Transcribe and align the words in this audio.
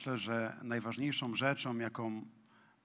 myślę, 0.00 0.18
że 0.18 0.56
najważniejszą 0.62 1.34
rzeczą, 1.34 1.78
jaką 1.78 2.26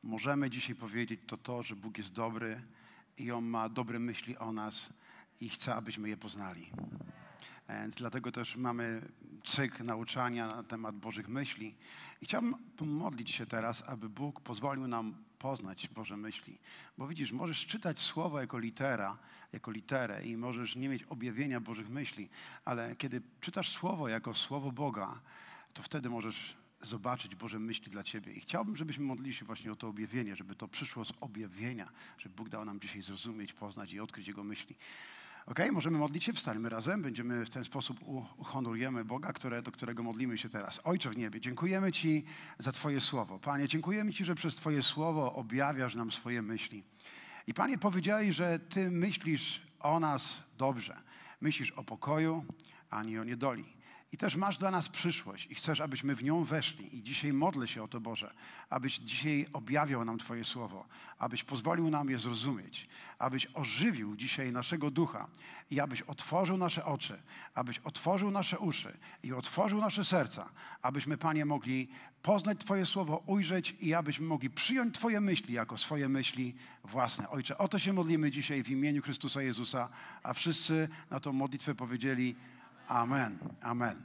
możemy 0.04 0.50
dzisiaj 0.50 0.76
powiedzieć, 0.76 1.20
to 1.28 1.38
to, 1.38 1.64
że 1.64 1.76
Bóg 1.76 1.98
jest 1.98 2.12
dobry 2.12 2.62
i 3.18 3.32
On 3.32 3.46
ma 3.46 3.70
dobre 3.70 4.00
myśli 4.00 4.38
o 4.38 4.52
nas 4.52 4.94
i 5.42 5.50
chce, 5.50 5.76
abyśmy 5.76 6.10
je 6.10 6.18
poznali. 6.18 6.72
Więc 7.70 7.96
dlatego 7.96 8.32
też 8.32 8.56
mamy 8.56 9.02
cykl 9.44 9.84
nauczania 9.84 10.48
na 10.48 10.64
temat 10.64 10.96
Bożych 10.96 11.28
myśli. 11.28 11.76
I 12.22 12.26
chciałbym 12.26 12.56
pomodlić 12.78 13.32
się 13.32 13.46
teraz, 13.46 13.84
aby 13.88 14.10
Bóg 14.10 14.42
pozwolił 14.42 14.88
nam 14.88 15.16
poznać 15.40 15.88
Boże 15.88 16.18
myśli. 16.18 16.58
Bo 16.98 17.08
widzisz, 17.08 17.32
możesz 17.32 17.66
czytać 17.66 18.00
słowo 18.00 18.42
jako 18.42 18.60
litera, 18.60 19.18
jako 19.54 19.72
literę 19.72 20.26
i 20.26 20.38
możesz 20.38 20.76
nie 20.76 20.90
mieć 20.90 21.04
objawienia 21.04 21.60
Bożych 21.60 21.90
myśli, 21.90 22.30
ale 22.66 22.96
kiedy 22.96 23.22
czytasz 23.42 23.70
słowo 23.70 24.08
jako 24.08 24.34
słowo 24.34 24.72
Boga, 24.72 25.22
to 25.74 25.84
wtedy 25.84 26.10
możesz 26.10 26.65
zobaczyć 26.82 27.36
Boże 27.36 27.60
myśli 27.60 27.92
dla 27.92 28.04
Ciebie. 28.04 28.34
I 28.34 28.40
chciałbym, 28.40 28.76
żebyśmy 28.76 29.06
modlili 29.06 29.34
się 29.34 29.46
właśnie 29.46 29.72
o 29.72 29.76
to 29.76 29.88
objawienie, 29.88 30.36
żeby 30.36 30.56
to 30.56 30.68
przyszło 30.68 31.06
z 31.06 31.14
objawienia, 31.22 31.90
żeby 32.18 32.36
Bóg 32.36 32.50
dał 32.50 32.66
nam 32.66 32.80
dzisiaj 32.80 33.02
zrozumieć, 33.02 33.54
poznać 33.54 33.94
i 33.94 34.00
odkryć 34.00 34.28
Jego 34.28 34.44
myśli. 34.44 34.76
Ok, 35.46 35.60
możemy 35.72 35.98
modlić 35.98 36.24
się, 36.24 36.34
wstańmy 36.34 36.70
razem, 36.70 37.02
będziemy 37.02 37.46
w 37.46 37.50
ten 37.50 37.66
sposób 37.66 38.00
uhonorujemy 38.38 39.06
Boga, 39.06 39.34
które, 39.34 39.62
do 39.62 39.72
którego 39.72 40.04
modlimy 40.04 40.38
się 40.38 40.50
teraz. 40.50 40.82
Ojcze 40.84 41.10
w 41.10 41.18
niebie, 41.18 41.42
dziękujemy 41.42 41.92
Ci 41.92 42.24
za 42.58 42.72
Twoje 42.72 43.02
słowo. 43.02 43.40
Panie, 43.40 43.68
dziękujemy 43.68 44.14
Ci, 44.14 44.26
że 44.26 44.36
przez 44.36 44.56
Twoje 44.56 44.84
słowo 44.84 45.34
objawiasz 45.34 45.96
nam 45.96 46.12
swoje 46.12 46.42
myśli. 46.42 46.84
I 47.48 47.54
Panie, 47.54 47.78
powiedziałeś, 47.78 48.36
że 48.36 48.60
Ty 48.60 48.92
myślisz 48.92 49.62
o 49.80 50.00
nas 50.00 50.44
dobrze. 50.58 51.02
Myślisz 51.42 51.72
o 51.72 51.84
pokoju, 51.84 52.46
a 52.90 53.04
nie 53.04 53.22
o 53.22 53.24
niedoli. 53.24 53.75
I 54.12 54.18
też 54.18 54.36
masz 54.36 54.58
dla 54.58 54.72
nas 54.72 54.90
przyszłość 54.90 55.48
i 55.52 55.56
chcesz, 55.56 55.82
abyśmy 55.82 56.16
w 56.16 56.24
nią 56.24 56.44
weszli. 56.44 56.98
I 56.98 57.04
dzisiaj 57.04 57.34
modlę 57.34 57.68
się 57.68 57.84
o 57.84 57.88
to, 57.88 58.00
Boże, 58.00 58.34
abyś 58.70 58.98
dzisiaj 58.98 59.46
objawiał 59.54 60.06
nam 60.06 60.18
Twoje 60.18 60.46
słowo, 60.46 60.88
abyś 61.18 61.44
pozwolił 61.44 61.90
nam 61.90 62.10
je 62.10 62.18
zrozumieć, 62.18 62.88
abyś 63.20 63.48
ożywił 63.54 64.16
dzisiaj 64.16 64.52
naszego 64.52 64.92
ducha 64.92 65.28
i 65.72 65.80
abyś 65.80 66.02
otworzył 66.02 66.58
nasze 66.58 66.86
oczy, 66.86 67.22
abyś 67.54 67.80
otworzył 67.80 68.32
nasze 68.32 68.60
uszy 68.60 68.98
i 69.24 69.34
otworzył 69.34 69.82
nasze 69.82 70.06
serca, 70.06 70.50
abyśmy, 70.82 71.18
Panie, 71.18 71.46
mogli 71.46 71.90
poznać 72.22 72.60
Twoje 72.60 72.86
słowo, 72.86 73.24
ujrzeć 73.26 73.76
i 73.80 73.94
abyśmy 73.94 74.26
mogli 74.26 74.50
przyjąć 74.50 74.96
Twoje 74.96 75.22
myśli 75.22 75.54
jako 75.54 75.78
swoje 75.78 76.10
myśli 76.10 76.56
własne. 76.84 77.30
Ojcze, 77.30 77.58
o 77.58 77.68
to 77.68 77.80
się 77.80 77.94
modlimy 77.94 78.32
dzisiaj 78.32 78.64
w 78.64 78.70
imieniu 78.70 79.02
Chrystusa 79.02 79.42
Jezusa, 79.42 79.90
a 80.24 80.34
wszyscy 80.34 80.90
na 81.10 81.20
tą 81.20 81.34
modlitwę 81.34 81.76
powiedzieli 81.76 82.36
Amen. 82.88 83.38
Amen. 83.62 84.04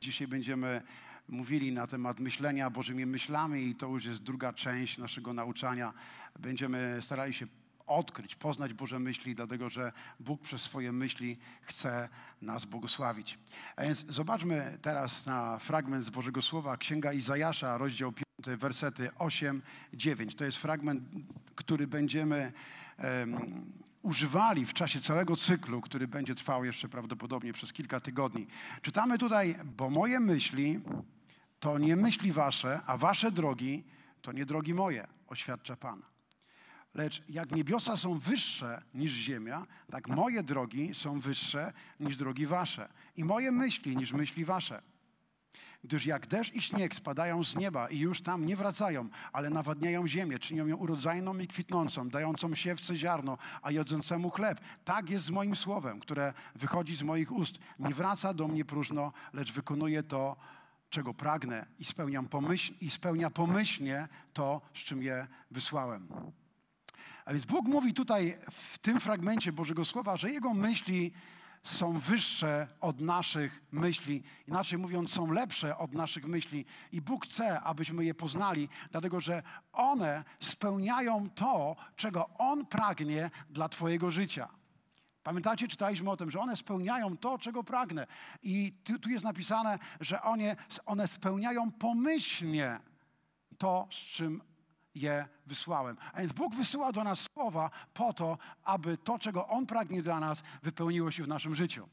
Dzisiaj 0.00 0.28
będziemy 0.28 0.82
mówili 1.28 1.72
na 1.72 1.86
temat 1.86 2.20
myślenia 2.20 2.70
Bożymi 2.70 3.06
myślami 3.06 3.66
i 3.66 3.74
to 3.74 3.86
już 3.86 4.04
jest 4.04 4.22
druga 4.22 4.52
część 4.52 4.98
naszego 4.98 5.32
nauczania. 5.32 5.92
Będziemy 6.38 6.98
starali 7.00 7.32
się 7.32 7.46
odkryć, 7.86 8.34
poznać 8.34 8.74
Boże 8.74 8.98
myśli, 8.98 9.34
dlatego 9.34 9.68
że 9.68 9.92
Bóg 10.20 10.42
przez 10.42 10.62
swoje 10.62 10.92
myśli 10.92 11.38
chce 11.62 12.08
nas 12.42 12.64
błogosławić. 12.64 13.38
A 13.76 13.82
więc 13.82 14.06
zobaczmy 14.06 14.78
teraz 14.82 15.26
na 15.26 15.58
fragment 15.58 16.04
z 16.04 16.10
Bożego 16.10 16.42
Słowa, 16.42 16.76
Księga 16.76 17.12
Izajasza, 17.12 17.78
rozdział 17.78 18.12
5, 18.12 18.60
wersety 18.60 19.10
8, 19.18 19.62
9. 19.94 20.34
To 20.34 20.44
jest 20.44 20.58
fragment, 20.58 21.04
który 21.54 21.86
będziemy 21.86 22.52
um, 22.98 23.72
używali 24.08 24.66
w 24.66 24.72
czasie 24.72 25.00
całego 25.00 25.36
cyklu, 25.36 25.80
który 25.80 26.08
będzie 26.08 26.34
trwał 26.34 26.64
jeszcze 26.64 26.88
prawdopodobnie 26.88 27.52
przez 27.52 27.72
kilka 27.72 28.00
tygodni. 28.00 28.46
Czytamy 28.82 29.18
tutaj, 29.18 29.54
bo 29.76 29.90
moje 29.90 30.20
myśli 30.20 30.80
to 31.60 31.78
nie 31.78 31.96
myśli 31.96 32.32
wasze, 32.32 32.80
a 32.86 32.96
wasze 32.96 33.32
drogi 33.32 33.84
to 34.22 34.32
nie 34.32 34.46
drogi 34.46 34.74
moje, 34.74 35.06
oświadcza 35.26 35.76
Pan. 35.76 36.02
Lecz 36.94 37.22
jak 37.28 37.52
niebiosa 37.52 37.96
są 37.96 38.18
wyższe 38.18 38.82
niż 38.94 39.12
ziemia, 39.12 39.66
tak 39.90 40.08
moje 40.08 40.42
drogi 40.42 40.94
są 40.94 41.20
wyższe 41.20 41.72
niż 42.00 42.16
drogi 42.16 42.46
wasze 42.46 42.88
i 43.16 43.24
moje 43.24 43.52
myśli 43.52 43.96
niż 43.96 44.12
myśli 44.12 44.44
wasze. 44.44 44.82
Gdyż 45.88 46.06
jak 46.06 46.26
deszcz 46.26 46.54
i 46.54 46.62
śnieg 46.62 46.94
spadają 46.94 47.44
z 47.44 47.56
nieba 47.56 47.88
i 47.88 47.98
już 47.98 48.20
tam 48.20 48.46
nie 48.46 48.56
wracają, 48.56 49.08
ale 49.32 49.50
nawadniają 49.50 50.08
ziemię, 50.08 50.38
czynią 50.38 50.66
ją 50.66 50.76
urodzajną 50.76 51.38
i 51.38 51.46
kwitnącą, 51.46 52.08
dającą 52.08 52.54
siewce 52.54 52.96
ziarno, 52.96 53.38
a 53.62 53.70
jodzącemu 53.70 54.30
chleb. 54.30 54.60
Tak 54.84 55.10
jest 55.10 55.24
z 55.24 55.30
moim 55.30 55.56
słowem, 55.56 56.00
które 56.00 56.32
wychodzi 56.54 56.96
z 56.96 57.02
moich 57.02 57.32
ust. 57.32 57.58
Nie 57.78 57.94
wraca 57.94 58.34
do 58.34 58.48
mnie 58.48 58.64
próżno, 58.64 59.12
lecz 59.32 59.52
wykonuje 59.52 60.02
to, 60.02 60.36
czego 60.90 61.14
pragnę 61.14 61.66
i, 61.78 61.84
spełniam 61.84 62.28
pomyśl, 62.28 62.72
i 62.80 62.90
spełnia 62.90 63.30
pomyślnie 63.30 64.08
to, 64.32 64.60
z 64.74 64.78
czym 64.78 65.02
je 65.02 65.26
wysłałem. 65.50 66.08
A 67.24 67.32
więc 67.32 67.44
Bóg 67.44 67.66
mówi 67.66 67.94
tutaj 67.94 68.38
w 68.50 68.78
tym 68.78 69.00
fragmencie 69.00 69.52
Bożego 69.52 69.84
Słowa, 69.84 70.16
że 70.16 70.30
Jego 70.30 70.54
myśli 70.54 71.12
są 71.62 71.98
wyższe 71.98 72.68
od 72.80 73.00
naszych 73.00 73.62
myśli. 73.72 74.22
Inaczej 74.46 74.78
mówiąc, 74.78 75.12
są 75.12 75.32
lepsze 75.32 75.78
od 75.78 75.94
naszych 75.94 76.24
myśli. 76.24 76.64
I 76.92 77.00
Bóg 77.00 77.24
chce, 77.26 77.60
abyśmy 77.60 78.04
je 78.04 78.14
poznali, 78.14 78.68
dlatego 78.90 79.20
że 79.20 79.42
one 79.72 80.24
spełniają 80.40 81.30
to, 81.30 81.76
czego 81.96 82.28
On 82.38 82.66
pragnie 82.66 83.30
dla 83.50 83.68
Twojego 83.68 84.10
życia. 84.10 84.48
Pamiętacie, 85.22 85.68
czytaliśmy 85.68 86.10
o 86.10 86.16
tym, 86.16 86.30
że 86.30 86.40
one 86.40 86.56
spełniają 86.56 87.16
to, 87.16 87.38
czego 87.38 87.64
pragnę. 87.64 88.06
I 88.42 88.72
tu, 88.84 88.98
tu 88.98 89.10
jest 89.10 89.24
napisane, 89.24 89.78
że 90.00 90.22
one, 90.22 90.56
one 90.86 91.08
spełniają 91.08 91.72
pomyślnie 91.72 92.80
to, 93.58 93.88
z 93.90 93.96
czym 93.96 94.42
je 94.94 95.28
wysłałem. 95.46 95.96
A 96.12 96.20
więc 96.20 96.32
Bóg 96.32 96.54
wysyła 96.54 96.92
do 96.92 97.04
nas 97.04 97.26
słowa 97.34 97.70
po 97.94 98.12
to, 98.12 98.38
aby 98.64 98.98
to, 98.98 99.18
czego 99.18 99.48
On 99.48 99.66
pragnie 99.66 100.02
dla 100.02 100.20
nas, 100.20 100.42
wypełniło 100.62 101.10
się 101.10 101.22
w 101.22 101.28
naszym 101.28 101.54
życiu. 101.54 101.88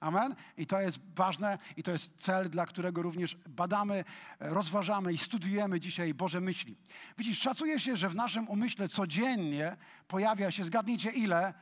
Amen? 0.00 0.34
I 0.56 0.66
to 0.66 0.80
jest 0.80 0.98
ważne 1.14 1.58
i 1.76 1.82
to 1.82 1.90
jest 1.90 2.12
cel, 2.18 2.50
dla 2.50 2.66
którego 2.66 3.02
również 3.02 3.36
badamy, 3.48 4.04
rozważamy 4.40 5.12
i 5.12 5.18
studujemy 5.18 5.80
dzisiaj 5.80 6.14
Boże 6.14 6.40
myśli. 6.40 6.76
Widzisz, 7.18 7.38
szacuje 7.38 7.80
się, 7.80 7.96
że 7.96 8.08
w 8.08 8.14
naszym 8.14 8.48
umyśle 8.48 8.88
codziennie 8.88 9.76
pojawia 10.08 10.50
się, 10.50 10.64
zgadnijcie 10.64 11.10
ile, 11.10 11.54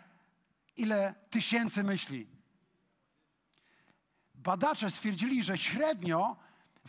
ile 0.76 1.14
tysięcy 1.30 1.84
myśli. 1.84 2.26
Badacze 4.34 4.90
stwierdzili, 4.90 5.44
że 5.44 5.58
średnio 5.58 6.36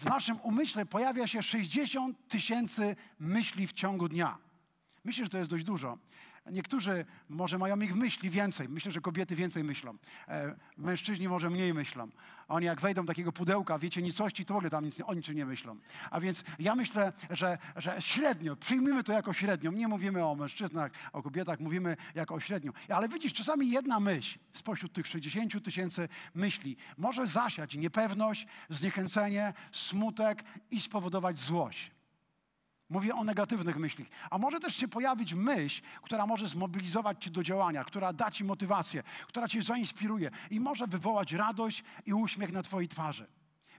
w 0.02 0.06
naszym 0.06 0.40
umyśle 0.44 0.86
pojawia 0.86 1.28
się 1.28 1.44
60 1.44 2.28
tysięcy 2.28 2.96
myśli 3.20 3.68
w 3.68 3.74
ciągu 3.74 4.10
dnia. 4.10 4.38
Myślę, 5.04 5.26
że 5.26 5.30
to 5.30 5.38
jest 5.38 5.50
dość 5.50 5.64
dużo. 5.64 5.98
Niektórzy 6.46 7.06
może 7.30 7.58
mają 7.58 7.80
ich 7.80 7.96
myśli 7.96 8.30
więcej. 8.30 8.70
Myślę, 8.70 8.92
że 8.92 9.02
kobiety 9.02 9.36
więcej 9.36 9.64
myślą. 9.64 9.98
E, 10.28 10.56
mężczyźni 10.78 11.28
może 11.28 11.50
mniej 11.50 11.74
myślą. 11.74 12.10
Oni 12.48 12.66
jak 12.66 12.82
wejdą 12.82 13.06
do 13.06 13.08
takiego 13.08 13.32
pudełka, 13.32 13.80
wiecie, 13.80 14.02
nicości, 14.02 14.46
to 14.46 14.54
w 14.54 14.58
ogóle 14.58 14.70
tam 14.70 14.86
nic, 14.86 15.02
o 15.06 15.14
niczym 15.14 15.36
nie 15.36 15.46
myślą. 15.46 15.78
A 16.12 16.20
więc 16.20 16.44
ja 16.60 16.76
myślę, 16.76 17.14
że, 17.30 17.58
że 17.76 17.96
średnio, 18.00 18.56
przyjmijmy 18.56 19.04
to 19.04 19.14
jako 19.14 19.34
średnią. 19.34 19.72
Nie 19.72 19.88
mówimy 19.88 20.26
o 20.26 20.36
mężczyznach, 20.36 20.92
o 21.14 21.24
kobietach, 21.24 21.60
mówimy 21.60 21.98
jako 22.16 22.36
o 22.36 22.40
średnią. 22.40 22.72
Ale 22.90 23.10
widzisz, 23.10 23.34
czasami 23.34 23.72
jedna 23.72 24.00
myśl 24.00 24.40
spośród 24.54 24.94
tych 24.94 25.08
60 25.08 25.66
tysięcy 25.66 26.10
myśli 26.36 26.78
może 26.98 27.28
zasiać 27.28 27.76
niepewność, 27.76 28.48
zniechęcenie, 28.70 29.54
smutek 29.72 30.44
i 30.72 30.82
spowodować 30.82 31.40
złość. 31.40 32.01
Mówię 32.92 33.16
o 33.16 33.24
negatywnych 33.24 33.78
myślach. 33.78 34.08
A 34.30 34.38
może 34.38 34.60
też 34.60 34.76
się 34.76 34.88
pojawić 34.88 35.34
myśl, 35.34 35.82
która 36.02 36.26
może 36.26 36.48
zmobilizować 36.48 37.24
cię 37.24 37.30
do 37.30 37.44
działania, 37.44 37.84
która 37.84 38.14
da 38.14 38.32
ci 38.32 38.44
motywację, 38.44 39.04
która 39.28 39.48
cię 39.48 39.62
zainspiruje 39.62 40.32
i 40.50 40.60
może 40.60 40.88
wywołać 40.88 41.34
radość 41.34 41.84
i 42.06 42.14
uśmiech 42.14 42.52
na 42.52 42.64
twojej 42.64 42.90
twarzy. 42.90 43.28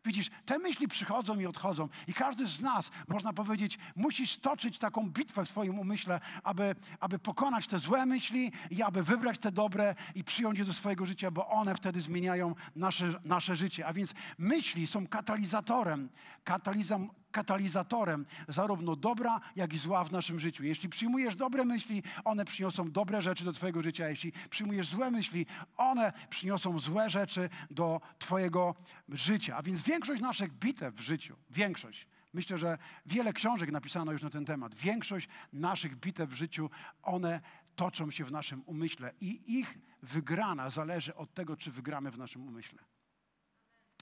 Widzisz, 0.05 0.31
te 0.47 0.59
myśli 0.59 0.89
przychodzą 0.89 1.41
i 1.41 1.47
odchodzą, 1.47 1.89
i 2.07 2.15
każdy 2.15 2.47
z 2.47 2.61
nas, 2.61 2.91
można 3.09 3.33
powiedzieć, 3.33 3.79
musi 3.97 4.27
stoczyć 4.27 4.79
taką 4.79 5.11
bitwę 5.11 5.45
w 5.45 5.49
swoim 5.49 5.79
umyśle, 5.79 6.21
aby, 6.43 6.75
aby 7.01 7.19
pokonać 7.19 7.67
te 7.67 7.79
złe 7.79 8.07
myśli 8.07 8.53
i 8.71 8.83
aby 8.83 9.03
wybrać 9.03 9.39
te 9.39 9.53
dobre 9.53 9.95
i 10.15 10.25
przyjąć 10.25 10.59
je 10.59 10.65
do 10.65 10.73
swojego 10.73 11.07
życia, 11.07 11.31
bo 11.31 11.49
one 11.49 11.75
wtedy 11.75 12.01
zmieniają 12.01 12.55
nasze, 12.77 13.13
nasze 13.25 13.57
życie. 13.57 13.87
A 13.87 13.93
więc 13.93 14.15
myśli 14.39 14.87
są 14.87 15.07
katalizatorem, 15.07 16.09
katalizam, 16.45 17.11
katalizatorem 17.33 18.27
zarówno 18.49 18.97
dobra, 18.97 19.41
jak 19.57 19.73
i 19.73 19.79
zła 19.79 20.05
w 20.05 20.13
naszym 20.13 20.41
życiu. 20.41 20.65
Jeśli 20.65 20.89
przyjmujesz 20.89 21.37
dobre 21.37 21.65
myśli, 21.65 22.03
one 22.25 22.45
przyniosą 22.45 22.91
dobre 22.91 23.23
rzeczy 23.23 23.45
do 23.45 23.53
Twojego 23.53 23.83
życia. 23.83 24.09
Jeśli 24.09 24.33
przyjmujesz 24.51 24.87
złe 24.87 25.11
myśli, 25.11 25.47
one 25.77 26.13
przyniosą 26.31 26.79
złe 26.79 27.11
rzeczy 27.11 27.49
do 27.71 28.01
Twojego 28.19 28.75
życia. 29.09 29.57
A 29.57 29.63
więc 29.63 29.83
większość 29.83 30.23
naszych 30.23 30.53
bitew 30.53 30.95
w 30.95 31.01
życiu, 31.01 31.37
większość, 31.51 32.07
Myślę, 32.35 32.59
że 32.59 32.79
wiele 33.07 33.33
książek 33.33 33.73
napisano 33.73 34.13
już 34.13 34.23
na 34.23 34.31
ten 34.31 34.45
temat. 34.45 34.75
Większość 34.75 35.29
naszych 35.53 35.97
bitew 35.97 36.31
w 36.31 36.35
życiu, 36.35 36.71
one 37.03 37.41
toczą 37.77 38.11
się 38.11 38.25
w 38.25 38.33
naszym 38.33 38.63
umyśle 38.67 39.13
i 39.21 39.59
ich 39.59 39.79
wygrana 40.03 40.71
zależy 40.71 41.15
od 41.15 41.35
tego, 41.35 41.57
czy 41.57 41.71
wygramy 41.71 42.11
w 42.11 42.19
naszym 42.19 42.47
umyśle. 42.47 42.79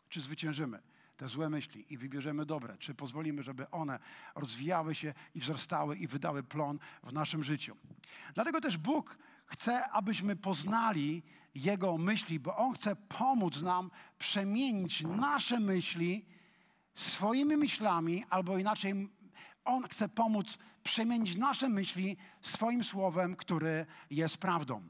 Czy 0.09 0.21
zwyciężymy. 0.21 0.83
Te 1.21 1.29
złe 1.29 1.51
myśli 1.51 1.93
i 1.93 1.99
wybierzemy 1.99 2.47
dobre? 2.47 2.79
Czy 2.79 2.95
pozwolimy, 2.95 3.43
żeby 3.43 3.71
one 3.71 3.99
rozwijały 4.35 4.95
się 4.95 5.15
i 5.35 5.41
wzrastały 5.41 5.97
i 5.97 6.07
wydały 6.07 6.43
plon 6.43 6.79
w 7.03 7.13
naszym 7.13 7.45
życiu? 7.45 7.77
Dlatego 8.35 8.61
też 8.61 8.77
Bóg 8.77 9.19
chce, 9.47 9.89
abyśmy 9.89 10.37
poznali 10.37 11.23
Jego 11.55 11.99
myśli, 11.99 12.41
bo 12.41 12.57
On 12.57 12.75
chce 12.75 12.97
pomóc 12.97 13.63
nam 13.63 13.91
przemienić 14.19 15.01
nasze 15.03 15.61
myśli 15.61 16.27
swoimi 16.95 17.57
myślami, 17.57 18.25
albo 18.31 18.59
inaczej, 18.59 19.09
On 19.65 19.89
chce 19.89 20.09
pomóc 20.09 20.59
przemienić 20.83 21.37
nasze 21.37 21.69
myśli 21.69 22.17
swoim 22.43 22.85
słowem, 22.85 23.37
który 23.37 23.87
jest 24.11 24.39
prawdą. 24.39 24.89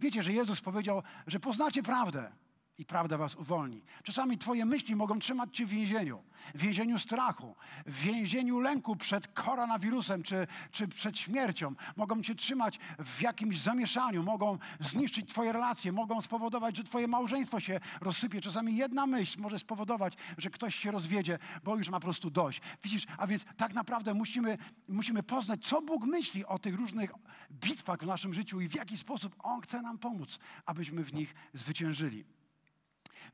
Wiecie, 0.00 0.22
że 0.22 0.32
Jezus 0.32 0.60
powiedział, 0.60 1.02
że 1.26 1.40
poznacie 1.40 1.82
prawdę 1.82 2.32
i 2.80 2.84
prawda 2.84 3.18
was 3.18 3.34
uwolni. 3.34 3.82
Czasami 4.02 4.38
twoje 4.38 4.64
myśli 4.64 4.96
mogą 4.96 5.18
trzymać 5.18 5.56
cię 5.56 5.66
w 5.66 5.68
więzieniu. 5.68 6.22
W 6.54 6.60
więzieniu 6.60 6.98
strachu, 6.98 7.56
w 7.86 8.00
więzieniu 8.02 8.60
lęku 8.60 8.96
przed 8.96 9.28
koronawirusem 9.28 10.22
czy, 10.22 10.46
czy 10.70 10.88
przed 10.88 11.18
śmiercią. 11.18 11.74
Mogą 11.96 12.22
cię 12.22 12.34
trzymać 12.34 12.78
w 12.98 13.22
jakimś 13.22 13.60
zamieszaniu, 13.60 14.22
mogą 14.22 14.58
zniszczyć 14.80 15.28
twoje 15.28 15.52
relacje, 15.52 15.92
mogą 15.92 16.20
spowodować, 16.20 16.76
że 16.76 16.84
twoje 16.84 17.08
małżeństwo 17.08 17.60
się 17.60 17.80
rozsypie. 18.00 18.40
Czasami 18.40 18.76
jedna 18.76 19.06
myśl 19.06 19.40
może 19.40 19.58
spowodować, 19.58 20.14
że 20.38 20.50
ktoś 20.50 20.74
się 20.74 20.90
rozwiedzie, 20.90 21.38
bo 21.64 21.76
już 21.76 21.88
ma 21.88 22.00
po 22.00 22.04
prostu 22.04 22.30
dość. 22.30 22.60
Widzisz, 22.82 23.06
a 23.18 23.26
więc 23.26 23.44
tak 23.56 23.74
naprawdę 23.74 24.14
musimy, 24.14 24.58
musimy 24.88 25.22
poznać, 25.22 25.66
co 25.66 25.82
Bóg 25.82 26.04
myśli 26.04 26.46
o 26.46 26.58
tych 26.58 26.74
różnych 26.74 27.12
bitwach 27.50 27.98
w 27.98 28.06
naszym 28.06 28.34
życiu 28.34 28.60
i 28.60 28.68
w 28.68 28.74
jaki 28.74 28.98
sposób 28.98 29.36
On 29.38 29.60
chce 29.60 29.82
nam 29.82 29.98
pomóc, 29.98 30.38
abyśmy 30.66 31.04
w 31.04 31.12
nich 31.12 31.34
zwyciężyli. 31.54 32.39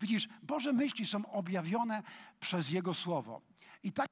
Widzisz, 0.00 0.28
Boże 0.43 0.72
myśli 0.72 1.06
są 1.06 1.26
objawione 1.32 2.02
przez 2.40 2.70
Jego 2.70 2.94
Słowo. 2.94 3.40
I 3.82 3.93
tak 3.93 4.08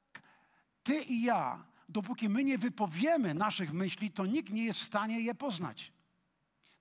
ty 0.82 1.02
i 1.02 1.22
ja, 1.22 1.66
dopóki 1.88 2.28
my 2.28 2.44
nie 2.44 2.58
wypowiemy 2.58 3.34
naszych 3.34 3.72
myśli, 3.72 4.10
to 4.10 4.26
nikt 4.26 4.52
nie 4.52 4.64
jest 4.64 4.80
w 4.80 4.84
stanie 4.84 5.20
je 5.20 5.34
poznać. 5.34 5.92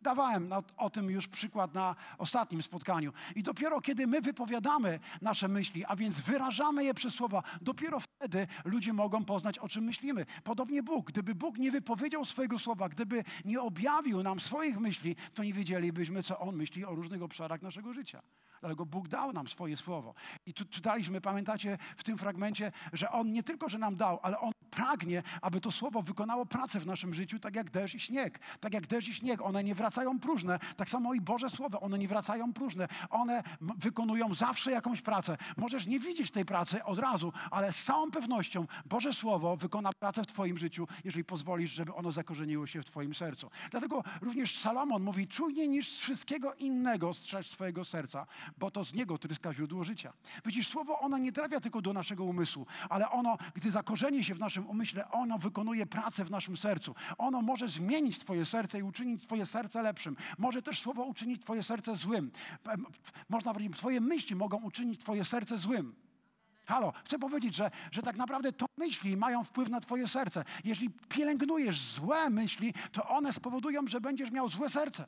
Dawałem 0.01 0.49
o 0.77 0.89
tym 0.89 1.09
już 1.09 1.27
przykład 1.27 1.73
na 1.73 1.95
ostatnim 2.17 2.63
spotkaniu. 2.63 3.13
I 3.35 3.43
dopiero 3.43 3.81
kiedy 3.81 4.07
my 4.07 4.21
wypowiadamy 4.21 4.99
nasze 5.21 5.47
myśli, 5.47 5.85
a 5.85 5.95
więc 5.95 6.19
wyrażamy 6.19 6.83
je 6.83 6.93
przez 6.93 7.13
słowa, 7.13 7.43
dopiero 7.61 7.99
wtedy 7.99 8.47
ludzie 8.65 8.93
mogą 8.93 9.25
poznać, 9.25 9.59
o 9.59 9.69
czym 9.69 9.83
myślimy. 9.83 10.25
Podobnie 10.43 10.83
Bóg. 10.83 11.07
Gdyby 11.07 11.35
Bóg 11.35 11.57
nie 11.57 11.71
wypowiedział 11.71 12.25
swojego 12.25 12.59
słowa, 12.59 12.89
gdyby 12.89 13.23
nie 13.45 13.61
objawił 13.61 14.23
nam 14.23 14.39
swoich 14.39 14.79
myśli, 14.79 15.15
to 15.33 15.43
nie 15.43 15.53
wiedzielibyśmy, 15.53 16.23
co 16.23 16.39
On 16.39 16.55
myśli 16.55 16.85
o 16.85 16.95
różnych 16.95 17.23
obszarach 17.23 17.61
naszego 17.61 17.93
życia. 17.93 18.21
Dlatego 18.63 18.85
Bóg 18.85 19.07
dał 19.07 19.33
nam 19.33 19.47
swoje 19.47 19.77
słowo. 19.77 20.13
I 20.45 20.53
tu 20.53 20.65
czytaliśmy, 20.65 21.21
pamiętacie 21.21 21.77
w 21.97 22.03
tym 22.03 22.17
fragmencie, 22.17 22.71
że 22.93 23.11
On 23.11 23.31
nie 23.31 23.43
tylko, 23.43 23.69
że 23.69 23.77
nam 23.77 23.95
dał, 23.95 24.19
ale 24.21 24.39
On 24.39 24.52
pragnie, 24.75 25.23
aby 25.41 25.61
to 25.61 25.71
słowo 25.71 26.01
wykonało 26.01 26.45
pracę 26.45 26.79
w 26.79 26.85
naszym 26.85 27.13
życiu, 27.13 27.39
tak 27.39 27.55
jak 27.55 27.69
deszcz 27.69 27.95
i 27.95 27.99
śnieg. 27.99 28.39
Tak 28.59 28.73
jak 28.73 28.87
deszcz 28.87 29.07
i 29.07 29.13
śnieg, 29.13 29.41
one 29.41 29.63
nie 29.63 29.75
wracają 29.75 30.19
próżne. 30.19 30.59
Tak 30.77 30.89
samo 30.89 31.13
i 31.13 31.21
Boże 31.21 31.49
Słowo, 31.49 31.81
one 31.81 31.97
nie 31.97 32.07
wracają 32.07 32.53
próżne. 32.53 32.87
One 33.09 33.43
wykonują 33.61 34.33
zawsze 34.33 34.71
jakąś 34.71 35.01
pracę. 35.01 35.37
Możesz 35.57 35.85
nie 35.85 35.99
widzieć 35.99 36.31
tej 36.31 36.45
pracy 36.45 36.83
od 36.83 36.99
razu, 36.99 37.33
ale 37.51 37.73
z 37.73 37.83
całą 37.83 38.11
pewnością 38.11 38.65
Boże 38.85 39.13
Słowo 39.13 39.57
wykona 39.57 39.93
pracę 39.93 40.23
w 40.23 40.27
Twoim 40.27 40.57
życiu, 40.57 40.87
jeżeli 41.03 41.25
pozwolisz, 41.25 41.71
żeby 41.71 41.93
ono 41.93 42.11
zakorzeniło 42.11 42.67
się 42.67 42.81
w 42.81 42.85
Twoim 42.85 43.15
sercu. 43.15 43.49
Dlatego 43.71 44.03
również 44.21 44.59
Salomon 44.59 45.03
mówi, 45.03 45.27
czujniej 45.27 45.69
niż 45.69 45.89
z 45.89 45.99
wszystkiego 45.99 46.53
innego 46.53 47.13
strzeż 47.13 47.49
swojego 47.49 47.85
serca, 47.85 48.25
bo 48.57 48.71
to 48.71 48.83
z 48.83 48.93
niego 48.93 49.17
tryska 49.17 49.53
źródło 49.53 49.83
życia. 49.83 50.13
Widzisz, 50.45 50.67
Słowo 50.67 50.99
ono 50.99 51.17
nie 51.17 51.31
trafia 51.31 51.59
tylko 51.59 51.81
do 51.81 51.93
naszego 51.93 52.23
umysłu, 52.23 52.65
ale 52.89 53.09
ono, 53.09 53.37
gdy 53.53 53.71
zakorzeni 53.71 54.23
się 54.23 54.33
w 54.33 54.39
naszym 54.39 54.62
umyśle, 54.67 55.11
ono 55.11 55.37
wykonuje 55.37 55.85
pracę 55.85 56.25
w 56.25 56.31
naszym 56.31 56.57
sercu. 56.57 56.95
Ono 57.17 57.41
może 57.41 57.67
zmienić 57.67 58.19
Twoje 58.19 58.45
serce 58.45 58.79
i 58.79 58.83
uczynić 58.83 59.23
Twoje 59.23 59.45
serce 59.45 59.81
lepszym. 59.81 60.15
Może 60.37 60.61
też 60.61 60.79
Słowo 60.79 61.03
uczynić 61.03 61.41
Twoje 61.41 61.63
serce 61.63 61.95
złym. 61.95 62.31
Można 63.29 63.53
powiedzieć, 63.53 63.77
Twoje 63.77 64.01
myśli 64.01 64.35
mogą 64.35 64.57
uczynić 64.57 64.99
Twoje 64.99 65.25
serce 65.25 65.57
złym. 65.57 65.95
Halo, 66.65 66.93
chcę 67.05 67.19
powiedzieć, 67.19 67.55
że, 67.55 67.71
że 67.91 68.01
tak 68.01 68.17
naprawdę 68.17 68.51
to 68.51 68.65
myśli 68.77 69.17
mają 69.17 69.43
wpływ 69.43 69.69
na 69.69 69.79
Twoje 69.79 70.07
serce. 70.07 70.43
Jeśli 70.63 70.89
pielęgnujesz 70.89 71.81
złe 71.81 72.29
myśli, 72.29 72.73
to 72.91 73.09
one 73.09 73.33
spowodują, 73.33 73.87
że 73.87 74.01
będziesz 74.01 74.31
miał 74.31 74.49
złe 74.49 74.69
serce. 74.69 75.05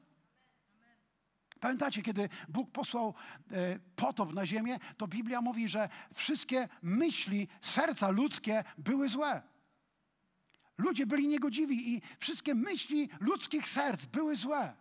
Pamiętacie, 1.59 2.01
kiedy 2.01 2.29
Bóg 2.49 2.71
posłał 2.71 3.13
e, 3.51 3.79
potop 3.95 4.33
na 4.33 4.45
ziemię, 4.45 4.77
to 4.97 5.07
Biblia 5.07 5.41
mówi, 5.41 5.69
że 5.69 5.89
wszystkie 6.13 6.67
myśli 6.81 7.47
serca 7.61 8.09
ludzkie 8.09 8.63
były 8.77 9.09
złe. 9.09 9.41
Ludzie 10.77 11.05
byli 11.05 11.27
niegodziwi 11.27 11.93
i 11.93 12.01
wszystkie 12.19 12.55
myśli 12.55 13.09
ludzkich 13.19 13.67
serc 13.67 14.05
były 14.05 14.35
złe. 14.35 14.73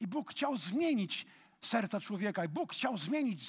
I 0.00 0.06
Bóg 0.06 0.30
chciał 0.30 0.56
zmienić 0.56 1.26
serca 1.62 2.00
człowieka. 2.00 2.44
I 2.44 2.48
Bóg 2.48 2.72
chciał 2.72 2.98
zmienić 2.98 3.42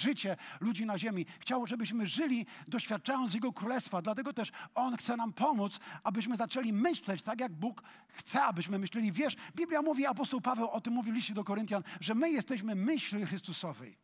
życie 0.00 0.36
ludzi 0.60 0.86
na 0.86 0.98
ziemi. 0.98 1.26
Chciał, 1.40 1.66
żebyśmy 1.66 2.06
żyli 2.06 2.46
doświadczając 2.68 3.34
Jego 3.34 3.52
Królestwa. 3.52 4.02
Dlatego 4.02 4.32
też 4.32 4.52
On 4.74 4.96
chce 4.96 5.16
nam 5.16 5.32
pomóc, 5.32 5.78
abyśmy 6.02 6.36
zaczęli 6.36 6.72
myśleć 6.72 7.22
tak, 7.22 7.40
jak 7.40 7.52
Bóg 7.52 7.82
chce, 8.08 8.42
abyśmy 8.42 8.78
myśleli. 8.78 9.12
Wiesz, 9.12 9.36
Biblia 9.56 9.82
mówi, 9.82 10.06
apostoł 10.06 10.40
Paweł 10.40 10.70
o 10.70 10.80
tym 10.80 10.94
mówi 10.94 11.12
liście 11.12 11.34
do 11.34 11.44
Koryntian, 11.44 11.82
że 12.00 12.14
my 12.14 12.30
jesteśmy 12.30 12.74
myśli 12.74 13.26
Chrystusowej. 13.26 13.98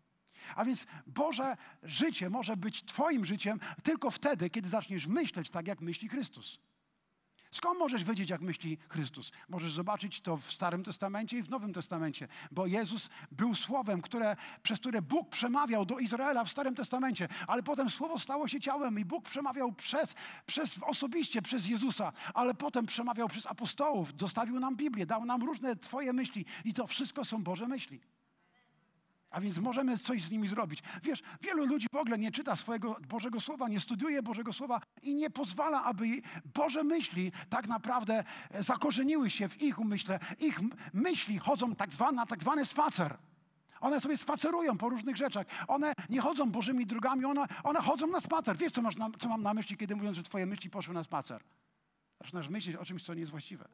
A 0.56 0.64
więc 0.64 0.86
Boże 1.06 1.56
życie 1.82 2.30
może 2.30 2.56
być 2.56 2.84
Twoim 2.84 3.24
życiem 3.24 3.60
tylko 3.82 4.10
wtedy, 4.10 4.50
kiedy 4.50 4.68
zaczniesz 4.68 5.06
myśleć 5.06 5.50
tak, 5.50 5.68
jak 5.68 5.80
myśli 5.80 6.08
Chrystus. 6.08 6.69
Skąd 7.50 7.78
możesz 7.78 8.04
wiedzieć, 8.04 8.30
jak 8.30 8.40
myśli 8.40 8.78
Chrystus? 8.88 9.32
Możesz 9.48 9.72
zobaczyć 9.72 10.20
to 10.20 10.36
w 10.36 10.52
Starym 10.52 10.84
Testamencie 10.84 11.38
i 11.38 11.42
w 11.42 11.50
Nowym 11.50 11.72
Testamencie, 11.72 12.28
bo 12.50 12.66
Jezus 12.66 13.10
był 13.32 13.54
słowem, 13.54 14.02
które, 14.02 14.36
przez 14.62 14.78
które 14.78 15.02
Bóg 15.02 15.28
przemawiał 15.28 15.86
do 15.86 15.98
Izraela 15.98 16.44
w 16.44 16.50
Starym 16.50 16.74
Testamencie, 16.74 17.28
ale 17.46 17.62
potem 17.62 17.90
słowo 17.90 18.18
stało 18.18 18.48
się 18.48 18.60
ciałem 18.60 18.98
i 18.98 19.04
Bóg 19.04 19.24
przemawiał 19.24 19.72
przez, 19.72 20.14
przez 20.46 20.78
osobiście 20.82 21.42
przez 21.42 21.68
Jezusa, 21.68 22.12
ale 22.34 22.54
potem 22.54 22.86
przemawiał 22.86 23.28
przez 23.28 23.46
apostołów, 23.46 24.14
dostawił 24.14 24.60
nam 24.60 24.76
Biblię, 24.76 25.06
dał 25.06 25.24
nam 25.24 25.42
różne 25.42 25.76
Twoje 25.76 26.12
myśli 26.12 26.44
i 26.64 26.74
to 26.74 26.86
wszystko 26.86 27.24
są 27.24 27.42
Boże 27.44 27.68
myśli. 27.68 28.00
A 29.30 29.40
więc 29.40 29.58
możemy 29.58 29.98
coś 29.98 30.22
z 30.22 30.30
nimi 30.30 30.48
zrobić. 30.48 30.82
Wiesz, 31.02 31.22
wielu 31.42 31.66
ludzi 31.66 31.86
w 31.92 31.96
ogóle 31.96 32.18
nie 32.18 32.32
czyta 32.32 32.56
swojego 32.56 32.96
Bożego 33.08 33.40
Słowa, 33.40 33.68
nie 33.68 33.80
studiuje 33.80 34.22
Bożego 34.22 34.52
Słowa 34.52 34.80
i 35.02 35.14
nie 35.14 35.30
pozwala, 35.30 35.84
aby 35.84 36.04
Boże 36.44 36.84
myśli 36.84 37.32
tak 37.48 37.68
naprawdę 37.68 38.24
zakorzeniły 38.58 39.30
się 39.30 39.48
w 39.48 39.62
ich 39.62 39.78
umyśle. 39.78 40.18
Ich 40.38 40.60
myśli 40.92 41.38
chodzą 41.38 41.74
tak 41.74 41.92
zwane, 41.92 42.16
na 42.16 42.26
tak 42.26 42.40
zwany 42.40 42.64
spacer. 42.64 43.18
One 43.80 44.00
sobie 44.00 44.16
spacerują 44.16 44.78
po 44.78 44.88
różnych 44.88 45.16
rzeczach. 45.16 45.46
One 45.68 45.92
nie 46.08 46.20
chodzą 46.20 46.50
Bożymi 46.50 46.86
drogami, 46.86 47.24
one, 47.24 47.46
one 47.64 47.80
chodzą 47.80 48.06
na 48.06 48.20
spacer. 48.20 48.56
Wiesz, 48.56 48.72
co, 48.72 48.82
masz 48.82 48.96
na, 48.96 49.10
co 49.18 49.28
mam 49.28 49.42
na 49.42 49.54
myśli, 49.54 49.76
kiedy 49.76 49.96
mówiąc, 49.96 50.16
że 50.16 50.22
twoje 50.22 50.46
myśli 50.46 50.70
poszły 50.70 50.94
na 50.94 51.02
spacer? 51.02 51.42
Zaczynasz 52.20 52.48
myśleć 52.48 52.76
o 52.76 52.84
czymś, 52.84 53.02
co 53.02 53.14
nie 53.14 53.20
jest 53.20 53.30
właściwe. 53.30 53.68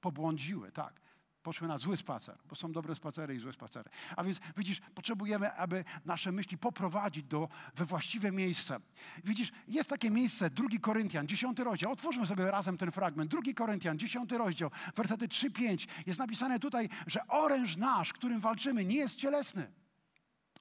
Pobłądziły, 0.00 0.72
tak 0.72 1.09
poszły 1.42 1.68
na 1.68 1.78
zły 1.78 1.96
spacer, 1.96 2.38
bo 2.48 2.54
są 2.54 2.72
dobre 2.72 2.94
spacery 2.94 3.34
i 3.34 3.38
złe 3.38 3.52
spacery. 3.52 3.90
A 4.16 4.24
więc 4.24 4.40
widzisz, 4.56 4.80
potrzebujemy, 4.94 5.52
aby 5.52 5.84
nasze 6.04 6.32
myśli 6.32 6.58
poprowadzić 6.58 7.24
do, 7.24 7.48
we 7.74 7.84
właściwe 7.84 8.32
miejsce. 8.32 8.80
Widzisz, 9.24 9.52
jest 9.68 9.88
takie 9.88 10.10
miejsce, 10.10 10.50
drugi 10.50 10.80
Koryntian, 10.80 11.26
dziesiąty 11.26 11.64
rozdział. 11.64 11.92
Otwórzmy 11.92 12.26
sobie 12.26 12.50
razem 12.50 12.76
ten 12.78 12.90
fragment. 12.90 13.30
Drugi 13.30 13.54
Koryntian, 13.54 13.98
dziesiąty 13.98 14.38
rozdział, 14.38 14.70
wersety 14.96 15.28
3-5. 15.28 15.88
Jest 16.06 16.18
napisane 16.18 16.58
tutaj, 16.58 16.88
że 17.06 17.26
oręż 17.26 17.76
nasz, 17.76 18.12
którym 18.12 18.40
walczymy, 18.40 18.84
nie 18.84 18.96
jest 18.96 19.16
cielesny, 19.16 19.72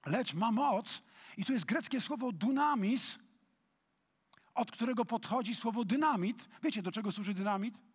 lecz 0.05 0.33
ma 0.33 0.51
moc. 0.51 1.01
I 1.37 1.45
tu 1.45 1.53
jest 1.53 1.65
greckie 1.65 2.01
słowo 2.01 2.31
dunamis, 2.31 3.19
od 4.53 4.71
którego 4.71 5.05
podchodzi 5.05 5.55
słowo 5.55 5.85
dynamit. 5.85 6.49
Wiecie, 6.63 6.81
do 6.81 6.91
czego 6.91 7.11
służy 7.11 7.33
dynamit? 7.33 7.88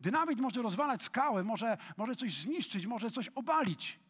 Dynamit 0.00 0.40
może 0.40 0.62
rozwalać 0.62 1.02
skały, 1.02 1.44
może, 1.44 1.76
może 1.96 2.16
coś 2.16 2.34
zniszczyć, 2.34 2.86
może 2.86 3.10
coś 3.10 3.28
obalić. 3.28 4.00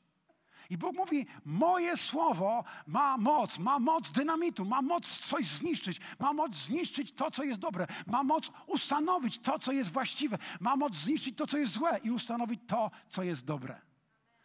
I 0.70 0.78
Bóg 0.78 0.96
mówi: 0.96 1.26
Moje 1.44 1.96
słowo 1.96 2.64
ma 2.86 3.16
moc, 3.16 3.58
ma 3.58 3.78
moc 3.78 4.10
dynamitu, 4.12 4.64
ma 4.64 4.82
moc 4.82 5.18
coś 5.18 5.46
zniszczyć, 5.46 6.00
ma 6.18 6.32
moc 6.32 6.56
zniszczyć 6.56 7.12
to, 7.12 7.30
co 7.30 7.42
jest 7.42 7.60
dobre, 7.60 7.86
ma 8.06 8.22
moc 8.22 8.50
ustanowić 8.66 9.38
to, 9.38 9.58
co 9.58 9.72
jest 9.72 9.92
właściwe, 9.92 10.38
ma 10.60 10.76
moc 10.76 10.96
zniszczyć 10.96 11.36
to, 11.36 11.46
co 11.46 11.58
jest 11.58 11.72
złe 11.72 12.00
i 12.04 12.10
ustanowić 12.10 12.60
to, 12.66 12.90
co 13.08 13.22
jest 13.22 13.44
dobre. 13.44 13.80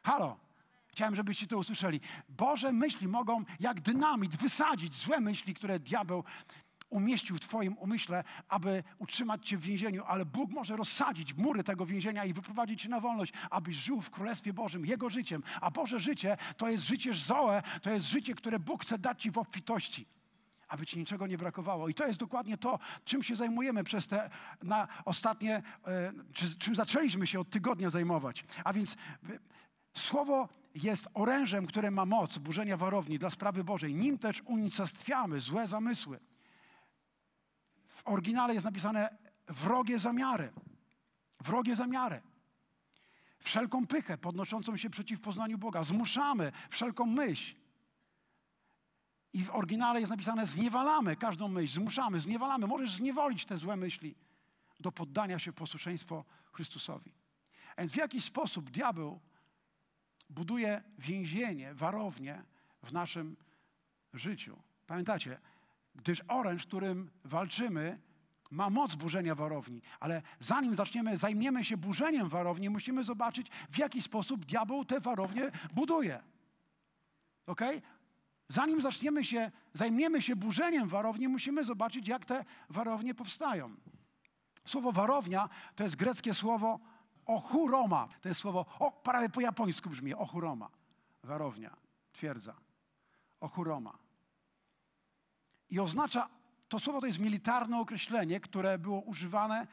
Halo, 0.04 0.38
chciałem, 0.88 1.16
żebyście 1.16 1.48
to 1.48 1.58
usłyszeli. 1.58 2.00
Boże 2.30 2.72
myśli 2.72 3.08
mogą 3.08 3.44
jak 3.60 3.82
dynamit 3.82 4.36
wysadzić 4.36 4.96
złe 4.96 5.20
myśli, 5.20 5.54
które 5.54 5.80
diabeł 5.80 6.24
umieścił 6.96 7.36
w 7.36 7.40
Twoim 7.40 7.78
umyśle, 7.78 8.24
aby 8.48 8.84
utrzymać 9.00 9.48
Cię 9.48 9.58
w 9.58 9.62
więzieniu, 9.62 10.04
ale 10.08 10.26
Bóg 10.26 10.52
może 10.52 10.78
rozsadzić 10.78 11.34
mury 11.34 11.64
tego 11.64 11.86
więzienia 11.86 12.26
i 12.26 12.34
wyprowadzić 12.34 12.82
Cię 12.82 12.90
na 12.90 13.00
wolność, 13.00 13.34
abyś 13.50 13.76
żył 13.76 14.02
w 14.02 14.10
Królestwie 14.10 14.54
Bożym, 14.54 14.86
Jego 14.86 15.10
życiem. 15.10 15.44
A 15.62 15.72
Boże 15.72 16.00
życie 16.00 16.38
to 16.58 16.70
jest 16.70 16.84
życie 16.84 17.14
Zoe, 17.14 17.62
to 17.82 17.90
jest 17.90 18.06
życie, 18.06 18.34
które 18.34 18.60
Bóg 18.60 18.82
chce 18.82 18.98
dać 18.98 19.22
Ci 19.22 19.32
w 19.32 19.38
obfitości 19.38 20.06
aby 20.68 20.86
ci 20.86 21.00
niczego 21.00 21.28
nie 21.28 21.38
brakowało. 21.38 21.90
I 21.90 21.94
to 21.94 22.08
jest 22.08 22.20
dokładnie 22.20 22.58
to, 22.58 22.80
czym 23.04 23.24
się 23.24 23.36
zajmujemy 23.36 23.84
przez 23.84 24.08
te 24.08 24.30
na 24.64 24.88
ostatnie, 25.06 25.62
e, 25.88 26.14
czy, 26.34 26.58
czym 26.58 26.76
zaczęliśmy 26.76 27.28
się 27.28 27.40
od 27.40 27.50
tygodnia 27.50 27.90
zajmować. 27.90 28.46
A 28.64 28.74
więc 28.74 28.94
e, 28.94 28.98
słowo 29.94 30.50
jest 30.76 31.08
orężem, 31.14 31.68
które 31.68 31.92
ma 31.92 32.06
moc 32.06 32.38
burzenia 32.38 32.78
warowni 32.78 33.20
dla 33.20 33.30
sprawy 33.30 33.64
Bożej. 33.64 33.96
Nim 33.96 34.18
też 34.18 34.42
unicestwiamy 34.46 35.40
złe 35.40 35.68
zamysły. 35.68 36.20
W 37.96 38.08
oryginale 38.08 38.54
jest 38.54 38.66
napisane 38.66 39.18
wrogie 39.48 40.00
zamiary. 40.00 40.54
Wrogie 41.40 41.76
zamiary. 41.76 42.22
Wszelką 43.40 43.88
pychę 43.88 44.18
podnoszącą 44.18 44.78
się 44.78 44.90
przeciw 44.90 45.22
poznaniu 45.22 45.58
Boga. 45.58 45.84
Zmuszamy 45.84 46.52
wszelką 46.70 47.06
myśl 47.06 47.56
i 49.34 49.44
w 49.44 49.50
oryginale 49.56 50.00
jest 50.00 50.10
napisane: 50.10 50.46
zniewalamy 50.46 51.16
każdą 51.16 51.48
myśl, 51.48 51.74
zmuszamy, 51.74 52.20
zniewalamy. 52.20 52.68
Możesz 52.68 52.92
zniewolić 52.92 53.46
te 53.46 53.58
złe 53.58 53.76
myśli 53.76 54.16
do 54.80 54.92
poddania 54.92 55.40
się 55.40 55.54
posłuszeństwo 55.54 56.26
Chrystusowi. 56.52 57.14
Więc 57.78 57.92
w 57.92 57.96
jaki 57.96 58.22
sposób 58.22 58.70
diabeł 58.70 59.20
buduje 60.30 60.84
więzienie, 60.98 61.74
warownię 61.74 62.44
w 62.84 62.92
naszym 62.94 63.38
życiu? 64.14 64.62
Pamiętacie, 64.88 65.40
gdyż 65.96 66.22
oręż, 66.28 66.66
którym 66.66 67.12
walczymy, 67.24 68.00
ma 68.52 68.70
moc 68.70 68.96
burzenia 68.96 69.36
warowni, 69.36 69.82
ale 70.00 70.22
zanim 70.40 70.76
zaczniemy, 70.76 71.18
zajmiemy 71.18 71.64
się 71.64 71.78
burzeniem 71.78 72.30
warowni, 72.30 72.70
musimy 72.70 73.04
zobaczyć, 73.04 73.48
w 73.70 73.78
jaki 73.78 74.02
sposób 74.02 74.46
diabeł 74.46 74.86
te 74.86 75.00
warownie 75.00 75.52
buduje. 75.74 76.24
Ok? 77.46 77.62
Zanim 78.50 78.82
zaczniemy 78.82 79.26
się, 79.26 79.52
zajmiemy 79.74 80.22
się 80.22 80.36
burzeniem 80.36 80.88
warowni, 80.88 81.28
musimy 81.28 81.64
zobaczyć, 81.64 82.08
jak 82.08 82.26
te 82.26 82.46
warownie 82.70 83.16
powstają. 83.16 83.76
Słowo 84.66 84.92
warownia 84.92 85.50
to 85.76 85.84
jest 85.84 85.96
greckie 85.96 86.34
słowo 86.34 86.80
ochuroma. 87.26 88.08
To 88.22 88.28
jest 88.28 88.42
słowo, 88.42 88.66
o, 88.80 88.92
prawie 88.92 89.30
po 89.30 89.42
japońsku 89.42 89.90
brzmi, 89.90 90.14
ochuroma. 90.14 90.70
Warownia, 91.24 91.76
twierdza. 92.14 92.56
Ochuroma. 93.40 94.05
I 95.70 95.80
oznacza, 95.80 96.30
to 96.70 96.80
słowo 96.80 97.02
to 97.02 97.08
jest 97.08 97.20
militarne 97.20 97.80
określenie, 97.80 98.40
które 98.40 98.80
było 98.80 99.02
używane 99.02 99.68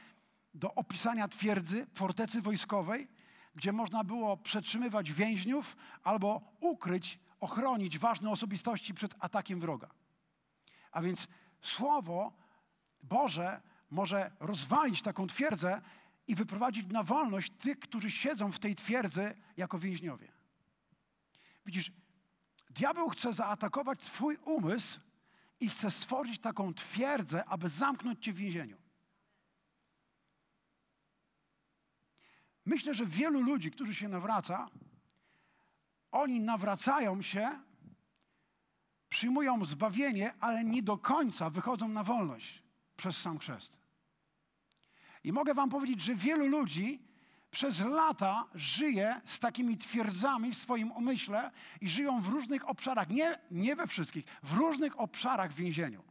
do 0.55 0.75
opisania 0.75 1.29
twierdzy, 1.29 1.87
fortecy 1.95 2.41
wojskowej, 2.41 3.09
gdzie 3.55 3.73
można 3.73 4.05
było 4.05 4.37
przetrzymywać 4.37 5.13
więźniów 5.13 5.77
albo 6.03 6.41
ukryć 6.61 7.19
ochronić 7.41 7.99
ważne 7.99 8.31
osobistości 8.31 8.95
przed 8.95 9.15
atakiem 9.19 9.61
wroga. 9.61 9.89
A 10.93 11.03
więc 11.03 11.29
Słowo 11.63 12.33
Boże 13.03 13.61
może 13.91 14.31
rozwalić 14.41 15.03
taką 15.03 15.27
twierdzę 15.27 15.83
i 16.27 16.35
wyprowadzić 16.35 16.87
na 16.87 17.03
wolność 17.03 17.53
tych, 17.59 17.79
którzy 17.79 18.11
siedzą 18.11 18.53
w 18.53 18.59
tej 18.59 18.75
twierdzy 18.75 19.37
jako 19.57 19.79
więźniowie. 19.79 20.33
Widzisz, 21.67 21.93
diabeł 22.71 23.09
chce 23.09 23.33
zaatakować 23.33 24.01
Twój 24.01 24.37
umysł 24.37 25.01
i 25.63 25.69
chce 25.69 25.91
stworzyć 25.91 26.39
taką 26.39 26.75
twierdzę, 26.75 27.45
aby 27.45 27.69
zamknąć 27.69 28.25
Cię 28.25 28.33
w 28.33 28.37
więzieniu. 28.37 28.77
Myślę, 32.65 32.95
że 32.95 33.07
wielu 33.07 33.41
ludzi, 33.41 33.71
którzy 33.71 33.95
się 33.95 34.09
nawraca, 34.09 34.69
oni 36.11 36.41
nawracają 36.41 37.23
się, 37.23 37.51
przyjmują 39.09 39.65
zbawienie, 39.65 40.35
ale 40.41 40.65
nie 40.65 40.83
do 40.83 40.99
końca 40.99 41.51
wychodzą 41.51 41.89
na 41.89 42.03
wolność 42.05 42.63
przez 42.97 43.17
sam 43.17 43.39
chrzest. 43.39 43.79
I 45.25 45.33
mogę 45.33 45.55
Wam 45.55 45.71
powiedzieć, 45.71 46.03
że 46.03 46.15
wielu 46.15 46.47
ludzi 46.47 47.03
przez 47.53 47.81
lata 47.81 48.45
żyje 48.55 49.21
z 49.25 49.39
takimi 49.39 49.79
twierdzami 49.79 50.53
w 50.53 50.59
swoim 50.59 50.93
umyśle 50.93 51.51
i 51.81 51.89
żyją 51.89 52.21
w 52.21 52.29
różnych 52.29 52.69
obszarach, 52.69 53.09
nie, 53.09 53.39
nie 53.51 53.77
we 53.77 53.87
wszystkich, 53.87 54.25
w 54.43 54.53
różnych 54.53 55.01
obszarach 55.01 55.53
w 55.53 55.57
więzieniu 55.57 56.03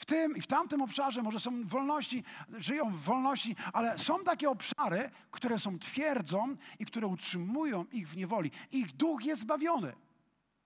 w 0.00 0.04
tym 0.04 0.36
i 0.36 0.40
w 0.40 0.46
tamtym 0.46 0.82
obszarze, 0.82 1.22
może 1.22 1.40
są 1.40 1.66
wolności, 1.68 2.24
żyją 2.58 2.90
w 2.90 2.96
wolności, 2.96 3.56
ale 3.72 3.98
są 3.98 4.24
takie 4.24 4.50
obszary, 4.50 5.10
które 5.30 5.58
są 5.58 5.78
twierdzą 5.78 6.56
i 6.78 6.86
które 6.86 7.06
utrzymują 7.06 7.84
ich 7.92 8.08
w 8.08 8.16
niewoli. 8.16 8.50
Ich 8.72 8.92
duch 8.92 9.24
jest 9.24 9.42
zbawiony. 9.42 9.92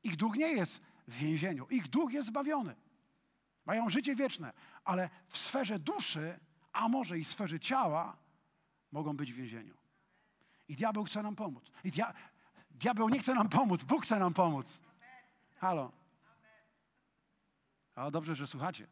Ich 0.02 0.16
duch 0.16 0.36
nie 0.36 0.48
jest 0.48 0.82
w 1.08 1.18
więzieniu. 1.18 1.66
Ich 1.70 1.88
duch 1.88 2.12
jest 2.12 2.28
zbawiony. 2.28 2.76
Mają 3.66 3.90
życie 3.90 4.14
wieczne, 4.14 4.52
ale 4.84 5.10
w 5.30 5.38
sferze 5.38 5.78
duszy, 5.78 6.40
a 6.72 6.88
może 6.88 7.18
i 7.18 7.24
w 7.24 7.28
sferze 7.28 7.60
ciała, 7.60 8.16
mogą 8.94 9.16
być 9.16 9.32
w 9.32 9.36
więzieniu. 9.36 9.74
I 10.68 10.76
diabeł 10.76 11.04
chce 11.04 11.22
nam 11.22 11.36
pomóc. 11.36 11.64
I 11.84 11.90
dia 11.90 12.14
diabeł 12.70 13.08
nie 13.08 13.20
chce 13.20 13.34
nam 13.34 13.48
pomóc, 13.48 13.84
Bóg 13.84 14.04
chce 14.04 14.18
nam 14.18 14.34
pomóc. 14.34 14.80
Halo. 15.56 15.92
O, 17.96 18.10
dobrze, 18.10 18.34
że 18.34 18.46
słuchacie. 18.46 18.86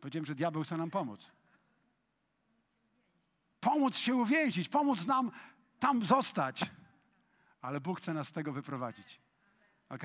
Powiedziałem, 0.00 0.26
że 0.26 0.34
diabeł 0.34 0.62
chce 0.62 0.76
nam 0.76 0.90
pomóc. 0.90 1.30
Pomóc 3.60 3.96
się 3.96 4.14
uwięzić, 4.14 4.68
pomóc 4.68 5.06
nam 5.06 5.30
tam 5.78 6.04
zostać. 6.04 6.60
Ale 7.60 7.80
Bóg 7.80 8.00
chce 8.00 8.14
nas 8.14 8.28
z 8.28 8.32
tego 8.32 8.52
wyprowadzić. 8.52 9.20
Ok? 9.88 10.02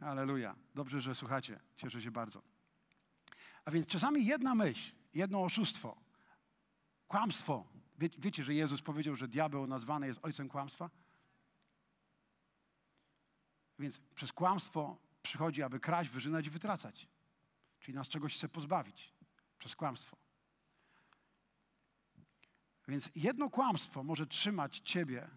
Aleluja. 0.00 0.54
Dobrze, 0.74 1.00
że 1.00 1.14
słuchacie. 1.14 1.60
Cieszę 1.76 2.02
się 2.02 2.10
bardzo. 2.10 2.42
A 3.64 3.70
więc 3.70 3.86
czasami 3.86 4.26
jedna 4.26 4.54
myśl, 4.54 4.92
jedno 5.14 5.44
oszustwo, 5.44 5.96
kłamstwo. 7.08 7.77
Wie, 7.98 8.08
wiecie, 8.18 8.44
że 8.44 8.54
Jezus 8.54 8.82
powiedział, 8.82 9.16
że 9.16 9.28
diabeł 9.28 9.66
nazwany 9.66 10.06
jest 10.06 10.20
ojcem 10.22 10.48
kłamstwa? 10.48 10.90
Więc 13.78 13.98
przez 13.98 14.32
kłamstwo 14.32 14.96
przychodzi, 15.22 15.62
aby 15.62 15.80
kraść, 15.80 16.10
wyrzynać 16.10 16.46
i 16.46 16.50
wytracać. 16.50 17.08
Czyli 17.80 17.94
nas 17.94 18.08
czegoś 18.08 18.34
chce 18.34 18.48
pozbawić 18.48 19.14
przez 19.58 19.76
kłamstwo. 19.76 20.16
Więc 22.88 23.10
jedno 23.14 23.50
kłamstwo 23.50 24.04
może 24.04 24.26
trzymać 24.26 24.78
ciebie 24.78 25.28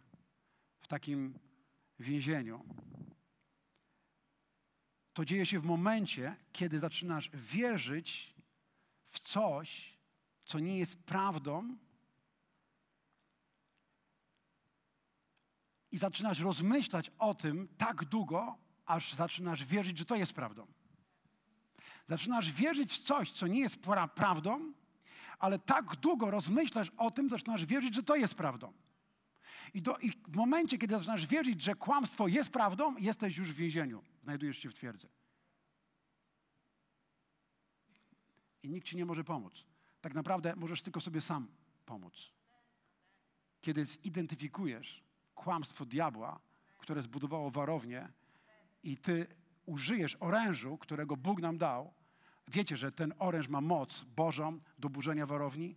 w 0.80 0.88
takim 0.88 1.40
więzieniu. 2.00 2.66
To 5.14 5.26
dzieje 5.26 5.46
się 5.46 5.60
w 5.60 5.66
momencie, 5.66 6.36
kiedy 6.52 6.80
zaczynasz 6.80 7.30
wierzyć 7.34 8.36
w 9.04 9.20
coś, 9.20 9.98
co 10.46 10.60
nie 10.60 10.78
jest 10.78 11.04
prawdą, 11.04 11.78
i 15.92 15.98
zaczynasz 15.98 16.40
rozmyślać 16.40 17.12
o 17.20 17.36
tym 17.36 17.68
tak 17.78 18.06
długo, 18.06 18.58
aż 18.86 19.14
zaczynasz 19.14 19.66
wierzyć, 19.66 19.98
że 19.98 20.06
to 20.06 20.16
jest 20.16 20.34
prawdą. 20.34 20.68
Zaczynasz 22.08 22.52
wierzyć 22.52 22.92
w 22.92 23.04
coś, 23.04 23.32
co 23.32 23.48
nie 23.48 23.60
jest 23.60 23.80
pra 23.80 24.08
prawdą, 24.08 24.74
ale 25.40 25.60
tak 25.60 25.96
długo 25.96 26.32
rozmyślasz 26.32 26.92
o 26.98 27.12
tym, 27.12 27.30
zaczynasz 27.30 27.66
wierzyć, 27.66 27.96
że 27.96 28.04
to 28.04 28.16
jest 28.16 28.36
prawdą. 28.36 28.74
I, 29.74 29.82
do, 29.82 29.98
I, 29.98 30.12
w 30.12 30.36
momencie, 30.36 30.78
kiedy 30.78 30.96
zaczynasz 30.96 31.28
wierzyć, 31.28 31.62
że 31.64 31.76
kłamstwo 31.76 32.28
jest 32.28 32.50
prawdą, 32.50 32.98
jesteś 32.98 33.38
już 33.38 33.52
w 33.52 33.56
więzieniu. 33.56 34.04
Znajdujesz 34.24 34.58
się 34.58 34.70
w 34.70 34.74
twierdzy. 34.74 35.10
I 38.64 38.70
nikt 38.70 38.88
ci 38.88 38.98
nie 38.98 39.06
może 39.06 39.24
pomóc. 39.24 39.54
Tak 40.02 40.14
naprawdę 40.14 40.56
możesz 40.56 40.82
tylko 40.82 41.02
sobie 41.02 41.22
sam 41.22 41.48
pomóc. 41.86 42.32
Kiedy 43.62 43.86
zidentyfikujesz 43.86 45.04
kłamstwo 45.44 45.86
diabła, 45.86 46.40
które 46.78 47.02
zbudowało 47.02 47.52
warownię 47.52 48.08
i 48.84 48.98
ty 48.98 49.28
użyjesz 49.66 50.18
orężu, 50.20 50.78
którego 50.78 51.18
Bóg 51.18 51.42
nam 51.42 51.58
dał, 51.58 51.94
wiecie, 52.48 52.78
że 52.78 52.92
ten 52.92 53.14
oręż 53.20 53.48
ma 53.48 53.62
moc 53.62 54.04
Bożą 54.04 54.58
do 54.80 54.90
burzenia 54.90 55.26
warowni? 55.26 55.76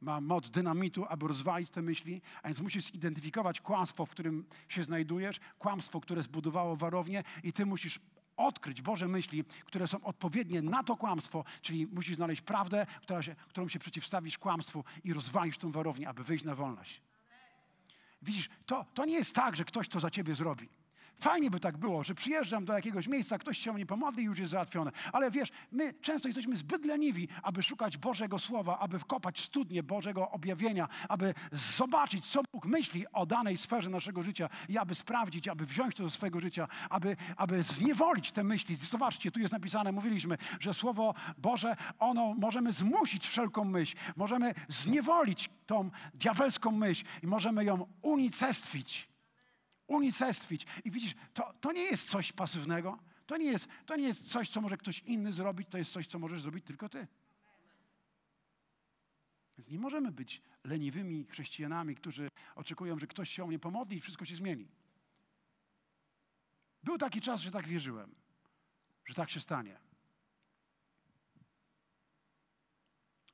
Ma 0.00 0.20
moc 0.20 0.50
dynamitu, 0.50 1.06
aby 1.08 1.28
rozwalić 1.28 1.70
te 1.70 1.82
myśli, 1.82 2.22
a 2.42 2.48
więc 2.48 2.60
musisz 2.60 2.84
zidentyfikować 2.84 3.60
kłamstwo, 3.60 4.06
w 4.06 4.10
którym 4.10 4.46
się 4.68 4.84
znajdujesz, 4.84 5.40
kłamstwo, 5.58 6.00
które 6.00 6.22
zbudowało 6.22 6.76
warownię 6.76 7.22
i 7.42 7.52
ty 7.52 7.66
musisz 7.66 8.00
odkryć 8.36 8.82
Boże 8.82 9.08
myśli, 9.08 9.44
które 9.64 9.86
są 9.86 10.00
odpowiednie 10.04 10.62
na 10.62 10.82
to 10.82 10.96
kłamstwo, 10.96 11.44
czyli 11.62 11.86
musisz 11.86 12.16
znaleźć 12.16 12.42
prawdę, 12.42 12.86
która 13.02 13.22
się, 13.22 13.36
którą 13.48 13.68
się 13.68 13.78
przeciwstawisz 13.78 14.38
kłamstwu 14.38 14.84
i 15.04 15.12
rozwalisz 15.12 15.58
tą 15.58 15.72
warownię, 15.72 16.08
aby 16.08 16.24
wyjść 16.24 16.44
na 16.44 16.54
wolność. 16.54 17.05
Widzisz, 18.26 18.48
to, 18.66 18.84
to 18.94 19.04
nie 19.04 19.14
jest 19.14 19.34
tak, 19.34 19.56
że 19.56 19.64
ktoś 19.64 19.88
to 19.88 20.00
za 20.00 20.10
ciebie 20.10 20.34
zrobi. 20.34 20.68
Fajnie 21.18 21.50
by 21.50 21.60
tak 21.60 21.76
było, 21.76 22.04
że 22.04 22.14
przyjeżdżam 22.14 22.64
do 22.64 22.72
jakiegoś 22.72 23.08
miejsca, 23.08 23.38
ktoś 23.38 23.58
się 23.58 23.70
o 23.70 23.74
mnie 23.74 23.86
pomodli 23.86 24.22
i 24.22 24.26
już 24.26 24.38
jest 24.38 24.50
załatwione. 24.50 24.90
Ale 25.12 25.30
wiesz, 25.30 25.48
my 25.72 25.94
często 25.94 26.28
jesteśmy 26.28 26.56
zbyt 26.56 26.84
leniwi, 26.84 27.28
aby 27.42 27.62
szukać 27.62 27.96
Bożego 27.96 28.38
Słowa, 28.38 28.78
aby 28.78 28.98
wkopać 28.98 29.40
studnie 29.40 29.82
Bożego 29.82 30.30
objawienia, 30.30 30.88
aby 31.08 31.34
zobaczyć, 31.52 32.26
co 32.26 32.42
Bóg 32.52 32.66
myśli 32.66 33.04
o 33.12 33.26
danej 33.26 33.56
sferze 33.56 33.90
naszego 33.90 34.22
życia 34.22 34.48
i 34.68 34.78
aby 34.78 34.94
sprawdzić, 34.94 35.48
aby 35.48 35.66
wziąć 35.66 35.94
to 35.94 36.02
do 36.02 36.10
swojego 36.10 36.40
życia, 36.40 36.68
aby, 36.90 37.16
aby 37.36 37.62
zniewolić 37.62 38.32
te 38.32 38.44
myśli. 38.44 38.74
Zobaczcie, 38.74 39.30
tu 39.30 39.40
jest 39.40 39.52
napisane, 39.52 39.92
mówiliśmy, 39.92 40.38
że 40.60 40.74
Słowo 40.74 41.14
Boże, 41.38 41.76
ono 41.98 42.34
możemy 42.34 42.72
zmusić 42.72 43.26
wszelką 43.26 43.64
myśl, 43.64 43.96
możemy 44.16 44.54
zniewolić 44.68 45.50
tą 45.66 45.90
diabelską 46.14 46.70
myśl 46.70 47.04
i 47.22 47.26
możemy 47.26 47.64
ją 47.64 47.86
unicestwić 48.02 49.15
unicestwić. 49.86 50.66
I 50.84 50.90
widzisz, 50.90 51.14
to, 51.34 51.54
to 51.60 51.72
nie 51.72 51.82
jest 51.82 52.10
coś 52.10 52.32
pasywnego. 52.32 52.98
To 53.26 53.36
nie, 53.36 53.46
jest, 53.46 53.68
to 53.86 53.96
nie 53.96 54.06
jest 54.06 54.32
coś, 54.32 54.48
co 54.48 54.60
może 54.60 54.76
ktoś 54.76 54.98
inny 54.98 55.32
zrobić, 55.32 55.68
to 55.70 55.78
jest 55.78 55.92
coś, 55.92 56.06
co 56.06 56.18
możesz 56.18 56.42
zrobić 56.42 56.64
tylko 56.64 56.88
ty. 56.88 57.06
Więc 59.58 59.70
nie 59.70 59.78
możemy 59.78 60.12
być 60.12 60.42
leniwymi 60.64 61.24
chrześcijanami, 61.24 61.94
którzy 61.94 62.28
oczekują, 62.54 62.98
że 62.98 63.06
ktoś 63.06 63.30
się 63.30 63.44
o 63.44 63.46
mnie 63.46 63.58
pomodli 63.58 63.96
i 63.96 64.00
wszystko 64.00 64.24
się 64.24 64.36
zmieni. 64.36 64.68
Był 66.82 66.98
taki 66.98 67.20
czas, 67.20 67.40
że 67.40 67.50
tak 67.50 67.68
wierzyłem, 67.68 68.14
że 69.04 69.14
tak 69.14 69.30
się 69.30 69.40
stanie. 69.40 69.78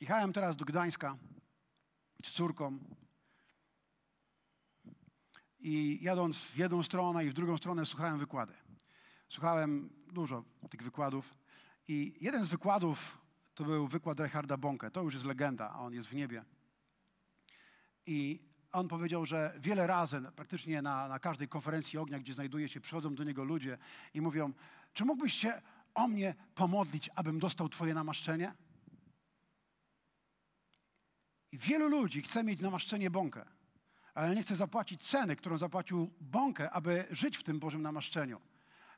Jechałem 0.00 0.32
teraz 0.32 0.56
do 0.56 0.64
Gdańska 0.64 1.18
z 2.24 2.30
córką 2.30 2.78
i 5.62 5.98
jadąc 6.02 6.36
w 6.36 6.56
jedną 6.56 6.82
stronę 6.82 7.24
i 7.24 7.30
w 7.30 7.34
drugą 7.34 7.56
stronę 7.56 7.86
słuchałem 7.86 8.18
wykłady. 8.18 8.52
Słuchałem 9.28 9.90
dużo 10.12 10.44
tych 10.70 10.82
wykładów 10.82 11.34
i 11.88 12.14
jeden 12.20 12.44
z 12.44 12.48
wykładów 12.48 13.18
to 13.54 13.64
był 13.64 13.88
wykład 13.88 14.20
Richarda 14.20 14.56
Bonke. 14.56 14.90
To 14.90 15.02
już 15.02 15.14
jest 15.14 15.26
legenda, 15.26 15.70
a 15.70 15.78
on 15.78 15.94
jest 15.94 16.08
w 16.08 16.14
niebie. 16.14 16.44
I 18.06 18.40
on 18.72 18.88
powiedział, 18.88 19.26
że 19.26 19.54
wiele 19.60 19.86
razy, 19.86 20.22
praktycznie 20.36 20.82
na, 20.82 21.08
na 21.08 21.18
każdej 21.18 21.48
konferencji 21.48 21.98
ognia, 21.98 22.18
gdzie 22.18 22.32
znajduje 22.32 22.68
się, 22.68 22.80
przychodzą 22.80 23.14
do 23.14 23.24
niego 23.24 23.44
ludzie 23.44 23.78
i 24.14 24.20
mówią, 24.20 24.52
czy 24.92 25.04
mógłbyś 25.04 25.34
się 25.34 25.62
o 25.94 26.08
mnie 26.08 26.34
pomodlić, 26.54 27.10
abym 27.14 27.38
dostał 27.38 27.68
twoje 27.68 27.94
namaszczenie? 27.94 28.54
I 31.52 31.58
wielu 31.58 31.88
ludzi 31.88 32.22
chce 32.22 32.44
mieć 32.44 32.60
namaszczenie 32.60 33.10
Bonkę 33.10 33.61
ale 34.14 34.34
nie 34.34 34.42
chce 34.42 34.56
zapłacić 34.56 35.08
ceny, 35.08 35.36
którą 35.36 35.58
zapłacił 35.58 36.10
Bąkę, 36.20 36.70
aby 36.70 37.04
żyć 37.10 37.36
w 37.36 37.42
tym 37.42 37.58
Bożym 37.58 37.82
namaszczeniu. 37.82 38.40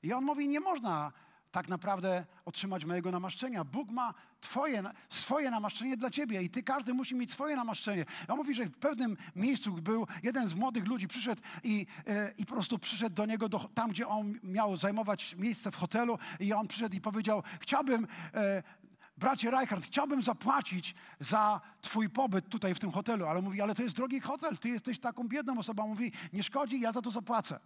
I 0.03 0.13
on 0.13 0.25
mówi, 0.25 0.49
nie 0.49 0.61
można 0.61 1.13
tak 1.55 1.69
naprawdę 1.69 2.25
otrzymać 2.45 2.85
mojego 2.85 3.11
namaszczenia. 3.11 3.65
Bóg 3.65 3.91
ma 3.91 4.15
twoje, 4.41 4.83
swoje 5.09 5.51
namaszczenie 5.51 5.97
dla 5.97 6.11
ciebie 6.11 6.43
i 6.43 6.51
ty, 6.51 6.63
każdy 6.63 6.95
musi 6.95 7.15
mieć 7.15 7.33
swoje 7.33 7.57
namaszczenie. 7.57 8.05
On 8.29 8.37
mówi, 8.37 8.55
że 8.55 8.65
w 8.65 8.79
pewnym 8.79 9.17
miejscu 9.37 9.73
był 9.73 10.07
jeden 10.23 10.49
z 10.49 10.55
młodych 10.55 10.87
ludzi, 10.87 11.09
przyszedł 11.09 11.43
i, 11.63 11.87
e, 12.07 12.33
i 12.39 12.47
po 12.47 12.53
prostu 12.53 12.79
przyszedł 12.79 13.17
do 13.17 13.27
niego, 13.27 13.49
do, 13.49 13.69
tam 13.75 13.91
gdzie 13.91 14.09
on 14.09 14.39
miał 14.43 14.77
zajmować 14.77 15.37
miejsce 15.39 15.71
w 15.71 15.77
hotelu 15.77 16.19
i 16.41 16.53
on 16.53 16.69
przyszedł 16.69 16.97
i 16.97 17.01
powiedział, 17.01 17.43
chciałbym 17.61 18.07
e, 18.35 18.63
bracie 19.17 19.51
Reichardt, 19.51 19.87
chciałbym 19.87 20.23
zapłacić 20.23 20.95
za 21.21 21.61
twój 21.81 22.11
pobyt 22.11 22.49
tutaj 22.49 22.75
w 22.75 22.79
tym 22.79 22.93
hotelu, 22.93 23.27
ale 23.27 23.43
mówi, 23.43 23.61
ale 23.61 23.75
to 23.75 23.83
jest 23.83 23.97
drogi 23.97 24.21
hotel, 24.21 24.59
ty 24.59 24.69
jesteś 24.69 24.99
taką 24.99 25.29
biedną 25.29 25.59
osobą. 25.59 25.89
Mówi, 25.89 26.13
nie 26.33 26.43
szkodzi, 26.43 26.81
ja 26.81 26.93
za 26.93 27.03
to 27.03 27.11
zapłacę. 27.11 27.61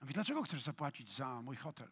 Mówi, 0.00 0.14
dlaczego 0.14 0.42
chcesz 0.42 0.62
zapłacić 0.62 1.16
za 1.16 1.42
mój 1.42 1.56
hotel? 1.56 1.88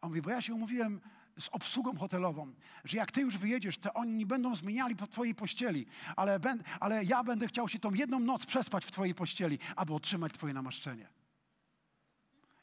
On 0.00 0.10
mówi, 0.10 0.22
bo 0.22 0.30
ja 0.30 0.40
się 0.40 0.54
umówiłem 0.54 1.00
z 1.38 1.48
obsługą 1.48 1.96
hotelową, 1.96 2.54
że 2.84 2.96
jak 2.96 3.12
ty 3.12 3.20
już 3.20 3.38
wyjedziesz, 3.38 3.78
to 3.78 3.92
oni 3.92 4.12
nie 4.12 4.26
będą 4.26 4.56
zmieniali 4.56 4.96
po 4.96 5.06
twojej 5.06 5.34
pościeli, 5.34 5.86
ale, 6.16 6.40
ben, 6.40 6.62
ale 6.80 7.04
ja 7.04 7.24
będę 7.24 7.48
chciał 7.48 7.68
się 7.68 7.78
tą 7.78 7.94
jedną 7.94 8.20
noc 8.20 8.46
przespać 8.46 8.84
w 8.84 8.90
twojej 8.90 9.14
pościeli, 9.14 9.58
aby 9.76 9.94
otrzymać 9.94 10.32
twoje 10.32 10.54
namaszczenie. 10.54 11.08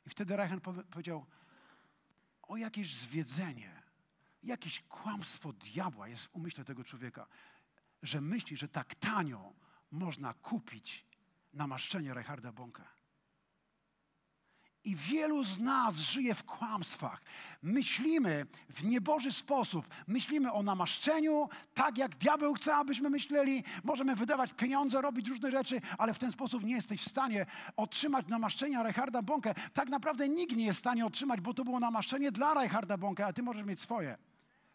I 0.05 0.09
wtedy 0.09 0.35
Reichert 0.35 0.63
powiedział, 0.91 1.25
o 2.41 2.57
jakieś 2.57 2.95
zwiedzenie. 2.95 3.78
Jakieś 4.43 4.83
kłamstwo 4.89 5.53
diabła 5.53 6.07
jest 6.07 6.25
w 6.25 6.35
umyśle 6.35 6.65
tego 6.65 6.83
człowieka, 6.83 7.27
że 8.01 8.21
myśli, 8.21 8.57
że 8.57 8.67
tak 8.67 8.95
tanio 8.95 9.53
można 9.91 10.33
kupić 10.33 11.05
namaszczenie 11.53 12.13
Reicharda 12.13 12.51
Bonka. 12.51 12.99
I 14.83 14.95
wielu 14.95 15.43
z 15.43 15.59
nas 15.59 15.95
żyje 15.95 16.35
w 16.35 16.43
kłamstwach. 16.43 17.21
Myślimy 17.61 18.45
w 18.69 18.83
nieboży 18.83 19.31
sposób. 19.31 19.87
Myślimy 20.07 20.51
o 20.51 20.63
namaszczeniu, 20.63 21.49
tak 21.73 21.97
jak 21.97 22.15
diabeł 22.15 22.53
chce, 22.53 22.75
abyśmy 22.75 23.09
myśleli. 23.09 23.63
Możemy 23.83 24.15
wydawać 24.15 24.53
pieniądze, 24.53 25.01
robić 25.01 25.27
różne 25.27 25.51
rzeczy, 25.51 25.81
ale 25.97 26.13
w 26.13 26.19
ten 26.19 26.31
sposób 26.31 26.63
nie 26.63 26.73
jesteś 26.73 27.01
w 27.01 27.09
stanie 27.09 27.45
otrzymać 27.77 28.27
namaszczenia 28.27 28.83
Reicharda 28.83 29.21
Bonke. 29.21 29.55
Tak 29.73 29.89
naprawdę 29.89 30.29
nikt 30.29 30.55
nie 30.55 30.65
jest 30.65 30.77
w 30.77 30.79
stanie 30.79 31.05
otrzymać, 31.05 31.41
bo 31.41 31.53
to 31.53 31.63
było 31.63 31.79
namaszczenie 31.79 32.31
dla 32.31 32.53
Reicharda 32.53 32.97
Bonke, 32.97 33.25
a 33.25 33.33
ty 33.33 33.43
możesz 33.43 33.65
mieć 33.65 33.81
swoje 33.81 34.28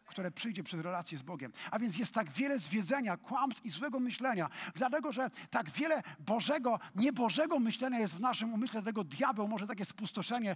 które 0.05 0.31
przyjdzie 0.31 0.63
przez 0.63 0.81
relację 0.81 1.17
z 1.17 1.21
Bogiem. 1.21 1.51
A 1.71 1.79
więc 1.79 1.97
jest 1.97 2.13
tak 2.13 2.31
wiele 2.31 2.59
zwiedzenia, 2.59 3.17
kłamstw 3.17 3.65
i 3.65 3.69
złego 3.69 3.99
myślenia, 3.99 4.49
dlatego 4.75 5.11
że 5.11 5.29
tak 5.49 5.71
wiele 5.71 6.03
Bożego, 6.19 6.79
niebożego 6.95 7.59
myślenia 7.59 7.99
jest 7.99 8.15
w 8.15 8.19
naszym 8.19 8.53
umyśle, 8.53 8.81
dlatego 8.81 9.03
diabeł 9.03 9.47
może 9.47 9.67
takie 9.67 9.85
spustoszenie 9.85 10.55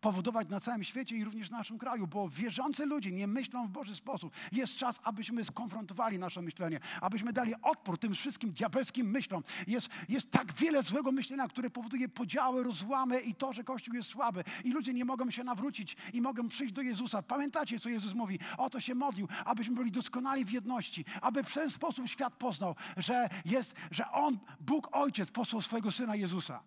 powodować 0.00 0.48
na 0.48 0.60
całym 0.60 0.84
świecie 0.84 1.16
i 1.16 1.24
również 1.24 1.48
w 1.48 1.52
naszym 1.52 1.78
kraju, 1.78 2.06
bo 2.06 2.28
wierzący 2.28 2.86
ludzie 2.86 3.12
nie 3.12 3.26
myślą 3.26 3.66
w 3.66 3.70
Boży 3.70 3.96
sposób. 3.96 4.34
Jest 4.52 4.76
czas, 4.76 5.00
abyśmy 5.04 5.44
skonfrontowali 5.44 6.18
nasze 6.18 6.42
myślenie, 6.42 6.80
abyśmy 7.00 7.32
dali 7.32 7.54
odpór 7.62 7.98
tym 7.98 8.14
wszystkim 8.14 8.52
diabelskim 8.52 9.10
myślom. 9.10 9.42
Jest, 9.66 9.88
jest 10.08 10.30
tak 10.30 10.52
wiele 10.52 10.82
złego 10.82 11.12
myślenia, 11.12 11.48
które 11.48 11.70
powoduje 11.70 12.08
podziały, 12.08 12.64
rozłamy 12.64 13.20
i 13.20 13.34
to, 13.34 13.52
że 13.52 13.64
Kościół 13.64 13.94
jest 13.94 14.08
słaby 14.08 14.44
i 14.64 14.72
ludzie 14.72 14.94
nie 14.94 15.04
mogą 15.04 15.30
się 15.30 15.44
nawrócić 15.44 15.96
i 16.12 16.20
mogą 16.20 16.48
przyjść 16.48 16.74
do 16.74 16.82
Jezusa. 16.82 17.22
Pamiętacie, 17.22 17.80
co 17.80 17.88
Jezus 17.88 18.14
mówi? 18.14 18.38
O 18.58 18.70
to 18.70 18.80
się 18.80 18.94
modlił, 18.94 19.28
abyśmy 19.44 19.74
byli 19.74 19.90
doskonali 19.90 20.44
w 20.44 20.50
jedności, 20.50 21.04
aby 21.20 21.44
w 21.44 21.54
ten 21.54 21.70
sposób 21.70 22.08
świat 22.08 22.36
poznał, 22.36 22.76
że 22.96 23.28
jest, 23.44 23.76
że 23.90 24.10
On, 24.10 24.38
Bóg 24.60 24.88
Ojciec, 24.92 25.30
posłał 25.30 25.62
swojego 25.62 25.90
Syna 25.90 26.16
Jezusa. 26.16 26.62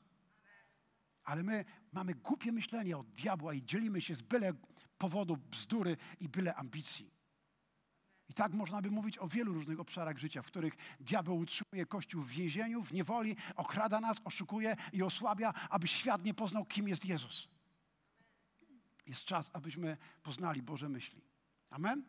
Ale 1.23 1.43
my 1.43 1.65
mamy 1.91 2.13
głupie 2.13 2.51
myślenie 2.51 2.97
od 2.97 3.07
diabła 3.07 3.53
i 3.53 3.65
dzielimy 3.65 4.01
się 4.01 4.15
z 4.15 4.21
byle 4.21 4.53
powodu 4.97 5.37
bzdury 5.37 5.97
i 6.19 6.29
byle 6.29 6.55
ambicji. 6.55 7.11
I 8.29 8.33
tak 8.33 8.53
można 8.53 8.81
by 8.81 8.91
mówić 8.91 9.17
o 9.17 9.27
wielu 9.27 9.53
różnych 9.53 9.79
obszarach 9.79 10.17
życia, 10.17 10.41
w 10.41 10.47
których 10.47 10.75
diabeł 10.99 11.37
utrzymuje 11.37 11.85
Kościół 11.85 12.21
w 12.21 12.29
więzieniu, 12.29 12.83
w 12.83 12.93
niewoli, 12.93 13.35
okrada 13.55 13.99
nas, 13.99 14.17
oszukuje 14.23 14.75
i 14.93 15.03
osłabia, 15.03 15.53
aby 15.69 15.87
świat 15.87 16.25
nie 16.25 16.33
poznał, 16.33 16.65
kim 16.65 16.87
jest 16.87 17.05
Jezus. 17.05 17.47
Jest 19.07 19.23
czas, 19.23 19.49
abyśmy 19.53 19.97
poznali 20.23 20.61
Boże 20.61 20.89
myśli. 20.89 21.30
Amen? 21.71 22.03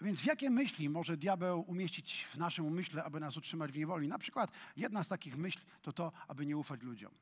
Więc 0.00 0.24
jakie 0.24 0.50
myśli 0.50 0.88
może 0.88 1.16
diabeł 1.16 1.60
umieścić 1.60 2.24
w 2.24 2.38
naszym 2.38 2.66
umyśle, 2.66 3.04
aby 3.04 3.20
nas 3.20 3.36
utrzymać 3.36 3.72
w 3.72 3.76
niewoli? 3.76 4.08
Na 4.08 4.18
przykład 4.18 4.50
jedna 4.76 5.04
z 5.04 5.08
takich 5.08 5.36
myśli 5.36 5.62
to 5.82 5.92
to, 5.92 6.12
aby 6.28 6.46
nie 6.46 6.56
ufać 6.56 6.82
ludziom. 6.82 7.14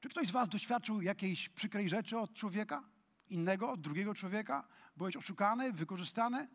Czy 0.00 0.08
ktoś 0.08 0.28
z 0.28 0.30
was 0.30 0.48
doświadczył 0.48 1.00
jakiejś 1.00 1.48
przykrej 1.48 1.88
rzeczy 1.88 2.18
od 2.18 2.34
człowieka? 2.34 2.84
Innego, 3.28 3.72
od 3.72 3.80
drugiego 3.80 4.14
człowieka? 4.14 4.68
Byłeś 4.96 5.16
oszukany, 5.16 5.72
wykorzystany? 5.72 6.48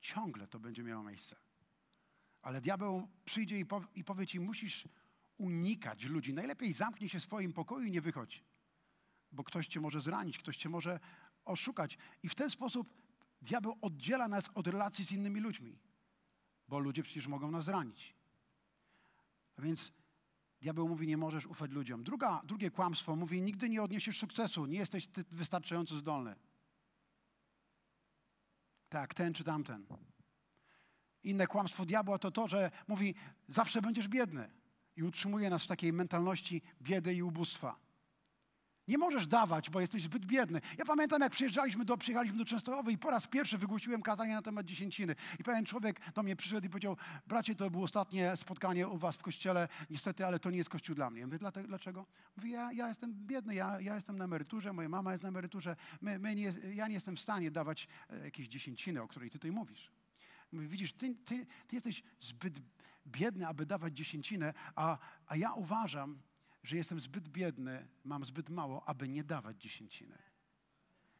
Ciągle 0.00 0.46
to 0.46 0.60
będzie 0.60 0.82
miało 0.82 1.02
miejsce. 1.02 1.36
Ale 2.42 2.60
diabeł 2.60 3.08
przyjdzie 3.24 3.58
i, 3.58 3.66
powie, 3.66 3.86
i 3.94 4.04
powie 4.04 4.26
ci, 4.26 4.40
musisz 4.40 4.88
unikać 5.36 6.04
ludzi. 6.04 6.34
Najlepiej 6.34 6.72
zamknij 6.72 7.08
się 7.08 7.20
w 7.20 7.24
swoim 7.24 7.52
pokoju 7.52 7.86
i 7.86 7.90
nie 7.90 8.00
wychodź. 8.00 8.44
Bo 9.36 9.44
ktoś 9.44 9.66
cię 9.66 9.80
może 9.80 10.00
zranić, 10.00 10.38
ktoś 10.38 10.56
cię 10.56 10.68
może 10.68 11.00
oszukać. 11.44 11.98
I 12.22 12.28
w 12.28 12.34
ten 12.34 12.50
sposób 12.50 12.94
Diabeł 13.42 13.78
oddziela 13.82 14.28
nas 14.28 14.50
od 14.54 14.66
relacji 14.66 15.04
z 15.04 15.12
innymi 15.12 15.40
ludźmi, 15.40 15.78
bo 16.68 16.78
ludzie 16.78 17.02
przecież 17.02 17.26
mogą 17.26 17.50
nas 17.50 17.64
zranić. 17.64 18.14
A 19.56 19.62
więc 19.62 19.92
diabeł 20.60 20.88
mówi, 20.88 21.06
nie 21.06 21.16
możesz 21.16 21.46
ufać 21.46 21.70
ludziom. 21.70 22.04
Druga, 22.04 22.42
drugie 22.44 22.70
kłamstwo 22.70 23.16
mówi, 23.16 23.42
nigdy 23.42 23.68
nie 23.68 23.82
odniesiesz 23.82 24.18
sukcesu, 24.18 24.66
nie 24.66 24.78
jesteś 24.78 25.08
wystarczająco 25.30 25.96
zdolny. 25.96 26.36
Tak, 28.88 29.14
ten 29.14 29.34
czy 29.34 29.44
tamten. 29.44 29.86
Inne 31.22 31.46
kłamstwo 31.46 31.86
diabła 31.86 32.18
to 32.18 32.30
to, 32.30 32.48
że 32.48 32.70
mówi, 32.88 33.14
zawsze 33.48 33.82
będziesz 33.82 34.08
biedny 34.08 34.50
i 34.96 35.02
utrzymuje 35.02 35.50
nas 35.50 35.64
w 35.64 35.66
takiej 35.66 35.92
mentalności 35.92 36.62
biedy 36.82 37.14
i 37.14 37.22
ubóstwa. 37.22 37.85
Nie 38.88 38.98
możesz 38.98 39.26
dawać, 39.26 39.70
bo 39.70 39.80
jesteś 39.80 40.02
zbyt 40.02 40.26
biedny. 40.26 40.60
Ja 40.78 40.84
pamiętam, 40.84 41.20
jak 41.20 41.32
przyjeżdżaliśmy 41.32 41.84
do, 41.84 41.96
przyjechaliśmy 41.96 42.38
do 42.38 42.44
Częstochowy 42.44 42.92
i 42.92 42.98
po 42.98 43.10
raz 43.10 43.26
pierwszy 43.26 43.58
wygłosiłem 43.58 44.02
kazanie 44.02 44.34
na 44.34 44.42
temat 44.42 44.66
dziesięciny. 44.66 45.14
I 45.38 45.44
pewien 45.44 45.64
człowiek 45.64 46.12
do 46.12 46.22
mnie 46.22 46.36
przyszedł 46.36 46.66
i 46.66 46.70
powiedział, 46.70 46.96
bracie, 47.26 47.54
to 47.54 47.70
było 47.70 47.84
ostatnie 47.84 48.36
spotkanie 48.36 48.88
u 48.88 48.98
was 48.98 49.16
w 49.16 49.22
kościele, 49.22 49.68
niestety, 49.90 50.26
ale 50.26 50.38
to 50.38 50.50
nie 50.50 50.58
jest 50.58 50.70
kościół 50.70 50.96
dla 50.96 51.10
mnie. 51.10 51.26
Mówię, 51.26 51.38
dlaczego? 51.66 52.06
Mówię, 52.36 52.50
ja, 52.50 52.72
ja 52.72 52.88
jestem 52.88 53.14
biedny, 53.14 53.54
ja, 53.54 53.80
ja 53.80 53.94
jestem 53.94 54.18
na 54.18 54.24
emeryturze, 54.24 54.72
moja 54.72 54.88
mama 54.88 55.12
jest 55.12 55.22
na 55.22 55.28
emeryturze, 55.28 55.76
my, 56.00 56.18
my 56.18 56.34
nie, 56.34 56.52
ja 56.74 56.88
nie 56.88 56.94
jestem 56.94 57.16
w 57.16 57.20
stanie 57.20 57.50
dawać 57.50 57.88
e, 58.10 58.24
jakiejś 58.24 58.48
dziesięciny, 58.48 59.02
o 59.02 59.08
której 59.08 59.30
ty 59.30 59.38
tutaj 59.38 59.52
mówisz. 59.52 59.92
Mówię, 60.52 60.66
widzisz, 60.66 60.92
ty, 60.92 61.14
ty, 61.14 61.46
ty 61.66 61.76
jesteś 61.76 62.02
zbyt 62.20 62.54
biedny, 63.06 63.46
aby 63.46 63.66
dawać 63.66 63.96
dziesięcinę, 63.96 64.54
a, 64.74 64.98
a 65.26 65.36
ja 65.36 65.52
uważam, 65.52 66.18
że 66.66 66.76
jestem 66.76 67.00
zbyt 67.00 67.28
biedny, 67.28 67.88
mam 68.04 68.24
zbyt 68.24 68.50
mało, 68.50 68.88
aby 68.88 69.08
nie 69.08 69.24
dawać 69.24 69.62
dziesięciny. 69.62 70.18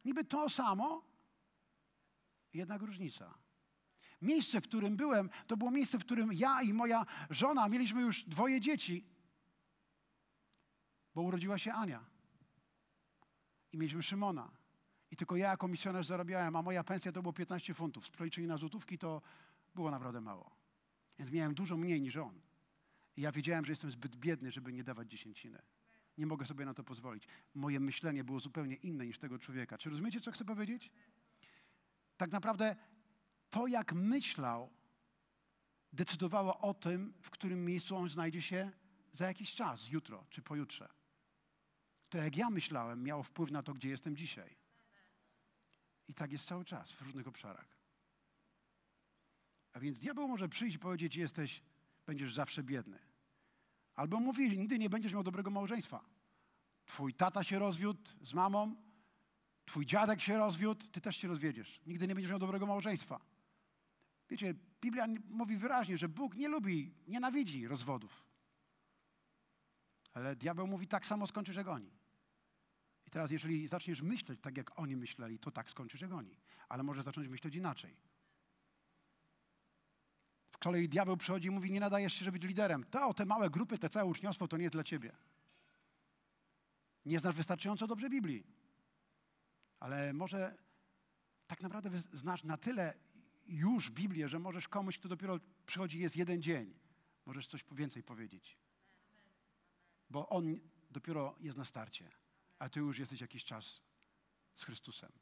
Niby 0.04 0.24
to 0.24 0.50
samo, 0.50 1.04
jednak 2.54 2.82
różnica. 2.82 3.34
Miejsce, 4.22 4.60
w 4.60 4.64
którym 4.64 4.96
byłem, 4.96 5.30
to 5.46 5.56
było 5.56 5.70
miejsce, 5.70 5.98
w 5.98 6.04
którym 6.04 6.32
ja 6.32 6.62
i 6.62 6.72
moja 6.72 7.06
żona 7.30 7.68
mieliśmy 7.68 8.02
już 8.02 8.24
dwoje 8.24 8.60
dzieci, 8.60 9.04
bo 11.14 11.22
urodziła 11.22 11.58
się 11.58 11.72
Ania. 11.72 12.04
I 13.72 13.78
mieliśmy 13.78 14.02
Szymona. 14.02 14.50
I 15.10 15.16
tylko 15.16 15.36
ja 15.36 15.50
jako 15.50 15.68
misjonarz 15.68 16.06
zarabiałem, 16.06 16.56
a 16.56 16.62
moja 16.62 16.84
pensja 16.84 17.12
to 17.12 17.22
było 17.22 17.32
15 17.32 17.74
funtów. 17.74 18.06
Z 18.06 18.10
na 18.38 18.56
złotówki 18.56 18.98
to 18.98 19.22
było 19.74 19.90
naprawdę 19.90 20.20
mało. 20.20 20.50
Więc 21.18 21.30
miałem 21.30 21.54
dużo 21.54 21.76
mniej 21.76 22.00
niż 22.00 22.16
on. 22.16 22.45
Ja 23.16 23.32
wiedziałem, 23.32 23.64
że 23.64 23.72
jestem 23.72 23.90
zbyt 23.90 24.16
biedny, 24.16 24.50
żeby 24.50 24.72
nie 24.72 24.84
dawać 24.84 25.10
dziesięciny. 25.10 25.62
Nie 26.18 26.26
mogę 26.26 26.46
sobie 26.46 26.64
na 26.64 26.74
to 26.74 26.84
pozwolić. 26.84 27.26
Moje 27.54 27.80
myślenie 27.80 28.24
było 28.24 28.40
zupełnie 28.40 28.74
inne 28.74 29.06
niż 29.06 29.18
tego 29.18 29.38
człowieka. 29.38 29.78
Czy 29.78 29.90
rozumiecie, 29.90 30.20
co 30.20 30.32
chcę 30.32 30.44
powiedzieć? 30.44 30.90
Tak 32.16 32.30
naprawdę 32.30 32.76
to, 33.50 33.66
jak 33.66 33.92
myślał, 33.92 34.70
decydowało 35.92 36.58
o 36.58 36.74
tym, 36.74 37.14
w 37.22 37.30
którym 37.30 37.64
miejscu 37.64 37.96
on 37.96 38.08
znajdzie 38.08 38.42
się 38.42 38.72
za 39.12 39.26
jakiś 39.26 39.54
czas, 39.54 39.88
jutro 39.88 40.26
czy 40.30 40.42
pojutrze. 40.42 40.88
To, 42.08 42.18
jak 42.18 42.36
ja 42.36 42.50
myślałem, 42.50 43.02
miało 43.02 43.22
wpływ 43.22 43.50
na 43.50 43.62
to, 43.62 43.74
gdzie 43.74 43.88
jestem 43.88 44.16
dzisiaj. 44.16 44.56
I 46.08 46.14
tak 46.14 46.32
jest 46.32 46.46
cały 46.46 46.64
czas 46.64 46.92
w 46.92 47.02
różnych 47.02 47.28
obszarach. 47.28 47.76
A 49.72 49.80
więc 49.80 49.98
diabeł 49.98 50.28
może 50.28 50.48
przyjść 50.48 50.76
i 50.76 50.78
powiedzieć: 50.78 51.16
Jesteś 51.16 51.62
będziesz 52.06 52.34
zawsze 52.34 52.62
biedny. 52.62 52.98
Albo 53.94 54.20
mówili, 54.20 54.58
nigdy 54.58 54.78
nie 54.78 54.90
będziesz 54.90 55.12
miał 55.12 55.22
dobrego 55.22 55.50
małżeństwa. 55.50 56.04
Twój 56.86 57.14
tata 57.14 57.44
się 57.44 57.58
rozwiódł 57.58 58.10
z 58.22 58.34
mamą, 58.34 58.76
twój 59.64 59.86
dziadek 59.86 60.20
się 60.20 60.38
rozwiódł, 60.38 60.86
ty 60.86 61.00
też 61.00 61.16
się 61.16 61.28
rozwiedziesz. 61.28 61.80
Nigdy 61.86 62.06
nie 62.06 62.14
będziesz 62.14 62.30
miał 62.30 62.38
dobrego 62.38 62.66
małżeństwa. 62.66 63.20
Wiecie, 64.28 64.54
Biblia 64.80 65.06
mówi 65.28 65.56
wyraźnie, 65.56 65.98
że 65.98 66.08
Bóg 66.08 66.34
nie 66.34 66.48
lubi, 66.48 66.94
nienawidzi 67.06 67.68
rozwodów. 67.68 68.24
Ale 70.12 70.36
diabeł 70.36 70.66
mówi, 70.66 70.86
tak 70.86 71.06
samo 71.06 71.26
skończysz 71.26 71.56
jak 71.56 71.68
oni. 71.68 71.90
I 73.06 73.10
teraz, 73.10 73.30
jeżeli 73.30 73.68
zaczniesz 73.68 74.02
myśleć 74.02 74.40
tak, 74.40 74.56
jak 74.56 74.78
oni 74.78 74.96
myśleli, 74.96 75.38
to 75.38 75.50
tak 75.50 75.70
skończysz 75.70 76.00
jak 76.00 76.12
oni. 76.12 76.36
Ale 76.68 76.82
może 76.82 77.02
zacząć 77.02 77.28
myśleć 77.28 77.54
inaczej. 77.54 77.96
Kolei 80.66 80.88
diabeł 80.88 81.16
przychodzi 81.16 81.48
i 81.48 81.50
mówi, 81.50 81.70
nie 81.70 81.80
nadajesz 81.80 82.12
się, 82.12 82.24
żeby 82.24 82.38
być 82.38 82.48
liderem. 82.48 82.84
To, 82.84 83.14
te 83.14 83.24
małe 83.24 83.50
grupy, 83.50 83.78
te 83.78 83.88
całe 83.88 84.06
uczniostwo, 84.06 84.48
to 84.48 84.56
nie 84.56 84.62
jest 84.62 84.74
dla 84.74 84.84
ciebie. 84.84 85.12
Nie 87.04 87.18
znasz 87.18 87.34
wystarczająco 87.34 87.86
dobrze 87.86 88.10
Biblii. 88.10 88.46
Ale 89.80 90.12
może 90.12 90.56
tak 91.46 91.60
naprawdę 91.60 91.90
znasz 91.98 92.44
na 92.44 92.56
tyle 92.56 92.94
już 93.46 93.90
Biblię, 93.90 94.28
że 94.28 94.38
możesz 94.38 94.68
komuś, 94.68 94.98
kto 94.98 95.08
dopiero 95.08 95.40
przychodzi, 95.66 96.00
jest 96.00 96.16
jeden 96.16 96.42
dzień, 96.42 96.74
możesz 97.26 97.46
coś 97.46 97.64
więcej 97.72 98.02
powiedzieć. 98.02 98.58
Bo 100.10 100.28
on 100.28 100.60
dopiero 100.90 101.34
jest 101.40 101.56
na 101.56 101.64
starcie, 101.64 102.10
a 102.58 102.68
ty 102.68 102.80
już 102.80 102.98
jesteś 102.98 103.20
jakiś 103.20 103.44
czas 103.44 103.80
z 104.54 104.64
Chrystusem. 104.64 105.12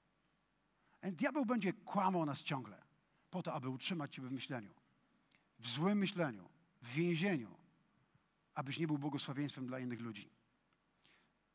Diabeł 1.02 1.46
będzie 1.46 1.72
kłamał 1.72 2.26
nas 2.26 2.42
ciągle 2.42 2.82
po 3.30 3.42
to, 3.42 3.52
aby 3.54 3.68
utrzymać 3.68 4.14
ciebie 4.14 4.28
w 4.28 4.32
myśleniu 4.32 4.83
w 5.64 5.68
złym 5.68 5.98
myśleniu, 5.98 6.48
w 6.82 6.94
więzieniu, 6.94 7.56
abyś 8.54 8.78
nie 8.78 8.86
był 8.86 8.98
błogosławieństwem 8.98 9.66
dla 9.66 9.78
innych 9.78 10.00
ludzi. 10.00 10.30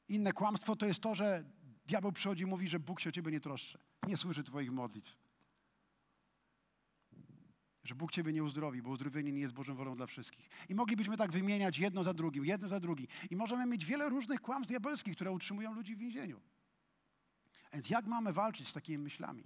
Inne 0.07 0.33
kłamstwo 0.33 0.75
to 0.75 0.85
jest 0.85 0.99
to, 0.99 1.15
że 1.15 1.43
diabeł 1.85 2.11
przychodzi 2.11 2.43
i 2.43 2.45
mówi, 2.45 2.67
że 2.67 2.79
Bóg 2.79 2.99
się 2.99 3.09
o 3.09 3.11
ciebie 3.11 3.31
nie 3.31 3.39
troszczy, 3.39 3.77
nie 4.07 4.17
słyszy 4.17 4.43
twoich 4.43 4.71
modlitw. 4.71 5.17
Że 7.83 7.95
Bóg 7.95 8.11
ciebie 8.11 8.33
nie 8.33 8.43
uzdrowi, 8.43 8.81
bo 8.81 8.89
uzdrowienie 8.89 9.31
nie 9.31 9.39
jest 9.39 9.53
Bożą 9.53 9.75
wolą 9.75 9.95
dla 9.95 10.05
wszystkich. 10.05 10.49
I 10.69 10.75
moglibyśmy 10.75 11.17
tak 11.17 11.31
wymieniać 11.31 11.79
jedno 11.79 12.03
za 12.03 12.13
drugim, 12.13 12.45
jedno 12.45 12.67
za 12.67 12.79
drugim. 12.79 13.07
I 13.29 13.35
możemy 13.35 13.65
mieć 13.65 13.85
wiele 13.85 14.09
różnych 14.09 14.41
kłamstw 14.41 14.69
diabelskich, 14.69 15.15
które 15.15 15.31
utrzymują 15.31 15.73
ludzi 15.73 15.95
w 15.95 15.99
więzieniu. 15.99 16.41
Więc 17.73 17.89
jak 17.89 18.05
mamy 18.05 18.33
walczyć 18.33 18.67
z 18.67 18.73
takimi 18.73 18.97
myślami? 18.97 19.43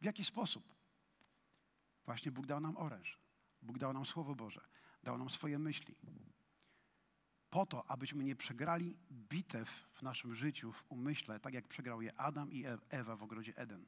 W 0.00 0.04
jaki 0.04 0.24
sposób? 0.24 0.74
Właśnie 2.04 2.32
Bóg 2.32 2.46
dał 2.46 2.60
nam 2.60 2.76
oręż. 2.76 3.23
Bóg 3.64 3.78
dał 3.78 3.92
nam 3.92 4.04
Słowo 4.04 4.34
Boże, 4.34 4.60
dał 5.02 5.18
nam 5.18 5.30
swoje 5.30 5.58
myśli. 5.58 5.96
Po 7.50 7.66
to, 7.66 7.90
abyśmy 7.90 8.24
nie 8.24 8.36
przegrali 8.36 8.96
bitew 9.10 9.68
w 9.90 10.02
naszym 10.02 10.34
życiu, 10.34 10.72
w 10.72 10.84
umyśle, 10.88 11.40
tak 11.40 11.54
jak 11.54 11.68
przegrał 11.68 12.02
je 12.02 12.20
Adam 12.20 12.52
i 12.52 12.64
Ewa 12.90 13.16
w 13.16 13.22
ogrodzie 13.22 13.56
Eden. 13.56 13.86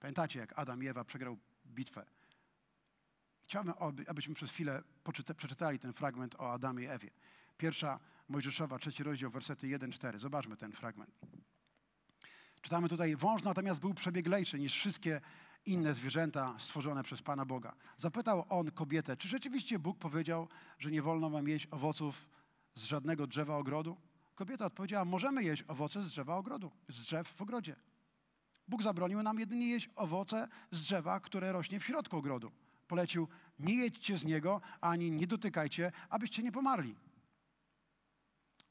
Pamiętacie, 0.00 0.38
jak 0.38 0.58
Adam 0.58 0.82
i 0.82 0.86
Ewa 0.86 1.04
przegrał 1.04 1.38
bitwę? 1.66 2.06
Chciałbym, 3.42 3.74
abyśmy 4.06 4.34
przez 4.34 4.50
chwilę 4.50 4.82
przeczytali 5.36 5.78
ten 5.78 5.92
fragment 5.92 6.34
o 6.34 6.52
Adamie 6.52 6.84
i 6.84 6.86
Ewie. 6.86 7.10
Pierwsza 7.58 8.00
Mojżeszowa, 8.28 8.78
trzeci 8.78 9.02
rozdział, 9.02 9.30
wersety 9.30 9.66
1-4. 9.66 10.18
Zobaczmy 10.18 10.56
ten 10.56 10.72
fragment. 10.72 11.18
Czytamy 12.60 12.88
tutaj, 12.88 13.16
wąż 13.16 13.42
natomiast 13.42 13.80
był 13.80 13.94
przebieglejszy 13.94 14.58
niż 14.58 14.74
wszystkie 14.74 15.20
inne 15.66 15.94
zwierzęta 15.94 16.54
stworzone 16.58 17.02
przez 17.02 17.22
Pana 17.22 17.44
Boga. 17.44 17.74
Zapytał 17.96 18.44
on 18.48 18.70
kobietę, 18.70 19.16
czy 19.16 19.28
rzeczywiście 19.28 19.78
Bóg 19.78 19.98
powiedział, 19.98 20.48
że 20.78 20.90
nie 20.90 21.02
wolno 21.02 21.30
wam 21.30 21.48
jeść 21.48 21.68
owoców 21.70 22.28
z 22.74 22.84
żadnego 22.84 23.26
drzewa 23.26 23.56
ogrodu? 23.56 23.96
Kobieta 24.34 24.66
odpowiedziała, 24.66 25.04
możemy 25.04 25.44
jeść 25.44 25.64
owoce 25.68 26.02
z 26.02 26.06
drzewa 26.06 26.36
ogrodu, 26.36 26.70
z 26.88 27.02
drzew 27.02 27.28
w 27.28 27.42
ogrodzie. 27.42 27.76
Bóg 28.68 28.82
zabronił 28.82 29.22
nam 29.22 29.38
jedynie 29.38 29.68
jeść 29.68 29.90
owoce 29.96 30.48
z 30.70 30.80
drzewa, 30.80 31.20
które 31.20 31.52
rośnie 31.52 31.80
w 31.80 31.84
środku 31.84 32.16
ogrodu. 32.16 32.52
Polecił, 32.88 33.28
nie 33.58 33.74
jedźcie 33.74 34.16
z 34.16 34.24
niego, 34.24 34.60
ani 34.80 35.10
nie 35.10 35.26
dotykajcie, 35.26 35.92
abyście 36.08 36.42
nie 36.42 36.52
pomarli. 36.52 36.96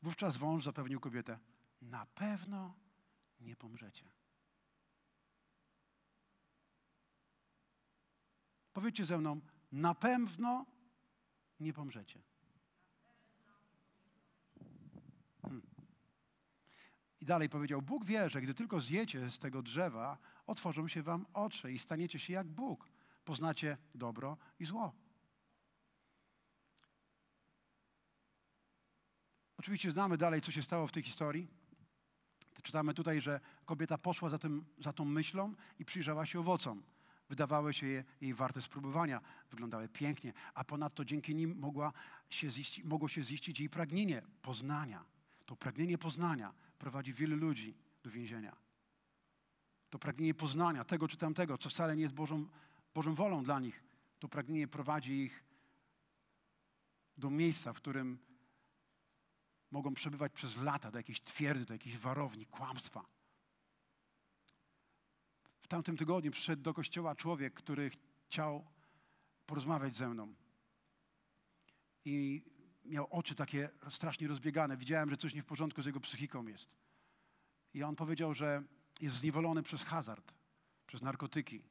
Wówczas 0.01 0.38
wąż 0.38 0.63
zapewnił 0.63 0.99
kobietę, 0.99 1.39
na 1.82 2.06
pewno 2.06 2.73
nie 3.39 3.56
pomrzecie. 3.56 4.21
Powiedzcie 8.74 9.06
ze 9.06 9.18
mną, 9.18 9.42
na 9.72 9.96
pewno 9.96 10.66
nie 11.60 11.74
pomrzecie. 11.74 12.22
Hmm. 15.42 15.62
I 17.22 17.26
dalej 17.26 17.50
powiedział, 17.50 17.82
Bóg 17.82 18.06
wie, 18.06 18.30
że 18.30 18.42
gdy 18.42 18.54
tylko 18.54 18.80
zjecie 18.80 19.30
z 19.30 19.40
tego 19.40 19.62
drzewa, 19.62 20.18
otworzą 20.48 20.88
się 20.88 21.04
wam 21.04 21.26
oczy 21.34 21.72
i 21.72 21.80
staniecie 21.80 22.20
się 22.20 22.34
jak 22.34 22.48
Bóg. 22.48 22.90
Poznacie 23.26 23.78
dobro 23.96 24.38
i 24.60 24.66
zło. 24.66 24.94
Oczywiście 29.58 29.92
znamy 29.92 30.18
dalej, 30.18 30.42
co 30.42 30.52
się 30.52 30.62
stało 30.62 30.88
w 30.88 30.92
tej 30.92 31.04
historii. 31.04 31.48
Czytamy 32.64 32.94
tutaj, 32.94 33.22
że 33.22 33.40
kobieta 33.66 33.98
poszła 33.98 34.30
za, 34.30 34.40
tym, 34.40 34.66
za 34.80 34.94
tą 34.94 35.06
myślą 35.06 35.54
i 35.80 35.86
przyjrzała 35.86 36.26
się 36.26 36.40
owocom 36.40 36.84
wydawały 37.32 37.74
się 37.74 38.04
jej 38.22 38.34
warte 38.34 38.62
spróbowania, 38.62 39.22
wyglądały 39.50 39.89
pięknie, 39.89 40.34
a 40.54 40.63
ponadto 40.63 41.06
dzięki 41.06 41.36
nim 41.36 41.60
mogła 41.60 41.94
się 42.30 42.52
ziścić, 42.52 42.86
mogło 42.86 43.08
się 43.08 43.24
ziścić 43.24 43.60
jej 43.60 43.70
pragnienie 43.70 44.22
poznania. 44.41 45.06
To 45.46 45.56
pragnienie 45.56 45.98
poznania 45.98 46.54
prowadzi 46.80 47.13
wielu 47.13 47.36
ludzi 47.38 47.76
do 48.04 48.10
więzienia. 48.10 48.56
To 49.89 50.00
pragnienie 50.00 50.34
poznania 50.34 50.84
tego 50.84 51.08
czy 51.08 51.17
tamtego, 51.17 51.58
co 51.58 51.70
wcale 51.70 51.96
nie 51.96 52.02
jest 52.02 52.15
Bożą, 52.15 52.48
Bożą 52.94 53.15
wolą 53.15 53.44
dla 53.44 53.60
nich, 53.60 53.84
to 54.20 54.28
pragnienie 54.28 54.67
prowadzi 54.67 55.13
ich 55.13 55.44
do 57.17 57.30
miejsca, 57.30 57.74
w 57.74 57.78
którym 57.78 58.20
mogą 59.72 59.94
przebywać 59.94 60.34
przez 60.34 60.58
lata, 60.58 60.91
do 60.91 60.98
jakiejś 60.98 61.22
twierdzy, 61.22 61.65
do 61.65 61.74
jakiejś 61.74 61.98
warowni, 61.98 62.46
kłamstwa 62.46 63.21
tamtym 65.72 65.98
tygodniu 65.98 66.32
przyszedł 66.32 66.62
do 66.62 66.74
kościoła 66.74 67.16
człowiek, 67.16 67.54
który 67.54 67.92
chciał 68.26 68.66
porozmawiać 69.46 69.96
ze 69.96 70.10
mną. 70.10 70.36
I 72.06 72.44
miał 72.86 73.08
oczy 73.10 73.36
takie 73.36 73.70
strasznie 73.90 74.28
rozbiegane. 74.28 74.78
Widziałem, 74.78 75.10
że 75.10 75.18
coś 75.18 75.34
nie 75.34 75.42
w 75.42 75.46
porządku 75.46 75.82
z 75.82 75.86
jego 75.86 76.00
psychiką 76.00 76.48
jest. 76.48 76.76
I 77.74 77.84
on 77.84 77.96
powiedział, 77.96 78.34
że 78.34 78.64
jest 79.02 79.16
zniewolony 79.16 79.64
przez 79.64 79.84
hazard, 79.84 80.34
przez 80.88 81.02
narkotyki. 81.02 81.64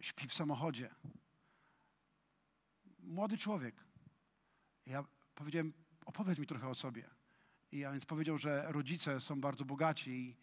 Śpi 0.00 0.28
w 0.28 0.34
samochodzie. 0.34 0.90
Młody 2.98 3.38
człowiek. 3.38 3.84
Ja 4.86 5.04
powiedziałem, 5.34 5.72
opowiedz 6.06 6.38
mi 6.38 6.46
trochę 6.46 6.68
o 6.68 6.74
sobie. 6.74 7.10
I 7.72 7.78
ja 7.78 7.92
więc 7.92 8.06
powiedział, 8.06 8.38
że 8.38 8.72
rodzice 8.72 9.20
są 9.20 9.40
bardzo 9.40 9.64
bogaci 9.64 10.36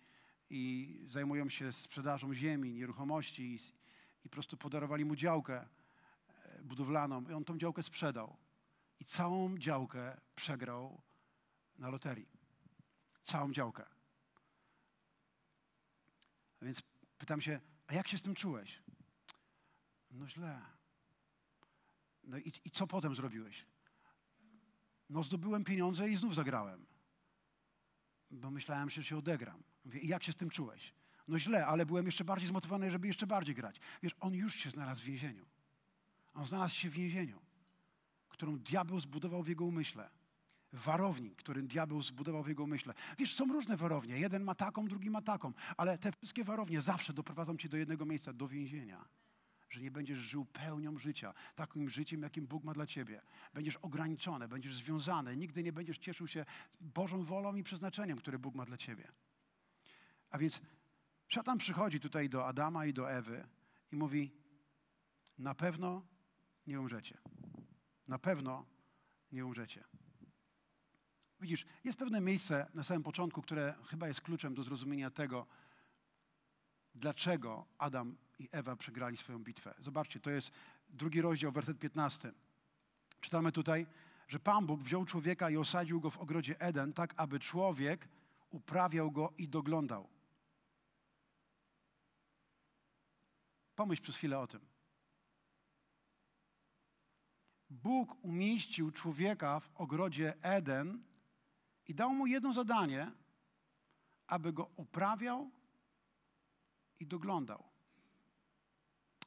i, 0.50 1.06
zajmują 1.08 1.50
się 1.50 1.72
sprzedażą 1.72 2.34
ziemi, 2.34 2.74
nieruchomości 2.74 3.44
i, 3.44 3.56
i 4.26 4.30
po 4.30 4.34
prostu 4.34 4.58
podarowali 4.58 5.06
mu 5.06 5.16
działkę 5.16 5.68
e, 6.28 6.64
budowlaną 6.64 7.30
i 7.30 7.34
on 7.34 7.46
tą 7.46 7.58
działkę 7.58 7.84
sprzedał. 7.84 8.38
I 9.00 9.06
całą 9.06 9.58
działkę 9.58 10.22
przegrał 10.36 11.02
na 11.78 11.90
loterii. 11.90 12.30
Całą 13.24 13.52
działkę. 13.52 13.86
A 16.62 16.66
więc 16.66 16.84
pytam 17.18 17.42
się, 17.42 17.60
a 17.88 17.94
jak 17.94 18.08
się 18.08 18.18
z 18.18 18.22
tym 18.22 18.36
czułeś? 18.36 18.84
No 20.12 20.28
źle. 20.28 20.62
No 22.24 22.38
i, 22.38 22.52
i 22.66 22.72
co 22.72 22.88
potem 22.88 23.16
zrobiłeś? 23.16 23.66
No 25.10 25.24
zdobyłem 25.24 25.64
pieniądze 25.64 26.10
i 26.10 26.16
znów 26.16 26.36
zagrałem. 26.36 26.86
Bo 28.32 28.52
myślałem, 28.52 28.90
że 28.90 29.04
się 29.04 29.18
odegram. 29.18 29.64
Mówię, 29.86 30.00
i 30.00 30.08
jak 30.08 30.24
się 30.24 30.32
z 30.32 30.36
tym 30.36 30.50
czułeś? 30.50 30.94
No 31.28 31.40
źle, 31.40 31.66
ale 31.66 31.86
byłem 31.86 32.06
jeszcze 32.06 32.24
bardziej 32.24 32.48
zmotywowany, 32.50 32.92
żeby 32.92 33.08
jeszcze 33.08 33.28
bardziej 33.28 33.56
grać. 33.56 33.80
Wiesz, 34.04 34.16
on 34.20 34.34
już 34.34 34.56
się 34.56 34.70
znalazł 34.70 35.02
w 35.02 35.06
więzieniu. 35.06 35.46
On 36.34 36.46
znalazł 36.46 36.76
się 36.76 36.90
w 36.90 36.94
więzieniu, 36.94 37.42
którą 38.30 38.60
diabeł 38.60 39.00
zbudował 39.00 39.44
w 39.44 39.48
jego 39.48 39.66
umyśle. 39.66 40.10
Warownik, 40.74 41.36
którym 41.36 41.68
diabeł 41.68 42.02
zbudował 42.02 42.44
w 42.44 42.48
jego 42.48 42.64
umyśle. 42.64 42.94
Wiesz, 43.18 43.36
są 43.36 43.46
różne 43.46 43.78
warownie. 43.78 44.20
Jeden 44.20 44.44
ma 44.44 44.56
taką, 44.56 44.88
drugi 44.88 45.10
ma 45.10 45.22
taką. 45.22 45.54
Ale 45.78 45.98
te 45.98 46.12
wszystkie 46.12 46.44
warownie 46.44 46.82
zawsze 46.82 47.14
doprowadzą 47.14 47.58
cię 47.58 47.70
do 47.70 47.78
jednego 47.78 48.06
miejsca, 48.06 48.34
do 48.34 48.48
więzienia 48.48 49.06
że 49.76 49.82
nie 49.82 49.92
będziesz 49.92 50.20
żył 50.20 50.46
pełnią 50.46 50.98
życia, 50.98 51.34
takim 51.56 51.90
życiem, 51.90 52.22
jakim 52.22 52.48
Bóg 52.48 52.64
ma 52.64 52.74
dla 52.74 52.86
ciebie. 52.86 53.22
Będziesz 53.54 53.76
ograniczony, 53.76 54.48
będziesz 54.48 54.76
związany, 54.76 55.38
nigdy 55.38 55.64
nie 55.64 55.74
będziesz 55.74 55.98
cieszył 55.98 56.28
się 56.28 56.46
Bożą 56.82 57.24
wolą 57.24 57.56
i 57.56 57.64
przeznaczeniem, 57.64 58.18
które 58.18 58.40
Bóg 58.40 58.56
ma 58.56 58.66
dla 58.66 58.78
ciebie. 58.78 59.08
A 60.36 60.38
więc 60.38 60.62
szatan 61.28 61.58
przychodzi 61.58 62.00
tutaj 62.00 62.30
do 62.30 62.48
Adama 62.48 62.86
i 62.86 62.94
do 62.94 63.12
Ewy 63.12 63.48
i 63.92 63.96
mówi: 63.96 64.32
Na 65.38 65.56
pewno 65.56 66.08
nie 66.68 66.80
umrzecie. 66.80 67.18
Na 68.08 68.20
pewno 68.20 68.66
nie 69.32 69.46
umrzecie. 69.46 69.84
Widzisz, 71.42 71.66
jest 71.84 72.00
pewne 72.00 72.22
miejsce 72.22 72.68
na 72.74 72.84
samym 72.84 73.04
początku, 73.04 73.42
które 73.42 73.76
chyba 73.88 74.08
jest 74.08 74.22
kluczem 74.22 74.54
do 74.56 74.64
zrozumienia 74.64 75.10
tego, 75.10 75.48
dlaczego 76.96 77.66
Adam 77.78 78.18
i 78.40 78.50
Ewa 78.52 78.76
przegrali 78.76 79.18
swoją 79.18 79.44
bitwę. 79.44 79.74
Zobaczcie, 79.80 80.20
to 80.20 80.30
jest 80.30 80.52
drugi 80.90 81.22
rozdział, 81.22 81.52
werset 81.52 81.80
15. 81.80 82.32
Czytamy 83.20 83.52
tutaj, 83.52 83.88
że 84.28 84.40
Pan 84.40 84.66
Bóg 84.66 84.82
wziął 84.82 85.06
człowieka 85.06 85.50
i 85.50 85.58
osadził 85.58 86.02
go 86.02 86.10
w 86.10 86.18
ogrodzie 86.18 86.60
Eden, 86.60 86.94
tak 86.94 87.14
aby 87.18 87.40
człowiek 87.40 88.10
uprawiał 88.50 89.12
go 89.12 89.34
i 89.38 89.48
doglądał. 89.50 90.15
Pomyśl 93.76 94.02
przez 94.02 94.16
chwilę 94.16 94.40
o 94.40 94.48
tym. 94.48 94.76
Bóg 97.70 98.18
umieścił 98.22 98.92
człowieka 98.92 99.60
w 99.60 99.70
ogrodzie 99.76 100.34
Eden 100.42 101.04
i 101.88 101.96
dał 101.96 102.14
mu 102.14 102.28
jedno 102.28 102.54
zadanie, 102.54 103.12
aby 104.28 104.54
go 104.54 104.70
uprawiał 104.76 105.52
i 107.00 107.08
doglądał. 107.08 107.64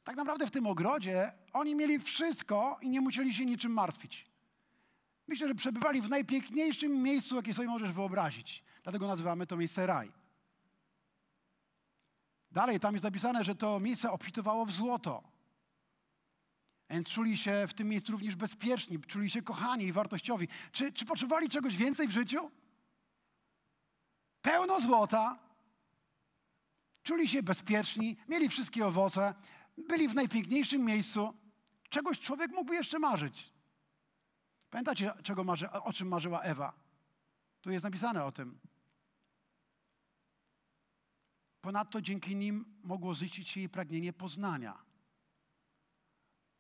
Tak 0.05 0.17
naprawdę 0.17 0.47
w 0.47 0.51
tym 0.51 0.67
ogrodzie 0.67 1.33
oni 1.53 1.75
mieli 1.75 1.99
wszystko 1.99 2.79
i 2.83 2.91
nie 2.91 3.01
musieli 3.01 3.35
się 3.35 3.47
niczym 3.47 3.73
martwić. 3.73 4.27
Myślę, 5.27 5.49
że 5.49 5.55
przebywali 5.55 6.03
w 6.03 6.11
najpiękniejszym 6.11 7.03
miejscu, 7.03 7.37
jakie 7.37 7.55
sobie 7.55 7.69
możesz 7.69 7.93
wyobrazić. 7.93 8.65
Dlatego 8.83 9.07
nazywamy 9.07 9.47
to 9.47 9.57
miejsce 9.57 9.87
raj. 9.87 10.13
Dalej 12.51 12.81
tam 12.81 12.95
jest 12.95 13.05
napisane, 13.05 13.45
że 13.45 13.55
to 13.55 13.81
miejsce 13.81 14.13
obfitowało 14.13 14.67
w 14.67 14.73
złoto. 14.73 15.23
Więc 16.91 17.09
czuli 17.09 17.37
się 17.37 17.65
w 17.69 17.75
tym 17.75 17.89
miejscu 17.89 18.13
również 18.13 18.37
bezpieczni, 18.37 19.01
czuli 19.01 19.31
się 19.31 19.43
kochani 19.43 19.85
i 19.85 19.93
wartościowi. 19.93 20.49
Czy, 20.73 20.93
czy 20.93 21.05
potrzebowali 21.05 21.49
czegoś 21.49 21.77
więcej 21.77 22.09
w 22.09 22.11
życiu? 22.11 22.51
Pełno 24.43 24.81
złota, 24.81 25.39
czuli 27.03 27.29
się 27.29 27.43
bezpieczni, 27.43 28.17
mieli 28.29 28.49
wszystkie 28.49 28.87
owoce, 28.87 29.35
byli 29.89 30.09
w 30.09 30.15
najpiękniejszym 30.15 30.85
miejscu. 30.85 31.35
Czegoś 31.89 32.21
człowiek 32.21 32.51
mógłby 32.51 32.75
jeszcze 32.75 32.99
marzyć. 32.99 33.53
Pamiętacie, 34.71 35.13
czego 35.23 35.45
marzy, 35.45 35.71
o 35.71 35.93
czym 35.93 36.09
marzyła 36.09 36.41
Ewa? 36.41 36.73
Tu 37.61 37.71
jest 37.71 37.85
napisane 37.85 38.25
o 38.25 38.33
tym. 38.33 38.59
Ponadto 41.69 42.01
dzięki 42.03 42.37
nim 42.37 42.65
mogło 42.83 43.15
ziścić 43.15 43.49
się 43.49 43.61
jej 43.61 43.69
pragnienie 43.69 44.13
poznania. 44.13 44.83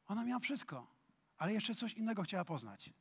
Ona 0.06 0.24
miała 0.24 0.40
wszystko, 0.40 0.86
ale 1.38 1.52
jeszcze 1.52 1.74
coś 1.74 1.94
innego 1.94 2.22
chciała 2.22 2.44
poznać. 2.44 2.92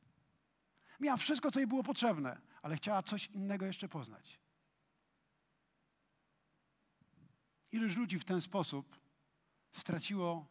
Miała 1.00 1.16
wszystko, 1.16 1.50
co 1.50 1.60
jej 1.60 1.66
było 1.66 1.82
potrzebne, 1.82 2.40
ale 2.62 2.76
chciała 2.76 3.02
coś 3.02 3.26
innego 3.26 3.66
jeszcze 3.66 3.88
poznać. 3.88 4.40
Ileż 7.72 7.96
ludzi 7.96 8.18
w 8.18 8.24
ten 8.24 8.40
sposób 8.40 9.00
straciło 9.70 10.46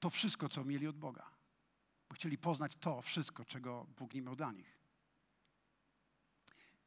to 0.00 0.10
wszystko, 0.10 0.48
co 0.48 0.64
mieli 0.64 0.86
od 0.86 0.98
Boga. 0.98 1.30
Bo 2.08 2.14
chcieli 2.14 2.38
poznać 2.38 2.76
to 2.76 3.02
wszystko, 3.02 3.44
czego 3.44 3.86
Bóg 3.98 4.14
nie 4.14 4.22
miał 4.22 4.36
dla 4.36 4.52
nich. 4.52 4.78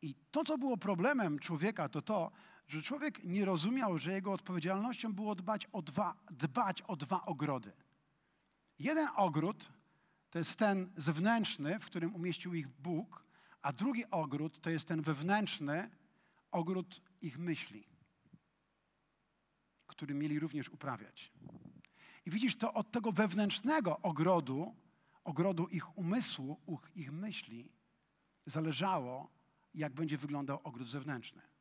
I 0.01 0.15
to, 0.32 0.43
co 0.43 0.58
było 0.58 0.78
problemem 0.78 1.39
człowieka, 1.39 1.89
to 1.89 2.01
to, 2.01 2.32
że 2.67 2.82
człowiek 2.82 3.23
nie 3.23 3.45
rozumiał, 3.45 3.97
że 3.97 4.12
jego 4.12 4.34
odpowiedzialnością 4.34 5.13
było 5.13 5.36
dbać 5.36 5.65
o 5.65 5.82
dwa, 5.82 6.15
dbać 6.32 6.82
o 6.82 6.95
dwa 6.95 7.25
ogrody. 7.25 7.71
Jeden 8.80 9.08
ogród 9.15 9.71
to 10.30 10.38
jest 10.38 10.60
ten 10.60 10.91
zewnętrzny, 10.95 11.80
w 11.80 11.86
którym 11.86 12.15
umieścił 12.15 12.54
ich 12.54 12.67
Bóg, 12.67 13.25
a 13.62 13.73
drugi 13.73 14.04
ogród 14.12 14.62
to 14.62 14.69
jest 14.69 14.88
ten 14.88 15.01
wewnętrzny 15.01 15.89
ogród 16.51 17.01
ich 17.21 17.38
myśli, 17.38 17.88
który 19.88 20.13
mieli 20.13 20.39
również 20.39 20.69
uprawiać. 20.69 21.32
I 22.25 22.32
widzisz, 22.32 22.56
to 22.56 22.73
od 22.73 22.91
tego 22.91 23.12
wewnętrznego 23.12 23.99
ogrodu, 24.01 24.75
ogrodu 25.23 25.67
ich 25.67 25.97
umysłu, 25.97 26.60
ich 26.95 27.12
myśli, 27.12 27.71
zależało, 28.45 29.30
jak 29.73 29.93
będzie 29.93 30.17
wyglądał 30.17 30.60
ogród 30.63 30.89
zewnętrzny. 30.89 31.55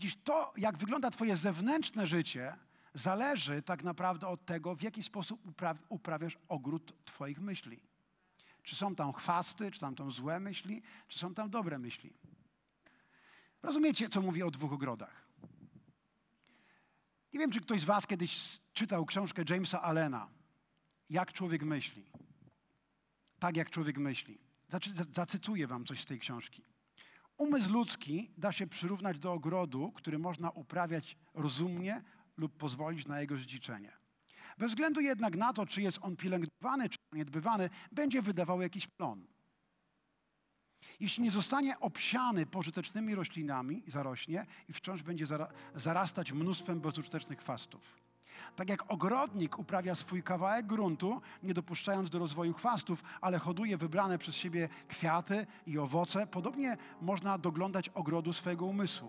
Widzisz, 0.00 0.16
to, 0.24 0.52
jak 0.56 0.78
wygląda 0.78 1.10
Twoje 1.10 1.36
zewnętrzne 1.36 2.06
życie, 2.06 2.56
zależy 2.94 3.62
tak 3.62 3.84
naprawdę 3.84 4.28
od 4.28 4.46
tego, 4.46 4.76
w 4.76 4.82
jaki 4.82 5.02
sposób 5.02 5.40
uprawiasz 5.88 6.38
ogród 6.48 7.04
Twoich 7.04 7.40
myśli. 7.40 7.82
Czy 8.62 8.76
są 8.76 8.94
tam 8.94 9.12
chwasty, 9.12 9.70
czy 9.70 9.80
tam 9.80 9.96
są 9.98 10.10
złe 10.10 10.40
myśli, 10.40 10.82
czy 11.08 11.18
są 11.18 11.34
tam 11.34 11.50
dobre 11.50 11.78
myśli. 11.78 12.14
Rozumiecie, 13.62 14.08
co 14.08 14.20
mówię 14.20 14.46
o 14.46 14.50
dwóch 14.50 14.72
ogrodach? 14.72 15.28
Nie 17.32 17.40
wiem, 17.40 17.50
czy 17.50 17.60
ktoś 17.60 17.80
z 17.80 17.84
Was 17.84 18.06
kiedyś 18.06 18.60
czytał 18.72 19.06
książkę 19.06 19.42
Jamesa 19.50 19.82
Allena. 19.82 20.28
Jak 21.10 21.32
człowiek 21.32 21.62
myśli. 21.62 22.10
Tak 23.38 23.56
jak 23.56 23.70
człowiek 23.70 23.98
myśli. 23.98 24.38
Zacytuję 25.12 25.66
Wam 25.66 25.84
coś 25.84 26.00
z 26.00 26.06
tej 26.06 26.18
książki. 26.18 26.69
Umysł 27.40 27.72
ludzki 27.72 28.30
da 28.38 28.52
się 28.52 28.66
przyrównać 28.66 29.18
do 29.18 29.32
ogrodu, 29.32 29.92
który 29.92 30.18
można 30.18 30.50
uprawiać 30.50 31.16
rozumnie 31.34 32.02
lub 32.36 32.56
pozwolić 32.56 33.06
na 33.06 33.20
jego 33.20 33.36
zdziczenie. 33.36 33.92
Bez 34.58 34.70
względu 34.70 35.00
jednak 35.00 35.36
na 35.36 35.52
to, 35.52 35.66
czy 35.66 35.82
jest 35.82 35.98
on 36.02 36.16
pielęgnowany, 36.16 36.88
czy 36.88 36.98
niedbywany, 37.12 37.70
będzie 37.92 38.22
wydawał 38.22 38.60
jakiś 38.60 38.86
plon. 38.86 39.26
Jeśli 41.00 41.22
nie 41.22 41.30
zostanie 41.30 41.80
obsiany 41.80 42.46
pożytecznymi 42.46 43.14
roślinami, 43.14 43.82
zarośnie 43.86 44.46
i 44.68 44.72
wciąż 44.72 45.02
będzie 45.02 45.26
zarastać 45.74 46.32
mnóstwem 46.32 46.80
bezużytecznych 46.80 47.38
chwastów. 47.38 48.09
Tak 48.56 48.68
jak 48.68 48.92
ogrodnik 48.92 49.58
uprawia 49.58 49.94
swój 49.94 50.22
kawałek 50.22 50.66
gruntu, 50.66 51.20
nie 51.42 51.54
dopuszczając 51.54 52.10
do 52.10 52.18
rozwoju 52.18 52.54
chwastów, 52.54 53.02
ale 53.20 53.38
hoduje 53.38 53.76
wybrane 53.76 54.18
przez 54.18 54.34
siebie 54.34 54.68
kwiaty 54.88 55.46
i 55.66 55.78
owoce, 55.78 56.26
podobnie 56.26 56.76
można 57.00 57.38
doglądać 57.38 57.88
ogrodu 57.88 58.32
swojego 58.32 58.66
umysłu, 58.66 59.08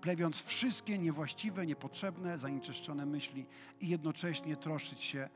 plewiąc 0.00 0.42
wszystkie 0.42 0.98
niewłaściwe, 0.98 1.66
niepotrzebne, 1.66 2.38
zanieczyszczone 2.38 3.06
myśli 3.06 3.46
i 3.80 3.88
jednocześnie 3.88 4.56
troszczyć 4.56 5.04
się, 5.04 5.28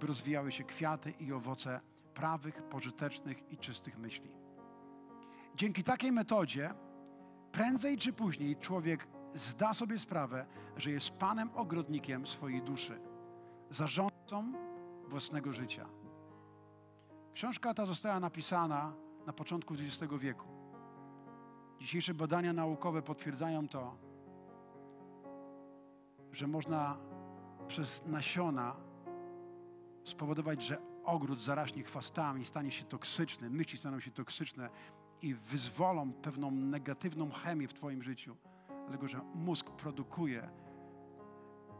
by 0.00 0.06
rozwijały 0.06 0.52
się 0.52 0.64
kwiaty 0.64 1.10
i 1.10 1.32
owoce 1.32 1.80
prawych, 2.14 2.62
pożytecznych 2.62 3.52
i 3.52 3.56
czystych 3.56 3.98
myśli. 3.98 4.30
dzięki 5.56 5.84
takiej 5.84 6.12
metodzie 6.12 6.74
prędzej 7.52 7.98
czy 7.98 8.12
później 8.12 8.56
człowiek 8.56 9.08
zda 9.34 9.74
sobie 9.74 9.98
sprawę, 9.98 10.46
że 10.76 10.90
jest 10.90 11.10
panem 11.10 11.50
ogrodnikiem 11.54 12.26
swojej 12.26 12.62
duszy, 12.62 13.00
zarządcą 13.70 14.52
własnego 15.08 15.52
życia. 15.52 15.88
Książka 17.34 17.74
ta 17.74 17.86
została 17.86 18.20
napisana 18.20 18.92
na 19.26 19.32
początku 19.32 19.74
XX 19.74 20.14
wieku. 20.18 20.48
Dzisiejsze 21.80 22.14
badania 22.14 22.52
naukowe 22.52 23.02
potwierdzają 23.02 23.68
to, 23.68 23.96
że 26.32 26.46
można 26.46 26.96
przez 27.68 28.06
nasiona 28.06 28.76
spowodować, 30.04 30.62
że 30.62 30.78
ogród 31.04 31.40
zaraśnie 31.40 31.82
chwastami, 31.82 32.44
stanie 32.44 32.70
się 32.70 32.84
toksyczny, 32.84 33.50
myśli 33.50 33.78
staną 33.78 34.00
się 34.00 34.10
toksyczne 34.10 34.70
i 35.22 35.34
wyzwolą 35.34 36.12
pewną 36.12 36.50
negatywną 36.50 37.30
chemię 37.30 37.68
w 37.68 37.74
Twoim 37.74 38.02
życiu. 38.02 38.36
Dlatego, 38.88 39.08
że 39.08 39.20
mózg 39.34 39.70
produkuje 39.70 40.50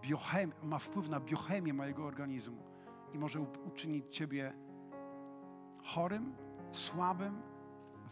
biochem, 0.02 0.52
ma 0.62 0.78
wpływ 0.78 1.08
na 1.08 1.20
biochemię 1.20 1.72
mojego 1.72 2.04
organizmu 2.04 2.62
i 3.12 3.18
może 3.18 3.40
uczynić 3.40 4.16
Ciebie 4.16 4.52
chorym, 5.84 6.34
słabym, 6.72 7.42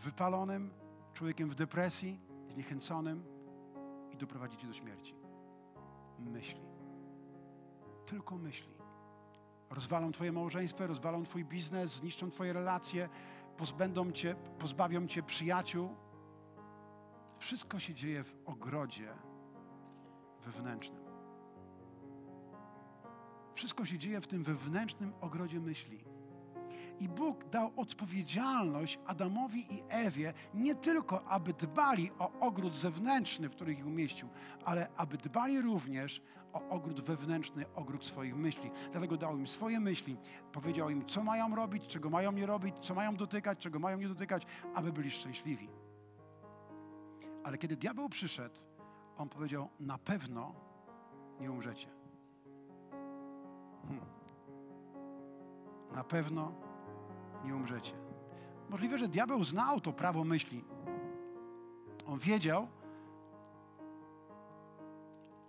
wypalonym, 0.05 0.71
człowiekiem 1.13 1.51
w 1.51 1.55
depresji, 1.55 2.21
zniechęconym 2.49 3.25
i 4.13 4.17
doprowadzić 4.17 4.61
Cię 4.61 4.67
do 4.67 4.73
śmierci. 4.73 5.15
Myśli. 6.19 6.61
Tylko 8.07 8.39
myśli. 8.39 8.75
Rozwalą 9.71 10.13
Twoje 10.13 10.33
małżeństwo, 10.33 10.87
rozwalą 10.87 11.25
Twój 11.25 11.45
biznes, 11.45 11.95
zniszczą 11.97 12.31
Twoje 12.31 12.53
relacje, 12.53 13.09
pozbędą 13.57 14.13
Cię, 14.13 14.35
pozbawią 14.59 15.07
Cię 15.07 15.23
przyjaciół. 15.23 16.06
Wszystko 17.39 17.79
się 17.79 17.95
dzieje 17.95 18.25
w 18.25 18.37
ogrodzie 18.45 19.09
wewnętrznym. 20.45 21.07
Wszystko 23.55 23.85
się 23.85 23.99
dzieje 23.99 24.21
w 24.21 24.27
tym 24.27 24.45
wewnętrznym 24.45 25.13
ogrodzie 25.21 25.61
myśli. 25.61 25.99
I 27.01 27.09
Bóg 27.09 27.45
dał 27.45 27.73
odpowiedzialność 27.77 28.99
Adamowi 29.07 29.75
i 29.75 29.83
Ewie 29.89 30.33
nie 30.55 30.75
tylko, 30.75 31.25
aby 31.25 31.53
dbali 31.53 32.11
o 32.19 32.33
ogród 32.41 32.75
zewnętrzny, 32.75 33.49
w 33.49 33.53
którym 33.53 33.75
ich 33.75 33.87
umieścił, 33.87 34.29
ale 34.65 34.89
aby 34.97 35.17
dbali 35.17 35.61
również 35.61 36.23
o 36.53 36.69
ogród 36.69 37.01
wewnętrzny, 37.01 37.65
ogród 37.75 38.07
swoich 38.07 38.37
myśli. 38.37 38.71
Dlatego 38.93 39.17
dał 39.17 39.39
im 39.39 39.47
swoje 39.47 39.81
myśli, 39.81 40.17
powiedział 40.53 40.91
im, 40.91 41.07
co 41.07 41.25
mają 41.25 41.55
robić, 41.55 41.87
czego 41.87 42.11
mają 42.11 42.33
nie 42.33 42.47
robić, 42.47 42.77
co 42.81 42.95
mają 42.95 43.17
dotykać, 43.17 43.59
czego 43.59 43.79
mają 43.79 43.99
nie 43.99 44.09
dotykać, 44.09 44.47
aby 44.75 44.93
byli 44.93 45.11
szczęśliwi. 45.11 45.69
Ale 47.47 47.59
kiedy 47.59 47.77
diabeł 47.77 48.09
przyszedł, 48.09 48.55
on 49.17 49.29
powiedział: 49.29 49.69
Na 49.81 49.99
pewno 49.99 50.55
nie 51.41 51.51
umrzecie. 51.51 51.89
Hmm. 53.89 54.07
Na 55.93 56.05
pewno 56.05 56.53
nie 57.45 57.57
umrzecie. 57.57 57.93
Możliwe, 58.69 58.99
że 58.99 59.09
diabeł 59.09 59.45
znał 59.45 59.81
to 59.81 59.93
prawo 59.93 60.25
myśli. 60.25 60.65
On 62.07 62.19
wiedział, 62.19 62.69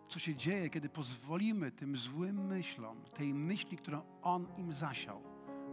co 0.09 0.19
się 0.19 0.35
dzieje, 0.35 0.69
kiedy 0.69 0.89
pozwolimy 0.89 1.71
tym 1.71 1.97
złym 1.97 2.47
myślom, 2.47 3.01
tej 3.13 3.33
myśli, 3.33 3.77
którą 3.77 4.01
on 4.21 4.47
im 4.57 4.71
zasiał, 4.71 5.21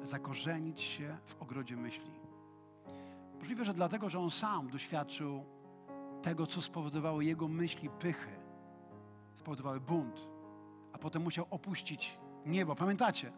zakorzenić 0.03 0.83
się 0.83 1.19
w 1.25 1.43
ogrodzie 1.43 1.77
myśli. 1.77 2.11
Możliwe, 3.39 3.65
że 3.65 3.75
dlatego, 3.75 4.11
że 4.11 4.19
on 4.19 4.31
sam 4.31 4.71
doświadczył 4.71 5.54
tego, 6.25 6.47
co 6.47 6.63
spowodowało 6.63 7.21
jego 7.21 7.49
myśli 7.49 7.91
pychy, 7.91 8.31
spowodowały 9.37 9.81
bunt, 9.81 10.29
a 10.93 10.99
potem 10.99 11.23
musiał 11.23 11.47
opuścić 11.51 12.19
niebo. 12.47 12.75
Pamiętacie? 12.75 13.33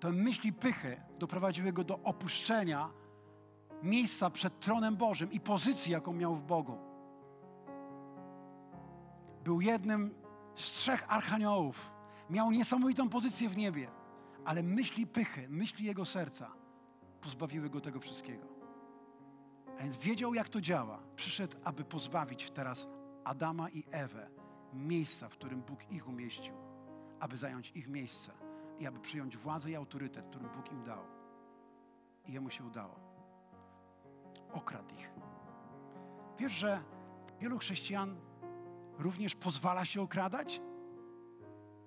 Te 0.00 0.12
myśli 0.12 0.52
pychy 0.52 1.00
doprowadziły 1.18 1.72
go 1.72 1.84
do 1.84 1.98
opuszczenia 1.98 2.90
miejsca 3.82 4.30
przed 4.30 4.60
tronem 4.60 4.96
Bożym 4.96 5.32
i 5.32 5.40
pozycji, 5.40 5.92
jaką 5.92 6.12
miał 6.12 6.34
w 6.34 6.42
Bogu. 6.42 6.78
Był 9.44 9.60
jednym 9.60 10.14
z 10.54 10.64
trzech 10.64 11.04
archaniołów. 11.08 11.92
Miał 12.30 12.50
niesamowitą 12.50 13.08
pozycję 13.08 13.48
w 13.48 13.56
niebie, 13.56 13.90
ale 14.44 14.62
myśli 14.62 15.06
pychy, 15.06 15.46
myśli 15.48 15.84
jego 15.84 16.04
serca 16.04 16.52
pozbawiły 17.20 17.70
go 17.70 17.80
tego 17.80 18.00
wszystkiego. 18.00 18.55
A 19.78 19.82
więc 19.82 19.96
wiedział, 19.96 20.34
jak 20.34 20.48
to 20.48 20.60
działa. 20.60 20.98
Przyszedł, 21.16 21.56
aby 21.64 21.84
pozbawić 21.84 22.50
teraz 22.50 22.88
Adama 23.24 23.70
i 23.70 23.84
Ewę 23.90 24.30
miejsca, 24.72 25.28
w 25.28 25.32
którym 25.32 25.62
Bóg 25.62 25.90
ich 25.90 26.08
umieścił, 26.08 26.54
aby 27.20 27.36
zająć 27.36 27.70
ich 27.70 27.88
miejsce 27.88 28.32
i 28.78 28.86
aby 28.86 29.00
przyjąć 29.00 29.36
władzę 29.36 29.70
i 29.70 29.76
autorytet, 29.76 30.26
który 30.26 30.48
Bóg 30.48 30.72
im 30.72 30.84
dał. 30.84 31.04
I 32.26 32.32
jemu 32.32 32.50
się 32.50 32.64
udało. 32.64 32.94
Okradł 34.52 34.94
ich. 34.94 35.10
Wiesz, 36.38 36.52
że 36.52 36.82
wielu 37.40 37.58
chrześcijan 37.58 38.16
również 38.98 39.34
pozwala 39.34 39.84
się 39.84 40.02
okradać? 40.02 40.60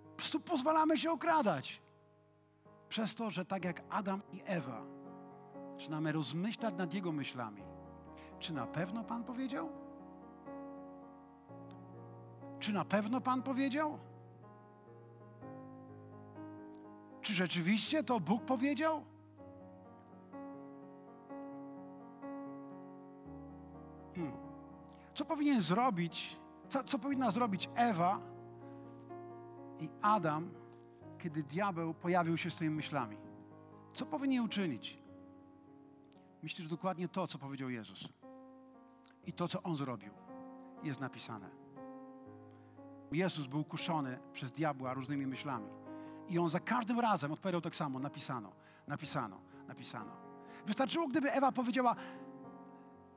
Po 0.04 0.16
prostu 0.16 0.40
pozwalamy 0.40 0.98
się 0.98 1.12
okradać. 1.12 1.82
Przez 2.90 3.16
to, 3.16 3.32
że 3.32 3.46
tak 3.46 3.66
jak 3.66 3.84
Adam 3.90 4.22
i 4.32 4.42
Ewa, 4.46 4.86
zaczynamy 5.74 6.12
rozmyślać 6.12 6.74
nad 6.78 6.94
Jego 6.94 7.12
myślami. 7.12 7.69
Czy 8.40 8.54
na 8.54 8.66
pewno 8.66 9.04
Pan 9.04 9.24
powiedział? 9.24 9.70
Czy 12.60 12.74
na 12.74 12.86
pewno 12.86 13.22
Pan 13.22 13.42
powiedział? 13.42 14.00
Czy 17.22 17.34
rzeczywiście 17.34 18.04
to 18.04 18.20
Bóg 18.20 18.46
powiedział? 18.46 19.04
Hmm. 24.16 24.34
Co 25.14 25.26
powinien 25.26 25.62
zrobić, 25.62 26.40
co, 26.70 26.84
co 26.84 27.00
powinna 27.00 27.32
zrobić 27.32 27.70
Ewa 27.76 28.20
i 29.80 29.90
Adam, 30.02 30.52
kiedy 31.20 31.44
diabeł 31.44 31.94
pojawił 31.94 32.38
się 32.38 32.52
z 32.52 32.56
tymi 32.56 32.76
myślami? 32.76 33.18
Co 33.94 34.06
powinien 34.06 34.44
uczynić? 34.44 35.00
Myślę, 36.44 36.64
że 36.64 36.70
dokładnie 36.70 37.08
to, 37.08 37.28
co 37.28 37.38
powiedział 37.38 37.70
Jezus. 37.70 38.10
I 39.30 39.34
to, 39.34 39.48
co 39.48 39.64
On 39.64 39.78
zrobił, 39.78 40.14
jest 40.84 41.00
napisane. 41.00 41.50
Jezus 43.12 43.48
był 43.48 43.64
kuszony 43.64 44.20
przez 44.34 44.52
diabła 44.52 44.94
różnymi 44.94 45.28
myślami. 45.28 45.70
I 46.30 46.40
on 46.40 46.50
za 46.50 46.60
każdym 46.60 47.00
razem 47.00 47.32
odpowiadał 47.32 47.62
tak 47.62 47.76
samo. 47.76 48.00
Napisano, 48.00 48.52
napisano, 48.88 49.42
napisano. 49.68 50.12
Wystarczyło, 50.66 51.08
gdyby 51.08 51.32
Ewa 51.32 51.52
powiedziała, 51.52 51.96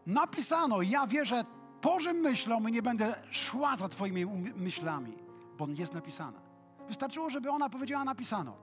napisano, 0.07 0.83
ja 0.83 1.07
wierzę 1.07 1.45
Bożym 1.83 2.17
myślom 2.17 2.69
i 2.69 2.73
nie 2.73 2.83
będę 2.83 3.15
szła 3.31 3.77
za 3.77 3.89
Twoimi 3.89 4.27
myślami, 4.57 5.19
bo 5.59 5.67
jest 5.69 5.93
napisane. 5.93 6.41
Wystarczyło, 6.89 7.31
żeby 7.31 7.51
ona 7.51 7.71
powiedziała, 7.71 8.05
napisano, 8.05 8.57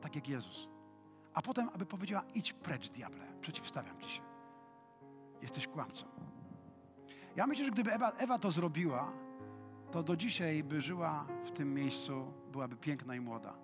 tak 0.00 0.16
jak 0.16 0.28
Jezus. 0.28 0.68
A 1.34 1.42
potem, 1.42 1.68
aby 1.74 1.86
powiedziała, 1.86 2.24
idź 2.34 2.52
precz, 2.52 2.88
diable, 2.88 3.26
przeciwstawiam 3.40 4.00
Ci 4.00 4.10
się. 4.10 4.22
Jesteś 5.42 5.66
kłamcą. 5.66 6.33
Ja 7.36 7.46
myślę, 7.46 7.64
że 7.64 7.70
gdyby 7.70 7.92
Ewa, 7.92 8.10
Ewa 8.10 8.38
to 8.38 8.50
zrobiła, 8.50 9.12
to 9.90 10.02
do 10.02 10.16
dzisiaj 10.16 10.64
by 10.64 10.80
żyła 10.80 11.26
w 11.44 11.50
tym 11.50 11.74
miejscu, 11.74 12.32
byłaby 12.52 12.76
piękna 12.76 13.14
i 13.14 13.20
młoda. 13.20 13.54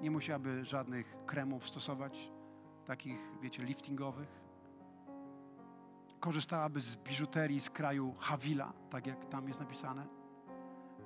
Nie 0.00 0.10
musiałaby 0.10 0.64
żadnych 0.64 1.16
kremów 1.26 1.68
stosować, 1.68 2.32
takich, 2.84 3.18
wiecie, 3.42 3.62
liftingowych. 3.62 4.40
Korzystałaby 6.20 6.80
z 6.80 6.96
biżuterii 6.96 7.60
z 7.60 7.70
kraju 7.70 8.14
Havila, 8.18 8.72
tak 8.90 9.06
jak 9.06 9.24
tam 9.24 9.48
jest 9.48 9.60
napisane. 9.60 10.06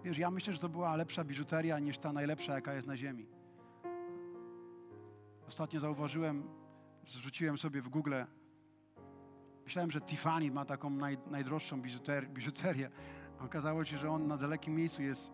Wiesz, 0.05 0.19
ja 0.19 0.31
myślę, 0.31 0.53
że 0.53 0.59
to 0.59 0.69
była 0.69 0.97
lepsza 0.97 1.25
biżuteria 1.25 1.79
niż 1.79 1.99
ta 1.99 2.13
najlepsza, 2.13 2.55
jaka 2.55 2.75
jest 2.75 2.87
na 2.87 2.97
ziemi. 2.97 3.27
Ostatnio 5.49 5.81
zauważyłem, 5.81 6.49
zrzuciłem 7.07 7.59
sobie 7.59 7.83
w 7.83 7.89
Google, 7.89 8.15
myślałem, 9.65 9.91
że 9.91 10.01
Tiffany 10.01 10.51
ma 10.51 10.65
taką 10.65 10.91
naj, 10.91 11.19
najdroższą 11.31 11.83
biżuter, 11.83 12.29
biżuterię. 12.29 12.91
Okazało 13.41 13.85
się, 13.85 13.99
że 13.99 14.11
on 14.11 14.27
na 14.27 14.37
dalekim 14.37 14.75
miejscu 14.75 15.03
jest 15.03 15.33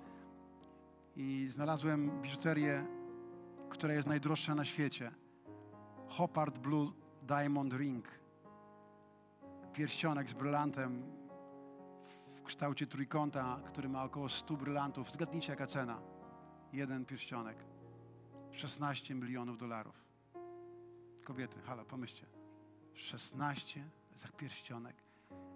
i 1.17 1.49
znalazłem 1.49 2.23
biżuterię, 2.23 2.87
która 3.69 3.95
jest 3.95 4.09
najdroższa 4.09 4.55
na 4.55 4.65
świecie. 4.65 5.11
Hopard 6.09 6.59
Blue 6.59 6.93
Diamond 7.23 7.73
Ring. 7.73 8.09
Pierścionek 9.73 10.29
z 10.29 10.33
brylantem 10.33 11.03
w 12.01 12.43
kształcie 12.43 12.87
trójkąta, 12.87 13.61
który 13.67 13.89
ma 13.89 14.05
około 14.05 14.29
100 14.29 14.57
brylantów. 14.57 15.13
Zgadnijcie, 15.13 15.53
jaka 15.53 15.67
cena. 15.67 16.01
Jeden 16.73 17.05
pierścionek. 17.05 17.65
16 18.51 19.15
milionów 19.15 19.59
dolarów. 19.59 20.05
Kobiety, 21.25 21.61
halo, 21.61 21.85
pomyślcie. 21.85 22.27
16 22.95 23.91
za 24.19 24.29
pierścionek. 24.29 24.97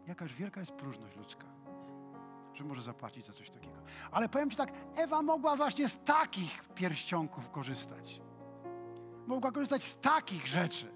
Jakaż 0.07 0.35
wielka 0.35 0.61
jest 0.61 0.73
próżność 0.73 1.17
ludzka, 1.17 1.47
że 2.55 2.65
może 2.65 2.83
zapłacić 2.83 3.27
za 3.27 3.33
coś 3.33 3.51
takiego. 3.51 3.83
Ale 4.11 4.29
powiem 4.29 4.51
Ci 4.51 4.57
tak, 4.57 4.73
Ewa 4.97 5.23
mogła 5.23 5.57
właśnie 5.57 5.89
z 5.89 5.99
takich 6.05 6.69
pierścionków 6.75 7.51
korzystać. 7.51 8.23
Mogła 9.27 9.53
korzystać 9.53 9.85
z 9.85 10.01
takich 10.01 10.47
rzeczy. 10.47 10.93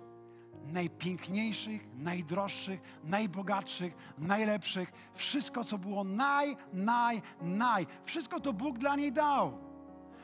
Najpiękniejszych, 0.65 1.89
najdroższych, 1.95 2.81
najbogatszych, 3.05 3.95
najlepszych. 4.19 4.93
Wszystko, 5.15 5.65
co 5.65 5.79
było 5.79 6.05
naj, 6.05 6.57
naj, 6.73 7.23
naj. 7.41 7.87
Wszystko 8.03 8.41
to 8.41 8.53
Bóg 8.53 8.79
dla 8.79 8.97
niej 8.97 9.13
dał. 9.13 9.59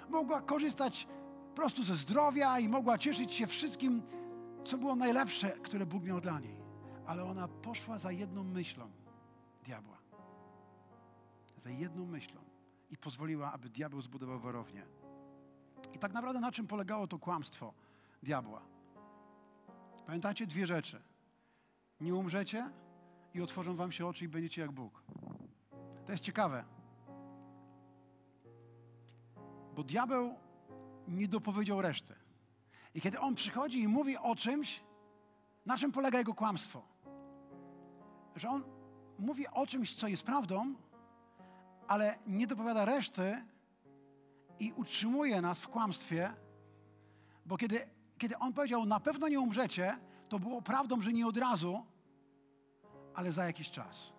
Mogła 0.09 0.41
korzystać 0.41 1.07
po 1.49 1.57
prostu 1.57 1.85
ze 1.85 1.95
zdrowia 1.95 2.59
i 2.59 2.69
mogła 2.69 2.99
cieszyć 2.99 3.35
się 3.35 3.47
wszystkim, 3.47 4.03
co 4.65 4.79
było 4.79 4.97
najlepsze, 4.97 5.51
które 5.51 5.87
Bóg 5.87 6.05
miał 6.05 6.21
dla 6.21 6.41
niej. 6.41 6.62
Ale 7.07 7.25
ona 7.25 7.49
poszła 7.49 7.99
za 7.99 8.13
jedną 8.13 8.45
myślą 8.45 8.91
diabła. 9.65 9.99
Za 11.59 11.71
jedną 11.71 12.07
myślą. 12.07 12.41
I 12.91 12.97
pozwoliła, 12.97 13.53
aby 13.53 13.69
diabeł 13.69 14.01
zbudował 14.01 14.39
warownię. 14.39 14.87
I 15.95 15.99
tak 15.99 16.13
naprawdę 16.13 16.41
na 16.41 16.53
czym 16.53 16.67
polegało 16.67 17.07
to 17.07 17.19
kłamstwo 17.19 17.75
diabła? 18.23 18.63
Pamiętacie 20.07 20.47
dwie 20.47 20.67
rzeczy. 20.67 21.03
Nie 22.01 22.15
umrzecie 22.15 22.71
i 23.35 23.41
otworzą 23.41 23.75
wam 23.75 23.93
się 23.93 24.07
oczy 24.07 24.25
i 24.25 24.29
będziecie 24.29 24.61
jak 24.61 24.73
Bóg. 24.73 25.03
To 26.07 26.13
jest 26.13 26.25
ciekawe. 26.25 26.65
Bo 29.75 29.83
diabeł 29.83 30.35
nie 31.09 31.29
dopowiedział 31.29 31.83
reszty. 31.83 32.15
I 32.95 33.01
kiedy 33.01 33.21
on 33.21 33.35
przychodzi 33.35 33.81
i 33.83 33.89
mówi 33.89 34.17
o 34.17 34.37
czymś, 34.37 34.85
na 35.67 35.77
czym 35.77 35.93
polega 35.93 36.19
jego 36.19 36.35
kłamstwo? 36.35 36.92
Że 38.37 38.49
on 38.49 38.65
mówi 39.19 39.49
o 39.49 39.67
czymś, 39.67 39.95
co 39.95 40.09
jest 40.09 40.23
prawdą, 40.23 40.75
ale 41.89 42.19
nie 42.27 42.47
dopowiada 42.47 42.85
reszty 42.85 43.47
i 44.59 44.73
utrzymuje 44.73 45.41
nas 45.41 45.61
w 45.61 45.69
kłamstwie, 45.69 46.33
bo 47.47 47.57
kiedy, 47.57 47.89
kiedy 48.19 48.39
on 48.39 48.53
powiedział, 48.53 48.87
na 48.87 49.01
pewno 49.01 49.29
nie 49.29 49.41
umrzecie, 49.41 49.99
to 50.29 50.39
było 50.39 50.63
prawdą, 50.63 51.01
że 51.01 51.13
nie 51.13 51.27
od 51.27 51.37
razu, 51.37 51.87
ale 53.15 53.33
za 53.33 53.45
jakiś 53.45 53.71
czas. 53.71 54.13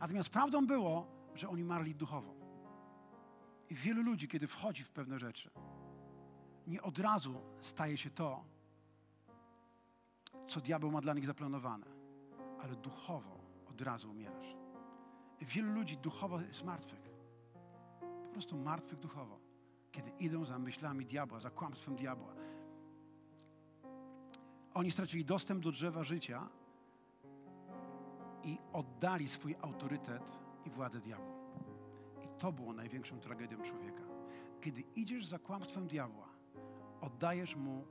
Natomiast 0.00 0.30
prawdą 0.30 0.66
było, 0.66 1.06
że 1.34 1.48
oni 1.48 1.64
marli 1.64 1.94
duchowo. 1.94 2.34
I 3.70 3.74
wielu 3.74 4.02
ludzi, 4.02 4.28
kiedy 4.28 4.46
wchodzi 4.46 4.84
w 4.84 4.90
pewne 4.90 5.18
rzeczy, 5.18 5.50
nie 6.66 6.82
od 6.82 6.98
razu 6.98 7.40
staje 7.60 7.96
się 7.96 8.10
to, 8.10 8.44
co 10.48 10.60
diabeł 10.60 10.90
ma 10.90 11.00
dla 11.00 11.14
nich 11.14 11.26
zaplanowane, 11.26 11.86
ale 12.64 12.76
duchowo 12.76 13.38
od 13.70 13.80
razu 13.80 14.10
umierasz. 14.10 14.56
Wielu 15.40 15.72
ludzi 15.72 15.96
duchowo 15.96 16.40
jest 16.40 16.64
martwych. 16.64 17.10
Po 18.24 18.28
prostu 18.32 18.56
martwych 18.56 18.98
duchowo, 18.98 19.38
kiedy 19.92 20.10
idą 20.10 20.44
za 20.44 20.58
myślami 20.58 21.06
diabła, 21.06 21.40
za 21.40 21.50
kłamstwem 21.50 21.96
diabła. 21.96 22.34
Oni 24.74 24.90
stracili 24.90 25.24
dostęp 25.24 25.64
do 25.64 25.72
drzewa 25.72 26.04
życia 26.04 26.48
i 28.44 28.58
oddali 28.72 29.28
swój 29.28 29.54
autorytet 29.62 30.40
i 30.66 30.70
władzę 30.70 31.00
diabłu. 31.00 31.34
I 32.24 32.38
to 32.38 32.52
było 32.52 32.72
największą 32.72 33.20
tragedią 33.20 33.62
człowieka. 33.62 34.02
Kiedy 34.60 34.80
idziesz 34.80 35.26
za 35.26 35.38
kłamstwem 35.38 35.86
diabła, 35.86 36.28
oddajesz 37.00 37.56
mu 37.56 37.86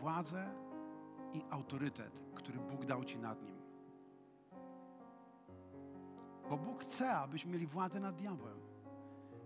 władzę 0.00 0.54
i 1.32 1.42
autorytet, 1.50 2.24
który 2.34 2.58
Bóg 2.58 2.84
dał 2.84 3.04
ci 3.04 3.18
nad 3.18 3.42
nim. 3.42 3.59
Bo 6.50 6.56
Bóg 6.56 6.82
chce, 6.82 7.12
abyśmy 7.12 7.52
mieli 7.52 7.66
władzę 7.66 8.00
nad 8.00 8.16
diabłem. 8.16 8.58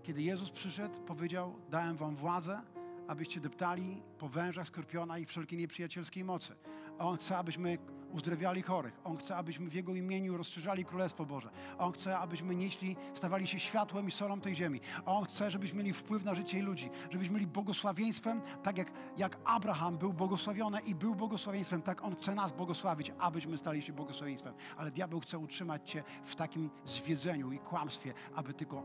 Kiedy 0.02 0.22
Jezus 0.22 0.50
przyszedł, 0.50 1.00
powiedział: 1.00 1.54
Dałem 1.70 1.96
wam 1.96 2.14
władzę, 2.14 2.60
abyście 3.08 3.40
deptali 3.40 4.02
po 4.18 4.28
wężach 4.28 4.66
skorpiona 4.66 5.18
i 5.18 5.24
wszelkiej 5.24 5.58
nieprzyjacielskiej 5.58 6.24
mocy. 6.24 6.54
A 6.98 7.06
On 7.06 7.16
chce, 7.16 7.38
abyśmy 7.38 7.78
uzdrawiali 8.14 8.62
chorych. 8.62 9.00
On 9.04 9.16
chce, 9.16 9.36
abyśmy 9.36 9.70
w 9.70 9.74
Jego 9.74 9.94
imieniu 9.94 10.36
rozszerzali 10.36 10.84
Królestwo 10.84 11.26
Boże. 11.26 11.50
On 11.78 11.92
chce, 11.92 12.18
abyśmy 12.18 12.54
nieśli, 12.54 12.96
stawali 13.14 13.46
się 13.46 13.58
światłem 13.58 14.08
i 14.08 14.10
solą 14.10 14.40
tej 14.40 14.54
ziemi. 14.56 14.80
On 15.06 15.24
chce, 15.24 15.50
żebyśmy 15.50 15.78
mieli 15.78 15.92
wpływ 15.92 16.24
na 16.24 16.34
życie 16.34 16.62
ludzi, 16.62 16.90
żebyśmy 17.10 17.34
mieli 17.34 17.46
błogosławieństwem, 17.46 18.40
tak 18.62 18.78
jak, 18.78 18.92
jak 19.16 19.38
Abraham 19.44 19.98
był 19.98 20.12
błogosławiony 20.12 20.80
i 20.80 20.94
był 20.94 21.14
błogosławieństwem, 21.14 21.82
tak 21.82 22.04
On 22.04 22.16
chce 22.16 22.34
nas 22.34 22.52
błogosławić, 22.52 23.12
abyśmy 23.18 23.58
stali 23.58 23.82
się 23.82 23.92
błogosławieństwem. 23.92 24.54
Ale 24.76 24.90
diabeł 24.90 25.20
chce 25.20 25.38
utrzymać 25.38 25.90
Cię 25.90 26.02
w 26.22 26.36
takim 26.36 26.70
zwiedzeniu 26.86 27.52
i 27.52 27.58
kłamstwie, 27.58 28.14
aby 28.34 28.54
tylko 28.54 28.82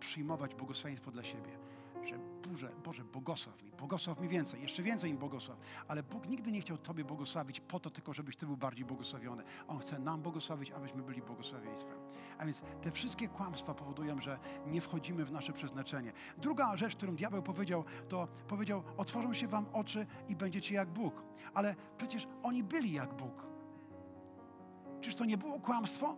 przyjmować 0.00 0.54
błogosławieństwo 0.54 1.10
dla 1.10 1.22
siebie 1.22 1.50
że 2.06 2.18
Boże, 2.46 2.72
Boże, 2.84 3.04
błogosław 3.04 3.62
mi, 3.62 3.70
błogosław 3.70 4.20
mi 4.20 4.28
więcej, 4.28 4.62
jeszcze 4.62 4.82
więcej 4.82 5.10
im 5.10 5.16
błogosław. 5.16 5.58
Ale 5.88 6.02
Bóg 6.02 6.28
nigdy 6.28 6.52
nie 6.52 6.60
chciał 6.60 6.78
Tobie 6.78 7.04
błogosławić 7.04 7.60
po 7.60 7.80
to 7.80 7.90
tylko, 7.90 8.12
żebyś 8.12 8.36
Ty 8.36 8.46
był 8.46 8.56
bardziej 8.56 8.84
błogosławiony. 8.84 9.42
On 9.68 9.78
chce 9.78 9.98
nam 9.98 10.22
błogosławić, 10.22 10.70
abyśmy 10.70 11.02
byli 11.02 11.22
błogosławieństwem. 11.22 11.98
A 12.38 12.44
więc 12.44 12.62
te 12.82 12.90
wszystkie 12.90 13.28
kłamstwa 13.28 13.74
powodują, 13.74 14.20
że 14.20 14.38
nie 14.66 14.80
wchodzimy 14.80 15.24
w 15.24 15.32
nasze 15.32 15.52
przeznaczenie. 15.52 16.12
Druga 16.38 16.76
rzecz, 16.76 16.96
którą 16.96 17.16
diabeł 17.16 17.42
powiedział, 17.42 17.84
to 18.08 18.28
powiedział, 18.48 18.82
otworzą 18.96 19.34
się 19.34 19.48
Wam 19.48 19.66
oczy 19.72 20.06
i 20.28 20.36
będziecie 20.36 20.74
jak 20.74 20.88
Bóg. 20.88 21.22
Ale 21.54 21.74
przecież 21.98 22.28
oni 22.42 22.64
byli 22.64 22.92
jak 22.92 23.14
Bóg. 23.14 23.46
Czyż 25.00 25.14
to 25.14 25.24
nie 25.24 25.38
było 25.38 25.60
kłamstwo? 25.60 26.16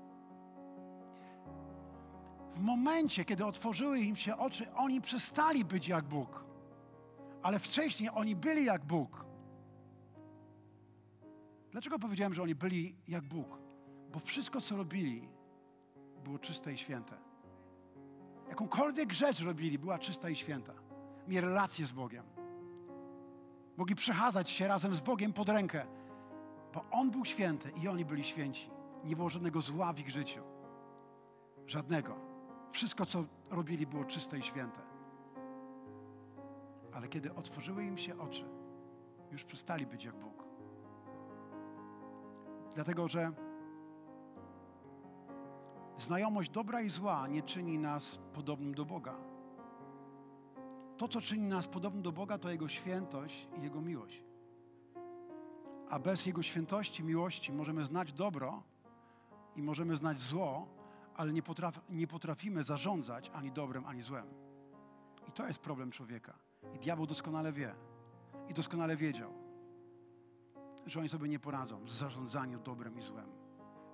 W 2.58 2.60
momencie, 2.60 3.24
kiedy 3.24 3.46
otworzyły 3.46 4.00
im 4.00 4.16
się 4.16 4.36
oczy, 4.36 4.72
oni 4.74 5.00
przestali 5.00 5.64
być 5.64 5.88
jak 5.88 6.04
Bóg. 6.04 6.44
Ale 7.42 7.58
wcześniej 7.58 8.10
oni 8.14 8.36
byli 8.36 8.64
jak 8.64 8.84
Bóg. 8.84 9.24
Dlaczego 11.70 11.98
powiedziałem, 11.98 12.34
że 12.34 12.42
oni 12.42 12.54
byli 12.54 12.96
jak 13.08 13.24
Bóg? 13.24 13.58
Bo 14.12 14.18
wszystko, 14.18 14.60
co 14.60 14.76
robili, 14.76 15.28
było 16.24 16.38
czyste 16.38 16.72
i 16.72 16.78
święte. 16.78 17.16
Jakąkolwiek 18.48 19.12
rzecz 19.12 19.40
robili, 19.40 19.78
była 19.78 19.98
czysta 19.98 20.28
i 20.28 20.36
święta. 20.36 20.72
Mieli 21.28 21.40
relację 21.40 21.86
z 21.86 21.92
Bogiem. 21.92 22.24
Mogli 23.76 23.94
przechadzać 23.94 24.50
się 24.50 24.68
razem 24.68 24.94
z 24.94 25.00
Bogiem 25.00 25.32
pod 25.32 25.48
rękę, 25.48 25.86
bo 26.74 26.84
On 26.90 27.10
był 27.10 27.24
święty 27.24 27.70
i 27.82 27.88
oni 27.88 28.04
byli 28.04 28.24
święci. 28.24 28.70
Nie 29.04 29.16
było 29.16 29.30
żadnego 29.30 29.60
zła 29.60 29.92
w 29.92 30.00
ich 30.00 30.10
życiu. 30.10 30.40
Żadnego. 31.66 32.27
Wszystko, 32.70 33.06
co 33.06 33.24
robili, 33.50 33.86
było 33.86 34.04
czyste 34.04 34.38
i 34.38 34.42
święte. 34.42 34.80
Ale 36.92 37.08
kiedy 37.08 37.34
otworzyły 37.34 37.84
im 37.84 37.98
się 37.98 38.18
oczy, 38.18 38.44
już 39.32 39.44
przestali 39.44 39.86
być 39.86 40.04
jak 40.04 40.16
Bóg. 40.16 40.44
Dlatego, 42.74 43.08
że 43.08 43.32
znajomość 45.96 46.50
dobra 46.50 46.80
i 46.80 46.88
zła 46.88 47.26
nie 47.28 47.42
czyni 47.42 47.78
nas 47.78 48.18
podobnym 48.32 48.74
do 48.74 48.84
Boga. 48.84 49.14
To, 50.96 51.08
co 51.08 51.20
czyni 51.20 51.48
nas 51.48 51.68
podobnym 51.68 52.02
do 52.02 52.12
Boga, 52.12 52.38
to 52.38 52.50
Jego 52.50 52.68
świętość 52.68 53.48
i 53.58 53.62
Jego 53.62 53.80
miłość. 53.80 54.24
A 55.90 55.98
bez 55.98 56.26
Jego 56.26 56.42
świętości, 56.42 57.04
miłości 57.04 57.52
możemy 57.52 57.84
znać 57.84 58.12
dobro 58.12 58.62
i 59.56 59.62
możemy 59.62 59.96
znać 59.96 60.18
zło, 60.18 60.77
ale 61.18 61.32
nie, 61.32 61.42
potraf, 61.42 61.80
nie 61.90 62.06
potrafimy 62.06 62.64
zarządzać 62.64 63.30
ani 63.34 63.52
dobrem, 63.52 63.86
ani 63.86 64.02
złem. 64.02 64.26
I 65.28 65.32
to 65.32 65.46
jest 65.46 65.58
problem 65.58 65.90
człowieka. 65.90 66.38
I 66.74 66.78
diabeł 66.78 67.06
doskonale 67.06 67.52
wie. 67.52 67.74
I 68.48 68.54
doskonale 68.54 68.96
wiedział, 68.96 69.34
że 70.86 71.00
oni 71.00 71.08
sobie 71.08 71.28
nie 71.28 71.38
poradzą 71.38 71.88
z 71.88 71.92
zarządzaniem 71.92 72.62
dobrem 72.62 72.98
i 72.98 73.02
złem. 73.02 73.28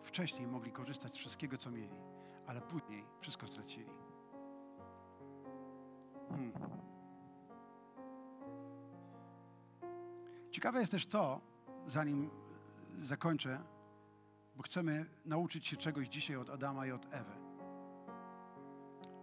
Wcześniej 0.02 0.46
mogli 0.46 0.72
korzystać 0.72 1.14
z 1.14 1.18
wszystkiego, 1.18 1.58
co 1.58 1.70
mieli, 1.70 1.96
ale 2.46 2.60
później 2.60 3.04
wszystko 3.20 3.46
stracili. 3.46 3.90
Hmm. 6.28 6.52
Ciekawe 10.50 10.80
jest 10.80 10.92
też 10.92 11.06
to, 11.06 11.40
zanim 11.86 12.30
zakończę, 12.98 13.60
bo 14.56 14.62
chcemy 14.62 15.06
nauczyć 15.24 15.66
się 15.66 15.76
czegoś 15.76 16.08
dzisiaj 16.08 16.36
od 16.36 16.50
Adama 16.50 16.86
i 16.86 16.90
od 16.92 17.14
Ewy. 17.14 17.32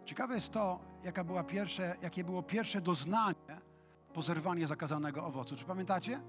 Ciekawe 0.05 0.35
jest 0.35 0.51
to, 0.51 0.79
jaka 1.03 1.23
była 1.23 1.43
pierwsze, 1.43 1.95
jakie 2.01 2.23
było 2.23 2.43
pierwsze 2.43 2.81
doznanie 2.81 3.61
po 4.13 4.21
zerwaniu 4.21 4.67
zakazanego 4.67 5.25
owocu. 5.25 5.55
Czy 5.55 5.65
pamiętacie? 5.65 6.21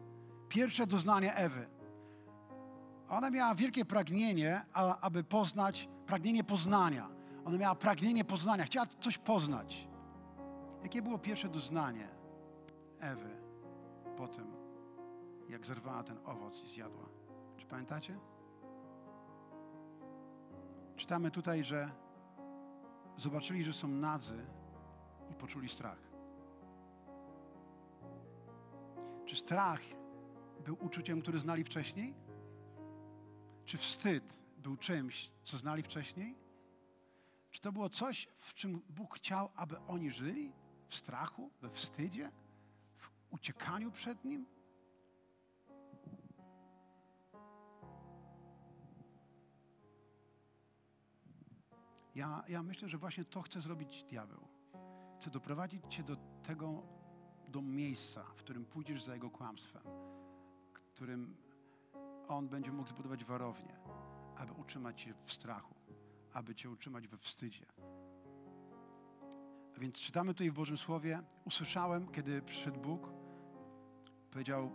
Pierwsze 0.49 0.87
doznanie 0.87 1.35
Ewy. 1.35 1.67
Ona 3.09 3.31
miała 3.31 3.55
wielkie 3.55 3.85
pragnienie, 3.85 4.65
aby 5.01 5.25
poznać, 5.25 5.89
pragnienie 6.07 6.45
poznania. 6.45 7.09
Ona 7.45 7.59
miała 7.59 7.75
pragnienie 7.75 8.25
poznania, 8.25 8.65
chciała 8.65 8.87
coś 9.01 9.19
poznać. 9.19 9.89
Jakie 10.83 11.03
było 11.03 11.19
pierwsze 11.19 11.49
doznanie 11.49 12.09
Ewy 13.01 13.31
po 14.17 14.29
tym, 14.29 14.53
jak 15.49 15.67
zerwała 15.67 16.03
ten 16.03 16.19
owoc 16.25 16.65
i 16.65 16.69
zjadła? 16.69 17.05
Czy 17.57 17.67
pamiętacie? 17.67 18.19
Czytamy 20.97 21.31
tutaj, 21.31 21.65
że 21.65 21.91
zobaczyli, 23.17 23.65
że 23.65 23.73
są 23.73 23.89
nadzy 23.89 24.47
i 25.31 25.35
poczuli 25.35 25.69
strach. 25.69 25.99
Czy 29.27 29.37
strach 29.37 29.81
był 30.65 30.77
uczuciem, 30.81 31.23
który 31.23 31.39
znali 31.39 31.65
wcześniej? 31.65 32.15
Czy 33.65 33.79
wstyd 33.79 34.43
był 34.59 34.77
czymś, 34.77 35.31
co 35.45 35.57
znali 35.57 35.83
wcześniej? 35.83 36.39
Czy 37.51 37.61
to 37.61 37.73
było 37.73 37.91
coś, 37.91 38.29
w 38.35 38.55
czym 38.55 38.83
Bóg 38.89 39.15
chciał, 39.15 39.49
aby 39.55 39.81
oni 39.81 40.11
żyli? 40.11 40.53
W 40.87 40.95
strachu, 40.95 41.51
we 41.61 41.69
wstydzie, 41.69 42.31
w 42.97 43.11
uciekaniu 43.31 43.91
przed 43.91 44.25
Nim? 44.25 44.47
Ja, 52.15 52.45
ja 52.49 52.63
myślę, 52.63 52.89
że 52.89 52.99
właśnie 52.99 53.25
to 53.25 53.43
chce 53.43 53.61
zrobić 53.61 54.03
diabeł. 54.03 54.49
Chce 55.17 55.31
doprowadzić 55.31 55.83
cię 55.89 56.03
do 56.03 56.17
tego, 56.43 56.83
do 57.49 57.63
miejsca, 57.63 58.25
w 58.25 58.35
którym 58.35 58.65
pójdziesz 58.65 59.05
za 59.05 59.15
jego 59.15 59.31
kłamstwem, 59.31 59.83
którym 61.03 61.37
on 62.29 62.49
będzie 62.49 62.73
mógł 62.73 62.89
zbudować 62.89 63.25
warownię, 63.25 63.77
aby 64.37 64.53
utrzymać 64.53 65.03
cię 65.03 65.15
w 65.25 65.33
strachu, 65.33 65.75
aby 66.33 66.55
cię 66.55 66.71
utrzymać 66.71 67.09
we 67.09 67.17
wstydzie. 67.17 67.67
A 69.77 69.81
więc 69.81 69.95
czytamy 69.95 70.35
tutaj 70.35 70.51
w 70.51 70.55
Bożym 70.55 70.79
Słowie, 70.79 71.23
usłyszałem, 71.45 72.09
kiedy 72.09 72.43
przyszedł 72.43 72.81
Bóg, 72.81 73.13
powiedział, 74.31 74.73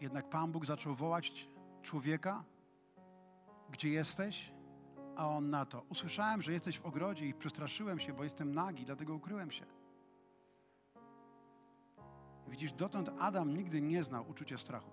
jednak 0.00 0.30
Pan 0.30 0.52
Bóg 0.52 0.66
zaczął 0.66 0.94
wołać 0.94 1.48
człowieka, 1.82 2.44
gdzie 3.70 3.88
jesteś? 3.88 4.53
A 5.16 5.28
on 5.28 5.50
na 5.50 5.66
to, 5.66 5.82
usłyszałem, 5.88 6.42
że 6.42 6.52
jesteś 6.52 6.78
w 6.78 6.86
ogrodzie 6.86 7.26
i 7.26 7.34
przestraszyłem 7.34 8.00
się, 8.00 8.12
bo 8.12 8.24
jestem 8.24 8.54
nagi, 8.54 8.84
dlatego 8.84 9.14
ukryłem 9.14 9.50
się. 9.50 9.66
Widzisz, 12.48 12.72
dotąd 12.72 13.10
Adam 13.18 13.56
nigdy 13.56 13.80
nie 13.80 14.04
znał 14.04 14.28
uczucia 14.28 14.58
strachu. 14.58 14.90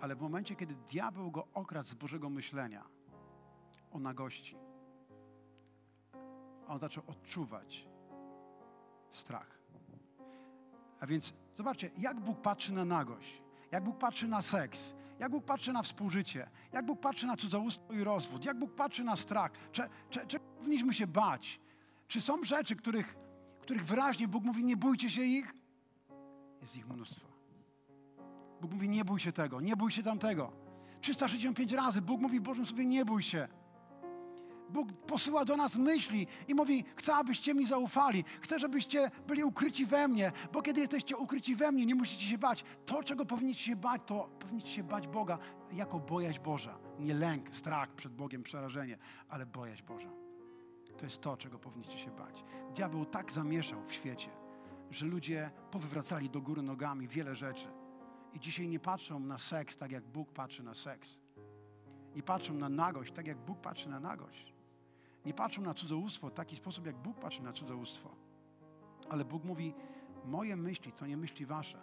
Ale 0.00 0.16
w 0.16 0.20
momencie, 0.20 0.56
kiedy 0.56 0.74
diabeł 0.74 1.30
go 1.30 1.48
okradł 1.54 1.88
z 1.88 1.94
Bożego 1.94 2.30
myślenia 2.30 2.84
o 3.90 3.98
nagości, 3.98 4.56
on 6.68 6.78
zaczął 6.78 7.04
odczuwać 7.06 7.88
strach. 9.10 9.58
A 11.00 11.06
więc 11.06 11.34
zobaczcie, 11.54 11.90
jak 11.98 12.20
Bóg 12.20 12.40
patrzy 12.40 12.72
na 12.72 12.84
nagość, 12.84 13.42
jak 13.70 13.84
Bóg 13.84 13.98
patrzy 13.98 14.28
na 14.28 14.42
seks, 14.42 14.94
jak 15.18 15.30
Bóg 15.30 15.44
patrzy 15.44 15.72
na 15.72 15.82
współżycie, 15.82 16.50
jak 16.72 16.86
Bóg 16.86 17.00
patrzy 17.00 17.26
na 17.26 17.36
cudzołóstwo 17.36 17.92
i 17.92 18.04
rozwód, 18.04 18.44
jak 18.44 18.58
Bóg 18.58 18.74
patrzy 18.74 19.04
na 19.04 19.16
strach. 19.16 19.52
Czy 20.28 20.40
powinniśmy 20.40 20.94
się 20.94 21.06
bać? 21.06 21.60
Czy 22.08 22.20
są 22.20 22.44
rzeczy, 22.44 22.76
których, 22.76 23.16
których 23.60 23.84
wyraźnie 23.84 24.28
Bóg 24.28 24.44
mówi, 24.44 24.64
nie 24.64 24.76
bójcie 24.76 25.10
się 25.10 25.22
ich? 25.22 25.54
Jest 26.60 26.76
ich 26.76 26.88
mnóstwo. 26.88 27.28
Bóg 28.60 28.72
mówi, 28.72 28.88
nie 28.88 29.04
bój 29.04 29.20
się 29.20 29.32
tego, 29.32 29.60
nie 29.60 29.76
bój 29.76 29.90
się 29.90 30.02
tamtego. 30.02 30.52
365 31.00 31.72
razy 31.72 32.02
Bóg 32.02 32.20
mówi 32.20 32.40
w 32.40 32.42
Bożym 32.42 32.66
Słowie, 32.66 32.86
nie 32.86 33.04
bój 33.04 33.22
się. 33.22 33.48
Bóg 34.68 34.92
posyła 34.92 35.44
do 35.44 35.56
nas 35.56 35.76
myśli 35.76 36.26
i 36.48 36.54
mówi: 36.54 36.84
Chcę, 36.96 37.14
abyście 37.14 37.54
mi 37.54 37.66
zaufali. 37.66 38.24
Chcę, 38.40 38.58
żebyście 38.58 39.10
byli 39.26 39.44
ukryci 39.44 39.86
we 39.86 40.08
mnie, 40.08 40.32
bo 40.52 40.62
kiedy 40.62 40.80
jesteście 40.80 41.16
ukryci 41.16 41.56
we 41.56 41.72
mnie, 41.72 41.86
nie 41.86 41.94
musicie 41.94 42.26
się 42.26 42.38
bać. 42.38 42.64
To, 42.86 43.02
czego 43.02 43.26
powinniście 43.26 43.64
się 43.64 43.76
bać, 43.76 44.02
to 44.06 44.28
powinniście 44.40 44.70
się 44.70 44.82
bać 44.82 45.08
Boga 45.08 45.38
jako 45.72 46.00
bojaźń 46.00 46.40
Boża. 46.40 46.78
Nie 46.98 47.14
lęk, 47.14 47.54
strach 47.54 47.94
przed 47.94 48.12
Bogiem, 48.14 48.42
przerażenie, 48.42 48.98
ale 49.28 49.46
bojaźń 49.46 49.84
Boża. 49.84 50.10
To 50.98 51.04
jest 51.04 51.20
to, 51.20 51.36
czego 51.36 51.58
powinniście 51.58 51.98
się 51.98 52.10
bać. 52.10 52.44
Diabeł 52.74 53.04
tak 53.04 53.32
zamieszał 53.32 53.84
w 53.84 53.92
świecie, 53.92 54.30
że 54.90 55.06
ludzie 55.06 55.50
powywracali 55.70 56.30
do 56.30 56.40
góry 56.40 56.62
nogami 56.62 57.08
wiele 57.08 57.36
rzeczy. 57.36 57.68
I 58.32 58.40
dzisiaj 58.40 58.68
nie 58.68 58.80
patrzą 58.80 59.20
na 59.20 59.38
seks 59.38 59.76
tak, 59.76 59.92
jak 59.92 60.04
Bóg 60.04 60.32
patrzy 60.32 60.62
na 60.62 60.74
seks. 60.74 61.18
Nie 62.14 62.22
patrzą 62.22 62.54
na 62.54 62.68
nagość 62.68 63.12
tak, 63.12 63.26
jak 63.26 63.38
Bóg 63.38 63.60
patrzy 63.60 63.88
na 63.88 64.00
nagość. 64.00 64.57
Nie 65.28 65.34
patrzą 65.34 65.62
na 65.62 65.74
cudzołóstwo 65.74 66.28
w 66.28 66.32
taki 66.32 66.56
sposób, 66.56 66.86
jak 66.86 66.96
Bóg 66.96 67.18
patrzy 67.18 67.42
na 67.42 67.52
cudzołóstwo. 67.52 68.10
Ale 69.08 69.24
Bóg 69.24 69.44
mówi, 69.44 69.74
moje 70.24 70.56
myśli 70.56 70.92
to 70.92 71.06
nie 71.06 71.16
myśli 71.16 71.46
wasze. 71.46 71.78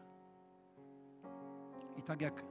I 1.98 2.02
tak 2.02 2.22
jak 2.22 2.46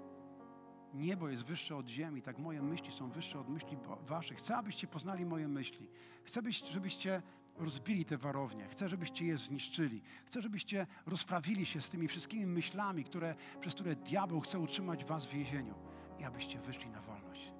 niebo 0.94 1.28
jest 1.28 1.44
wyższe 1.44 1.76
od 1.76 1.88
ziemi, 1.88 2.22
tak 2.22 2.38
moje 2.38 2.62
myśli 2.62 2.92
są 2.92 3.10
wyższe 3.10 3.40
od 3.40 3.48
myśli 3.48 3.76
waszych. 4.06 4.38
Chcę, 4.38 4.56
abyście 4.56 4.86
poznali 4.86 5.26
moje 5.26 5.48
myśli. 5.48 5.88
Chcę, 6.24 6.40
żebyście 6.64 7.22
rozbili 7.56 8.04
te 8.04 8.16
warownie. 8.16 8.68
Chcę, 8.68 8.88
żebyście 8.88 9.26
je 9.26 9.36
zniszczyli. 9.36 10.02
Chcę, 10.26 10.42
żebyście 10.42 10.86
rozprawili 11.06 11.66
się 11.66 11.80
z 11.80 11.88
tymi 11.88 12.08
wszystkimi 12.08 12.46
myślami, 12.46 13.04
które, 13.04 13.34
przez 13.60 13.74
które 13.74 13.96
diabeł 13.96 14.40
chce 14.40 14.58
utrzymać 14.58 15.04
was 15.04 15.26
w 15.26 15.30
więzieniu 15.30 15.74
i 16.18 16.24
abyście 16.24 16.58
wyszli 16.58 16.90
na 16.90 17.00
wolność. 17.00 17.52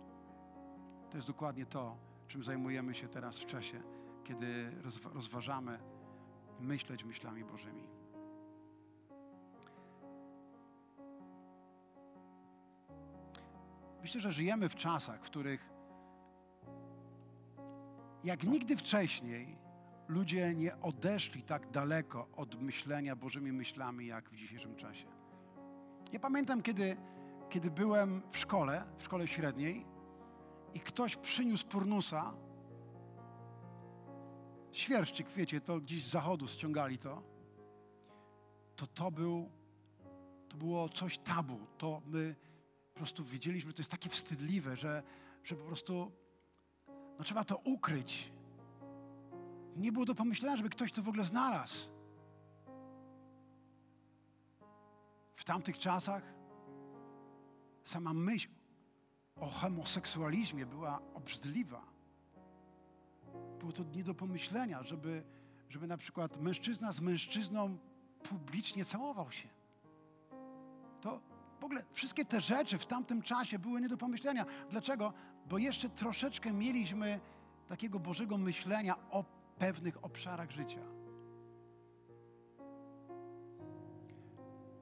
To 1.11 1.16
jest 1.16 1.26
dokładnie 1.26 1.66
to, 1.66 2.14
czym 2.27 2.45
zajmujemy 2.45 2.95
się 2.95 3.09
teraz 3.09 3.39
w 3.39 3.47
czasie, 3.47 3.83
kiedy 4.25 4.70
rozważamy 5.14 5.79
myśleć 6.61 7.05
myślami 7.05 7.45
Bożymi. 7.45 7.89
Myślę, 14.03 14.20
że 14.20 14.33
żyjemy 14.33 14.68
w 14.68 14.75
czasach, 14.75 15.20
w 15.20 15.27
których 15.27 15.70
jak 18.25 18.45
nigdy 18.45 18.77
wcześniej 18.77 19.59
ludzie 20.09 20.55
nie 20.55 20.81
odeszli 20.81 21.43
tak 21.43 21.70
daleko 21.70 22.29
od 22.37 22.62
myślenia 22.62 23.16
Bożymi 23.16 23.53
myślami, 23.53 24.07
jak 24.07 24.31
w 24.31 24.37
dzisiejszym 24.37 24.77
czasie. 24.77 25.07
Ja 26.12 26.20
pamiętam, 26.20 26.62
kiedy, 26.62 26.97
kiedy 27.49 27.70
byłem 27.70 28.22
w 28.31 28.39
szkole, 28.39 28.85
w 28.97 29.05
szkole 29.05 29.27
średniej, 29.27 29.87
i 30.75 30.81
ktoś 30.81 31.16
przyniósł 31.16 31.66
purnusa, 31.66 32.35
świerszczyk, 34.72 35.31
wiecie, 35.31 35.61
to 35.61 35.81
gdzieś 35.81 36.05
z 36.05 36.11
zachodu 36.11 36.49
ściągali 36.49 36.99
to, 36.99 37.22
to 38.77 38.87
to 38.87 39.11
był, 39.11 39.51
to 40.49 40.57
było 40.57 40.89
coś 40.89 41.18
tabu. 41.18 41.59
To 41.79 42.03
my 42.07 42.37
po 42.93 42.99
prostu 42.99 43.25
wiedzieliśmy, 43.25 43.70
że 43.70 43.75
to 43.75 43.81
jest 43.81 43.91
takie 43.91 44.09
wstydliwe, 44.09 44.77
że, 44.77 45.03
że 45.45 45.57
po 45.57 45.64
prostu 45.64 46.12
no 47.18 47.25
trzeba 47.25 47.45
to 47.45 47.57
ukryć. 47.57 48.33
Nie 49.77 49.93
było 49.93 50.05
do 50.05 50.14
pomyślenia, 50.14 50.57
żeby 50.57 50.68
ktoś 50.68 50.93
to 50.93 51.03
w 51.03 51.09
ogóle 51.09 51.25
znalazł. 51.25 51.91
W 55.35 55.45
tamtych 55.45 55.79
czasach 55.79 56.35
sama 57.85 58.12
myśl 58.14 58.49
o 59.41 59.47
homoseksualizmie 59.47 60.66
była 60.66 61.01
obrzydliwa. 61.14 61.82
Było 63.59 63.72
to 63.72 63.82
nie 63.82 64.05
do 64.05 64.14
pomyślenia, 64.14 64.82
żeby, 64.82 65.24
żeby 65.68 65.87
na 65.87 65.97
przykład 65.97 66.41
mężczyzna 66.41 66.93
z 66.93 67.01
mężczyzną 67.01 67.78
publicznie 68.22 68.85
całował 68.85 69.32
się. 69.32 69.49
To 71.01 71.20
w 71.61 71.64
ogóle 71.64 71.85
wszystkie 71.93 72.24
te 72.24 72.41
rzeczy 72.41 72.78
w 72.78 72.87
tamtym 72.87 73.22
czasie 73.22 73.59
były 73.59 73.80
nie 73.80 73.89
do 73.89 73.97
pomyślenia. 73.97 74.47
Dlaczego? 74.70 75.12
Bo 75.49 75.59
jeszcze 75.59 75.89
troszeczkę 75.89 76.53
mieliśmy 76.53 77.20
takiego 77.68 77.99
Bożego 77.99 78.39
myślenia 78.39 79.11
o 79.11 79.24
pewnych 79.59 80.05
obszarach 80.05 80.51
życia. 80.51 80.80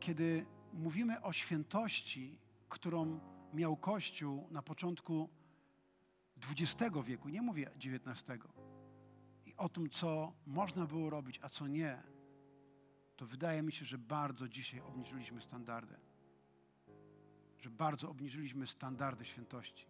Kiedy 0.01 0.47
mówimy 0.73 1.23
o 1.23 1.33
świętości, 1.33 2.39
którą 2.69 3.21
miał 3.53 3.77
Kościół 3.77 4.49
na 4.51 4.63
początku 4.63 5.29
XX 6.51 6.91
wieku, 7.05 7.29
nie 7.29 7.43
mówię 7.43 7.71
XIX, 7.71 8.43
i 9.45 9.55
o 9.57 9.69
tym, 9.69 9.91
co 9.91 10.33
można 10.47 10.87
było 10.87 11.11
robić, 11.11 11.41
a 11.43 11.49
co 11.49 11.67
nie, 11.67 12.03
to 13.17 13.27
wydaje 13.27 13.63
mi 13.63 13.73
się, 13.73 13.85
że 13.85 13.99
bardzo 13.99 14.49
dzisiaj 14.49 14.81
obniżyliśmy 14.81 15.41
standardy. 15.41 15.97
Że 17.59 17.71
bardzo 17.71 18.11
obniżyliśmy 18.11 18.67
standardy 18.67 19.25
świętości. 19.25 19.87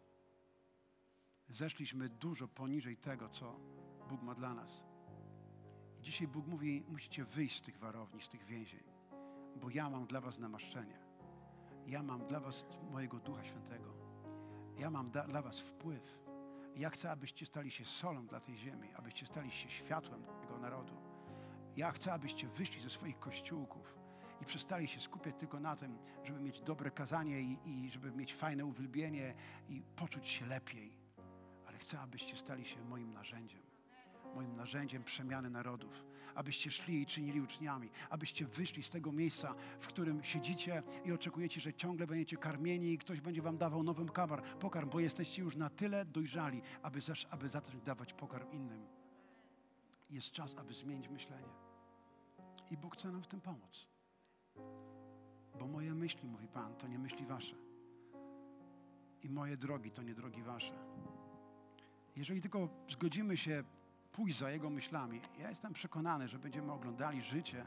Zeszliśmy 1.49 2.09
dużo 2.09 2.49
poniżej 2.49 2.97
tego, 2.97 3.29
co 3.29 3.61
Bóg 4.09 4.23
ma 4.23 4.35
dla 4.35 4.55
nas. 4.55 4.83
I 5.99 6.03
dzisiaj 6.03 6.29
Bóg 6.29 6.47
mówi: 6.47 6.85
musicie 6.89 7.25
wyjść 7.25 7.59
z 7.59 7.63
tych 7.63 7.79
warowni, 7.79 8.23
z 8.23 8.29
tych 8.29 8.45
więzień, 8.45 8.85
bo 9.57 9.71
ja 9.71 9.91
mam 9.91 10.07
dla 10.07 10.21
Was 10.21 10.39
namaszczenie 10.39 11.12
ja 11.87 12.03
mam 12.03 12.27
dla 12.27 12.41
Was 12.41 12.67
mojego 12.91 13.19
Ducha 13.19 13.45
Świętego. 13.45 13.95
Ja 14.79 14.91
mam 14.91 15.11
da, 15.11 15.25
dla 15.25 15.43
Was 15.43 15.61
wpływ. 15.61 16.19
Ja 16.77 16.91
chcę, 16.91 17.11
abyście 17.11 17.47
stali 17.47 17.71
się 17.71 17.85
solą 17.85 18.27
dla 18.27 18.41
tej 18.41 18.57
ziemi, 18.57 18.89
abyście 18.95 19.27
stali 19.27 19.51
się 19.51 19.71
światłem 19.71 20.25
tego 20.41 20.59
narodu. 20.59 20.97
Ja 21.77 21.93
chcę, 21.93 22.13
abyście 22.13 22.49
wyszli 22.49 22.83
ze 22.83 22.91
swoich 22.91 23.19
kościółków 23.19 23.99
i 24.41 24.45
przestali 24.45 24.89
się 24.89 25.01
skupiać 25.01 25.35
tylko 25.39 25.61
na 25.61 25.77
tym, 25.77 25.99
żeby 26.25 26.41
mieć 26.41 26.61
dobre 26.61 26.91
kazanie 26.91 27.41
i, 27.41 27.59
i 27.67 27.91
żeby 27.91 28.13
mieć 28.13 28.35
fajne 28.35 28.65
uwielbienie 28.65 29.35
i 29.69 29.83
poczuć 29.97 30.29
się 30.29 30.47
lepiej. 30.47 30.99
Ale 31.67 31.79
chcę, 31.79 32.01
abyście 32.01 32.37
stali 32.37 32.65
się 32.65 32.85
moim 32.85 33.13
narzędziem 33.13 33.72
moim 34.35 34.57
narzędziem 34.57 35.05
przemiany 35.05 35.51
narodów, 35.51 36.05
abyście 36.35 36.71
szli 36.71 37.03
i 37.03 37.07
czynili 37.07 37.41
uczniami, 37.41 37.91
abyście 38.11 38.47
wyszli 38.47 38.83
z 38.83 38.91
tego 38.91 39.13
miejsca, 39.13 39.55
w 39.79 39.87
którym 39.87 40.25
siedzicie 40.25 40.83
i 41.05 41.13
oczekujecie, 41.13 41.61
że 41.61 41.75
ciągle 41.75 42.07
będziecie 42.07 42.37
karmieni 42.37 42.93
i 42.93 42.99
ktoś 42.99 43.21
będzie 43.21 43.43
wam 43.43 43.59
dawał 43.59 43.83
nowy 43.83 44.07
pokarm, 44.61 44.91
bo 44.91 45.01
jesteście 45.01 45.43
już 45.43 45.57
na 45.57 45.71
tyle 45.71 46.05
dojrzali, 46.05 46.63
aby, 46.83 47.01
zaś, 47.01 47.27
aby 47.31 47.49
zacząć 47.49 47.83
dawać 47.83 48.13
pokarm 48.13 48.51
innym. 48.51 48.87
Jest 50.11 50.31
czas, 50.31 50.57
aby 50.57 50.75
zmienić 50.75 51.09
myślenie. 51.09 51.53
I 52.71 52.77
Bóg 52.77 52.97
chce 52.97 53.11
nam 53.11 53.23
w 53.23 53.27
tym 53.27 53.41
pomóc. 53.41 53.87
Bo 55.59 55.67
moje 55.67 55.95
myśli, 55.95 56.29
mówi 56.29 56.49
Pan, 56.49 56.75
to 56.75 56.89
nie 56.89 56.99
myśli 56.99 57.27
wasze. 57.27 57.57
I 59.25 59.29
moje 59.29 59.57
drogi 59.57 59.91
to 59.91 60.03
nie 60.03 60.15
drogi 60.15 60.43
wasze. 60.43 60.75
Jeżeli 62.17 62.41
tylko 62.41 62.69
zgodzimy 62.89 63.37
się 63.37 63.65
pójść 64.13 64.39
za 64.39 64.51
Jego 64.51 64.71
myślami. 64.71 65.21
Ja 65.39 65.49
jestem 65.49 65.73
przekonany, 65.73 66.29
że 66.29 66.39
będziemy 66.39 66.73
oglądali 66.73 67.23
życie, 67.23 67.67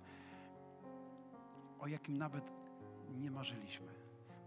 o 1.80 1.88
jakim 1.88 2.18
nawet 2.18 2.54
nie 3.10 3.32
marzyliśmy. 3.32 3.88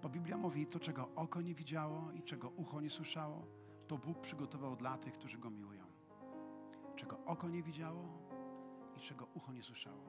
Bo 0.03 0.09
Biblia 0.09 0.37
mówi, 0.37 0.67
to 0.67 0.81
czego 0.81 1.09
oko 1.17 1.41
nie 1.41 1.55
widziało 1.55 2.13
i 2.13 2.23
czego 2.23 2.49
ucho 2.49 2.81
nie 2.81 2.91
słyszało, 2.91 3.47
to 3.89 3.99
Bóg 3.99 4.21
przygotował 4.21 4.77
dla 4.77 4.99
tych, 4.99 5.13
którzy 5.13 5.39
Go 5.39 5.51
miłują. 5.51 5.85
Czego 6.97 7.19
oko 7.25 7.49
nie 7.49 7.63
widziało 7.63 8.05
i 8.97 9.01
czego 9.01 9.27
ucho 9.35 9.53
nie 9.53 9.63
słyszało, 9.63 10.05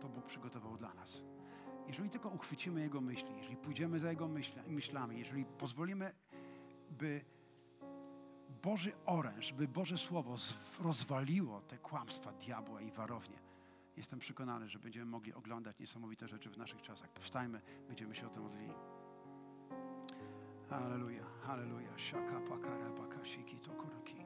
to 0.00 0.08
Bóg 0.08 0.26
przygotował 0.26 0.76
dla 0.76 0.94
nas. 0.94 1.24
Jeżeli 1.86 2.10
tylko 2.10 2.28
uchwycimy 2.28 2.80
Jego 2.80 3.00
myśli, 3.00 3.36
jeżeli 3.36 3.56
pójdziemy 3.56 4.00
za 4.00 4.10
Jego 4.10 4.28
myślami, 4.66 5.18
jeżeli 5.18 5.44
pozwolimy, 5.44 6.12
by 6.90 7.24
Boży 8.62 8.92
oręż, 9.06 9.52
by 9.52 9.68
Boże 9.68 9.98
Słowo 9.98 10.34
rozwaliło 10.80 11.60
te 11.60 11.78
kłamstwa 11.78 12.32
diabła 12.32 12.80
i 12.80 12.90
warownie. 12.90 13.38
Jestem 13.96 14.18
przekonany, 14.18 14.68
że 14.68 14.78
będziemy 14.78 15.06
mogli 15.06 15.34
oglądać 15.34 15.78
niesamowite 15.78 16.28
rzeczy 16.28 16.50
w 16.50 16.56
naszych 16.56 16.82
czasach. 16.82 17.08
Powstajmy, 17.08 17.60
będziemy 17.88 18.14
się 18.14 18.26
o 18.26 18.30
tym 18.30 18.42
modlili. 18.42 18.74
Halleluja, 20.70 21.24
halleluja. 21.46 21.98
Shaka 21.98 22.40
pakara 22.40 22.90
bakashiki 22.90 23.58
to 23.58 23.70
kuruki. 23.70 24.16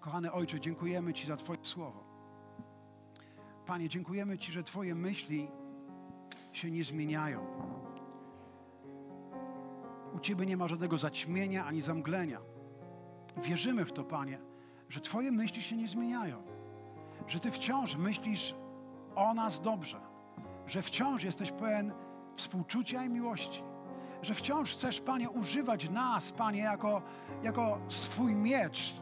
Kochany 0.00 0.32
Ojcze, 0.32 0.60
dziękujemy 0.60 1.12
Ci 1.12 1.26
za 1.26 1.36
Twoje 1.36 1.58
Słowo. 1.64 2.04
Panie, 3.66 3.88
dziękujemy 3.88 4.38
Ci, 4.38 4.52
że 4.52 4.62
Twoje 4.62 4.94
myśli 4.94 5.48
się 6.52 6.70
nie 6.70 6.84
zmieniają. 6.84 7.46
U 10.14 10.20
Ciebie 10.20 10.46
nie 10.46 10.56
ma 10.56 10.68
żadnego 10.68 10.98
zaćmienia 10.98 11.66
ani 11.66 11.80
zamglenia. 11.80 12.49
Wierzymy 13.36 13.84
w 13.84 13.92
to, 13.92 14.04
Panie, 14.04 14.38
że 14.88 15.00
Twoje 15.00 15.32
myśli 15.32 15.62
się 15.62 15.76
nie 15.76 15.88
zmieniają, 15.88 16.42
że 17.26 17.40
Ty 17.40 17.50
wciąż 17.50 17.96
myślisz 17.96 18.54
o 19.14 19.34
nas 19.34 19.60
dobrze, 19.60 20.00
że 20.66 20.82
wciąż 20.82 21.24
jesteś 21.24 21.50
pełen 21.50 21.92
współczucia 22.36 23.04
i 23.04 23.08
miłości, 23.08 23.62
że 24.22 24.34
wciąż 24.34 24.72
chcesz, 24.72 25.00
Panie, 25.00 25.30
używać 25.30 25.90
nas, 25.90 26.32
Panie, 26.32 26.60
jako, 26.60 27.02
jako 27.42 27.78
swój 27.88 28.34
miecz, 28.34 28.94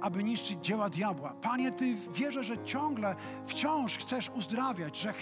aby 0.00 0.24
niszczyć 0.24 0.64
dzieła 0.64 0.90
diabła. 0.90 1.34
Panie, 1.42 1.72
Ty 1.72 1.94
wierzę, 2.14 2.44
że 2.44 2.64
ciągle, 2.64 3.16
wciąż 3.44 3.98
chcesz 3.98 4.30
uzdrawiać, 4.30 4.98
że 4.98 5.12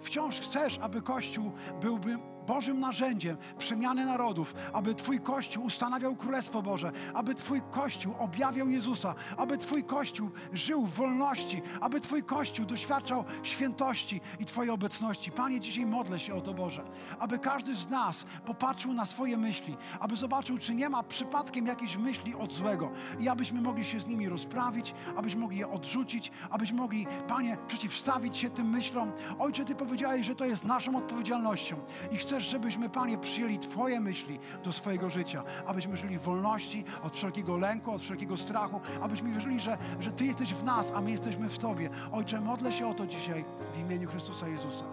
wciąż 0.00 0.40
chcesz, 0.40 0.78
aby 0.78 1.02
Kościół 1.02 1.52
byłby 1.80 2.18
Bożym 2.46 2.80
narzędziem 2.80 3.36
przemiany 3.58 4.04
narodów, 4.04 4.54
aby 4.72 4.94
Twój 4.94 5.20
Kościół 5.20 5.64
ustanawiał 5.64 6.16
Królestwo 6.16 6.62
Boże, 6.62 6.92
aby 7.14 7.34
Twój 7.34 7.62
Kościół 7.70 8.14
objawiał 8.18 8.68
Jezusa, 8.68 9.14
aby 9.36 9.58
Twój 9.58 9.84
Kościół 9.84 10.30
żył 10.52 10.86
w 10.86 10.94
wolności, 10.94 11.62
aby 11.80 12.00
Twój 12.00 12.22
Kościół 12.22 12.66
doświadczał 12.66 13.24
świętości 13.42 14.20
i 14.40 14.44
Twojej 14.44 14.70
obecności. 14.70 15.32
Panie, 15.32 15.60
dzisiaj 15.60 15.86
modlę 15.86 16.18
się 16.18 16.34
o 16.34 16.40
to, 16.40 16.54
Boże, 16.54 16.84
aby 17.18 17.38
każdy 17.38 17.74
z 17.74 17.88
nas 17.88 18.26
popatrzył 18.44 18.92
na 18.92 19.04
swoje 19.04 19.36
myśli, 19.36 19.76
aby 20.00 20.16
zobaczył, 20.16 20.58
czy 20.58 20.74
nie 20.74 20.88
ma 20.88 21.02
przypadkiem 21.02 21.66
jakiejś 21.66 21.96
myśli 21.96 22.34
od 22.34 22.52
złego 22.52 22.90
i 23.20 23.28
abyśmy 23.28 23.60
mogli 23.60 23.84
się 23.84 24.00
z 24.00 24.06
nimi 24.06 24.28
rozprawić, 24.28 24.94
abyśmy 25.16 25.40
mogli 25.40 25.58
je 25.58 25.68
odrzucić, 25.68 26.32
abyśmy 26.50 26.76
mogli, 26.76 27.06
Panie, 27.28 27.56
przeciwstawić 27.68 28.38
się 28.38 28.50
tym 28.50 28.70
myślom. 28.70 29.12
Ojcze, 29.38 29.64
Ty 29.64 29.74
powiedziałeś, 29.74 30.26
że 30.26 30.34
to 30.34 30.44
jest 30.44 30.64
naszą 30.64 30.96
odpowiedzialnością 30.96 31.76
i 32.12 32.16
chcę 32.16 32.35
chcesz, 32.36 32.50
żebyśmy, 32.50 32.88
Panie, 32.88 33.18
przyjęli 33.18 33.58
Twoje 33.58 34.00
myśli 34.00 34.38
do 34.64 34.72
swojego 34.72 35.10
życia, 35.10 35.42
abyśmy 35.66 35.96
żyli 35.96 36.18
w 36.18 36.22
wolności 36.22 36.84
od 37.02 37.16
wszelkiego 37.16 37.56
lęku, 37.56 37.92
od 37.92 38.02
wszelkiego 38.02 38.36
strachu, 38.36 38.80
abyśmy 39.02 39.32
wierzyli, 39.32 39.60
że, 39.60 39.78
że 40.00 40.10
Ty 40.10 40.24
jesteś 40.24 40.54
w 40.54 40.64
nas, 40.64 40.92
a 40.94 41.00
my 41.00 41.10
jesteśmy 41.10 41.48
w 41.48 41.58
Tobie. 41.58 41.90
Ojcze, 42.12 42.40
modlę 42.40 42.72
się 42.72 42.88
o 42.88 42.94
to 42.94 43.06
dzisiaj 43.06 43.44
w 43.74 43.78
imieniu 43.78 44.08
Chrystusa 44.08 44.48
Jezusa. 44.48 44.84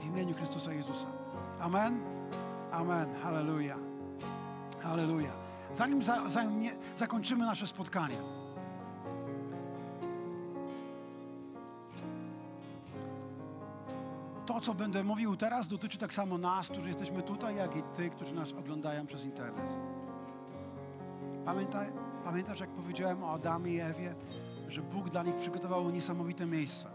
W 0.00 0.04
imieniu 0.04 0.34
Chrystusa 0.34 0.72
Jezusa. 0.72 1.06
Amen. 1.60 2.00
Amen. 2.72 3.08
Halleluja. 3.22 3.76
Halleluja. 4.80 5.32
Zanim 5.74 6.02
za, 6.02 6.28
za, 6.28 6.42
nie, 6.42 6.76
zakończymy 6.96 7.46
nasze 7.46 7.66
spotkanie, 7.66 8.16
co 14.60 14.74
będę 14.74 15.04
mówił 15.04 15.36
teraz, 15.36 15.68
dotyczy 15.68 15.98
tak 15.98 16.12
samo 16.12 16.38
nas, 16.38 16.68
którzy 16.68 16.88
jesteśmy 16.88 17.22
tutaj, 17.22 17.56
jak 17.56 17.76
i 17.76 17.82
tych, 17.82 18.12
którzy 18.12 18.34
nas 18.34 18.52
oglądają 18.52 19.06
przez 19.06 19.24
internet. 19.24 19.76
Pamiętaj, 21.44 21.92
pamiętasz, 22.24 22.60
jak 22.60 22.70
powiedziałem 22.70 23.24
o 23.24 23.32
Adamie 23.32 23.72
i 23.72 23.80
Ewie, 23.80 24.14
że 24.68 24.82
Bóg 24.82 25.08
dla 25.08 25.22
nich 25.22 25.36
przygotował 25.36 25.90
niesamowite 25.90 26.46
miejsce. 26.46 26.88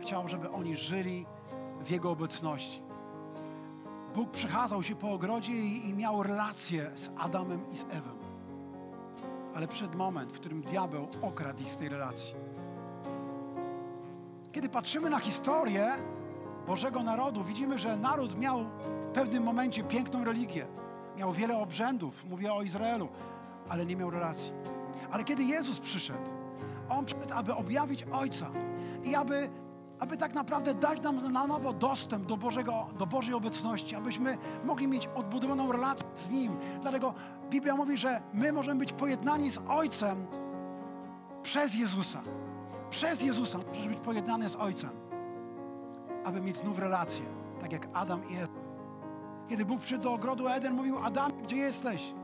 Chciał, 0.00 0.28
żeby 0.28 0.50
oni 0.50 0.76
żyli 0.76 1.26
w 1.84 1.90
Jego 1.90 2.10
obecności. 2.10 2.82
Bóg 4.14 4.30
przechadzał 4.30 4.82
się 4.82 4.96
po 4.96 5.12
ogrodzie 5.12 5.52
i, 5.52 5.88
i 5.88 5.94
miał 5.94 6.22
relację 6.22 6.90
z 6.96 7.10
Adamem 7.18 7.70
i 7.72 7.76
z 7.76 7.84
Ewą. 7.90 8.10
Ale 9.54 9.68
przed 9.68 9.94
moment, 9.94 10.32
w 10.32 10.40
którym 10.40 10.62
diabeł 10.62 11.08
okradł 11.22 11.62
ich 11.62 11.70
z 11.70 11.76
tej 11.76 11.88
relacji. 11.88 12.34
Kiedy 14.52 14.68
patrzymy 14.68 15.10
na 15.10 15.18
historię, 15.18 15.92
Bożego 16.70 17.02
narodu, 17.02 17.44
widzimy, 17.44 17.78
że 17.78 17.96
naród 17.96 18.38
miał 18.38 18.64
w 19.02 19.06
pewnym 19.14 19.42
momencie 19.42 19.84
piękną 19.84 20.24
religię. 20.24 20.66
Miał 21.16 21.32
wiele 21.32 21.58
obrzędów, 21.58 22.24
mówię 22.24 22.52
o 22.52 22.62
Izraelu, 22.62 23.08
ale 23.68 23.86
nie 23.86 23.96
miał 23.96 24.10
relacji. 24.10 24.52
Ale 25.10 25.24
kiedy 25.24 25.44
Jezus 25.44 25.78
przyszedł, 25.78 26.30
On 26.88 27.04
przyszedł, 27.04 27.34
aby 27.34 27.54
objawić 27.54 28.02
Ojca 28.12 28.50
i 29.04 29.14
aby, 29.14 29.50
aby 29.98 30.16
tak 30.16 30.34
naprawdę 30.34 30.74
dać 30.74 31.00
nam 31.00 31.32
na 31.32 31.46
nowo 31.46 31.72
dostęp 31.72 32.26
do, 32.26 32.36
Bożego, 32.36 32.86
do 32.98 33.06
Bożej 33.06 33.34
obecności, 33.34 33.96
abyśmy 33.96 34.38
mogli 34.64 34.88
mieć 34.88 35.08
odbudowaną 35.14 35.72
relację 35.72 36.08
z 36.14 36.30
Nim. 36.30 36.56
Dlatego 36.82 37.14
Biblia 37.50 37.76
mówi, 37.76 37.98
że 37.98 38.22
my 38.34 38.52
możemy 38.52 38.80
być 38.80 38.92
pojednani 38.92 39.50
z 39.50 39.58
Ojcem 39.68 40.26
przez 41.42 41.74
Jezusa. 41.74 42.20
Przez 42.90 43.22
Jezusa 43.22 43.58
możesz 43.68 43.88
być 43.88 44.00
pojednany 44.00 44.48
z 44.48 44.56
Ojcem 44.56 45.09
aby 46.24 46.40
mieć 46.40 46.56
znów 46.56 46.78
relację, 46.78 47.24
tak 47.60 47.72
jak 47.72 47.88
Adam 47.92 48.28
i 48.28 48.36
Ewa. 48.36 48.60
Kiedy 49.48 49.64
Bóg 49.64 49.80
przyszedł 49.80 50.02
do 50.02 50.12
ogrodu 50.12 50.48
Eden, 50.48 50.74
mówił: 50.74 50.98
Adam, 51.04 51.32
gdzie 51.42 51.56
jesteś? 51.56 52.14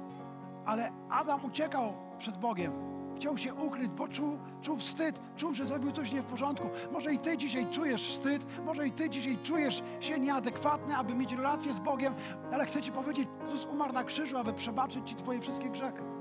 Ale 0.67 0.93
Adam 1.11 1.45
uciekał 1.45 1.93
przed 2.19 2.37
Bogiem. 2.37 2.73
Chciał 3.17 3.39
się 3.39 3.55
ukryć, 3.55 3.89
bo 3.89 4.09
czuł, 4.09 4.39
czuł 4.63 4.77
wstyd, 4.77 5.21
czuł, 5.37 5.55
że 5.55 5.67
zrobił 5.67 5.93
coś 5.93 6.13
nie 6.13 6.23
w 6.23 6.25
porządku. 6.25 6.69
Może 6.93 7.13
i 7.13 7.19
ty 7.19 7.37
dzisiaj 7.37 7.67
czujesz 7.71 8.09
wstyd, 8.09 8.47
może 8.65 8.87
i 8.87 8.91
ty 8.91 9.11
dzisiaj 9.11 9.39
czujesz 9.43 9.83
się 10.01 10.21
nieadekwatny, 10.21 10.97
aby 10.97 11.15
mieć 11.15 11.33
relację 11.33 11.75
z 11.75 11.79
Bogiem, 11.79 12.15
ale 12.53 12.67
chcę 12.67 12.83
ci 12.83 12.93
powiedzieć, 12.93 13.29
Jezus 13.45 13.65
umarł 13.65 13.93
na 13.93 14.05
krzyżu, 14.05 14.39
aby 14.39 14.53
przebaczyć 14.53 15.09
ci 15.09 15.15
twoje 15.15 15.41
wszystkie 15.41 15.71
grzechy. 15.71 16.16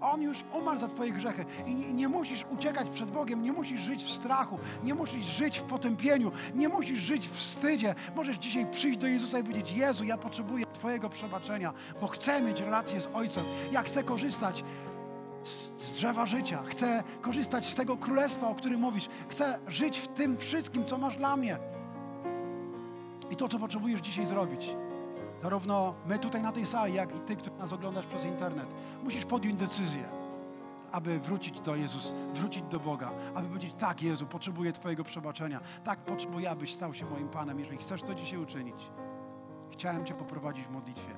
On 0.00 0.22
już 0.22 0.44
umarł 0.52 0.78
za 0.78 0.88
Twoje 0.88 1.12
grzechy 1.12 1.44
i 1.66 1.74
nie, 1.74 1.92
nie, 1.92 2.08
musisz 2.08 2.44
uciekać 2.50 2.88
przed 2.88 3.10
Bogiem, 3.10 3.42
nie 3.42 3.52
musisz 3.52 3.80
żyć 3.80 4.04
w 4.04 4.10
strachu, 4.10 4.58
nie 4.84 4.94
musisz 4.94 5.24
żyć 5.24 5.58
w 5.58 5.62
potępieniu, 5.62 6.32
nie 6.54 6.68
musisz 6.68 6.98
żyć 6.98 7.28
w 7.28 7.36
wstydzie. 7.36 7.94
Możesz 8.16 8.36
dzisiaj 8.36 8.66
przyjść 8.70 8.98
do 8.98 9.06
Jezusa 9.06 9.38
i 9.38 9.42
powiedzieć: 9.42 9.72
Jezu, 9.72 10.04
ja 10.04 10.18
potrzebuję 10.18 10.66
Twojego 10.66 11.08
przebaczenia, 11.08 11.72
bo 12.00 12.06
chcę 12.06 12.42
mieć 12.42 12.60
relację 12.60 13.00
z 13.00 13.08
Ojcem. 13.14 13.44
Ja 13.72 13.82
chcę 13.82 14.02
korzystać 14.02 14.64
z, 15.44 15.82
z 15.82 15.92
drzewa 15.92 16.26
życia, 16.26 16.62
chcę 16.66 17.02
korzystać 17.20 17.66
z 17.66 17.74
tego 17.74 17.96
królestwa, 17.96 18.48
o 18.48 18.54
którym 18.54 18.80
mówisz. 18.80 19.08
Chcę 19.28 19.58
żyć 19.66 19.98
w 19.98 20.08
tym 20.08 20.36
wszystkim, 20.36 20.84
co 20.86 20.98
masz 20.98 21.16
dla 21.16 21.36
mnie. 21.36 21.58
I 23.30 23.36
to, 23.36 23.48
co 23.48 23.58
potrzebujesz 23.58 24.00
dzisiaj 24.00 24.26
zrobić 24.26 24.76
zarówno 25.42 25.94
my 26.06 26.18
tutaj 26.18 26.42
na 26.42 26.52
tej 26.52 26.66
sali, 26.66 26.94
jak 26.94 27.16
i 27.16 27.20
ty, 27.20 27.36
który 27.36 27.56
nas 27.56 27.72
oglądasz 27.72 28.06
przez 28.06 28.24
internet, 28.24 28.66
musisz 29.04 29.24
podjąć 29.24 29.56
decyzję, 29.56 30.04
aby 30.92 31.20
wrócić 31.20 31.60
do 31.60 31.76
Jezusa, 31.76 32.10
wrócić 32.34 32.62
do 32.62 32.80
Boga, 32.80 33.10
aby 33.34 33.48
powiedzieć, 33.48 33.74
tak 33.78 34.02
Jezu, 34.02 34.26
potrzebuję 34.26 34.72
Twojego 34.72 35.04
przebaczenia, 35.04 35.60
tak 35.84 35.98
potrzebuję, 35.98 36.50
abyś 36.50 36.74
stał 36.74 36.94
się 36.94 37.06
moim 37.10 37.28
Panem. 37.28 37.60
Jeżeli 37.60 37.78
chcesz 37.78 38.02
to 38.02 38.14
dzisiaj 38.14 38.38
uczynić, 38.38 38.90
chciałem 39.70 40.04
Cię 40.04 40.14
poprowadzić 40.14 40.66
w 40.66 40.70
modlitwie. 40.70 41.10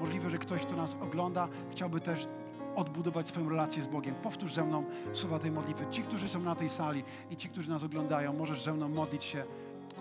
Możliwe, 0.00 0.30
że 0.30 0.38
ktoś, 0.38 0.60
kto 0.60 0.76
nas 0.76 0.96
ogląda, 1.00 1.48
chciałby 1.70 2.00
też 2.00 2.28
odbudować 2.76 3.28
swoją 3.28 3.48
relację 3.48 3.82
z 3.82 3.86
Bogiem. 3.86 4.14
Powtórz 4.14 4.54
ze 4.54 4.64
mną 4.64 4.84
słowa 5.12 5.38
tej 5.38 5.50
modlitwy. 5.50 5.86
Ci, 5.90 6.02
którzy 6.02 6.28
są 6.28 6.40
na 6.40 6.54
tej 6.54 6.68
sali 6.68 7.04
i 7.30 7.36
ci, 7.36 7.48
którzy 7.48 7.70
nas 7.70 7.82
oglądają, 7.84 8.32
możesz 8.32 8.62
ze 8.62 8.72
mną 8.72 8.88
modlić 8.88 9.24
się 9.24 9.44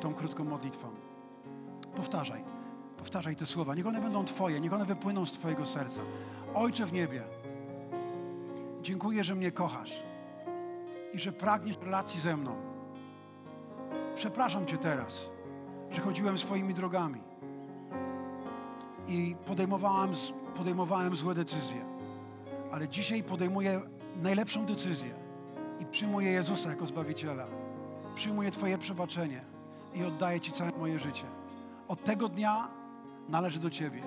tą 0.02 0.14
krótką 0.14 0.44
modlitwą. 0.44 0.88
Powtarzaj. 1.96 2.57
Powtarzaj 3.08 3.36
te 3.36 3.46
słowa. 3.46 3.76
Niech 3.76 3.88
one 3.88 4.02
będą 4.02 4.26
Twoje, 4.26 4.60
niech 4.60 4.74
one 4.74 4.86
wypłyną 4.86 5.26
z 5.26 5.32
Twojego 5.32 5.66
serca. 5.66 6.02
Ojcze 6.56 6.86
w 6.86 6.94
niebie, 6.94 7.24
dziękuję, 8.82 9.24
że 9.24 9.36
mnie 9.36 9.52
kochasz 9.52 9.94
i 11.14 11.20
że 11.20 11.32
pragniesz 11.32 11.78
relacji 11.82 12.20
ze 12.20 12.38
mną. 12.38 12.56
Przepraszam 14.16 14.66
Cię 14.66 14.78
teraz, 14.78 15.30
że 15.92 16.02
chodziłem 16.02 16.38
swoimi 16.38 16.74
drogami 16.74 17.22
i 19.08 19.36
podejmowałem, 19.46 20.12
podejmowałem 20.56 21.16
złe 21.16 21.36
decyzje. 21.36 21.86
Ale 22.72 22.90
dzisiaj 22.90 23.24
podejmuję 23.24 23.82
najlepszą 24.22 24.66
decyzję 24.66 25.14
i 25.80 25.86
przyjmuję 25.86 26.32
Jezusa 26.32 26.70
jako 26.70 26.86
Zbawiciela. 26.86 27.48
Przyjmuję 28.16 28.52
Twoje 28.52 28.78
przebaczenie 28.78 29.42
i 29.94 30.04
oddaję 30.04 30.42
Ci 30.42 30.52
całe 30.52 30.72
moje 30.72 31.00
życie. 31.00 31.26
Od 31.88 32.04
tego 32.04 32.30
dnia 32.30 32.77
należy 33.30 33.60
do 33.60 33.70
Ciebie. 33.70 34.02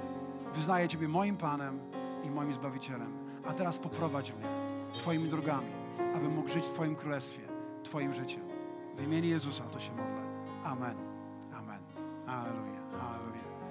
Wyznaję 0.54 0.88
Ciebie 0.88 1.08
moim 1.08 1.36
Panem 1.36 1.80
i 2.24 2.30
moim 2.30 2.54
Zbawicielem. 2.54 3.12
A 3.48 3.54
teraz 3.54 3.78
poprowadź 3.78 4.32
mnie 4.32 4.46
Twoimi 4.92 5.28
drogami, 5.28 5.70
abym 6.16 6.34
mógł 6.34 6.48
żyć 6.48 6.64
w 6.64 6.72
Twoim 6.72 6.96
Królestwie, 6.96 7.42
Twoim 7.82 8.14
życiem. 8.14 8.42
W 8.96 9.02
imieniu 9.02 9.28
Jezusa 9.28 9.64
to 9.64 9.80
się 9.80 9.90
modlę. 9.90 10.22
Amen. 10.64 10.96
Amen. 11.52 11.80
Aleluja. 12.26 12.79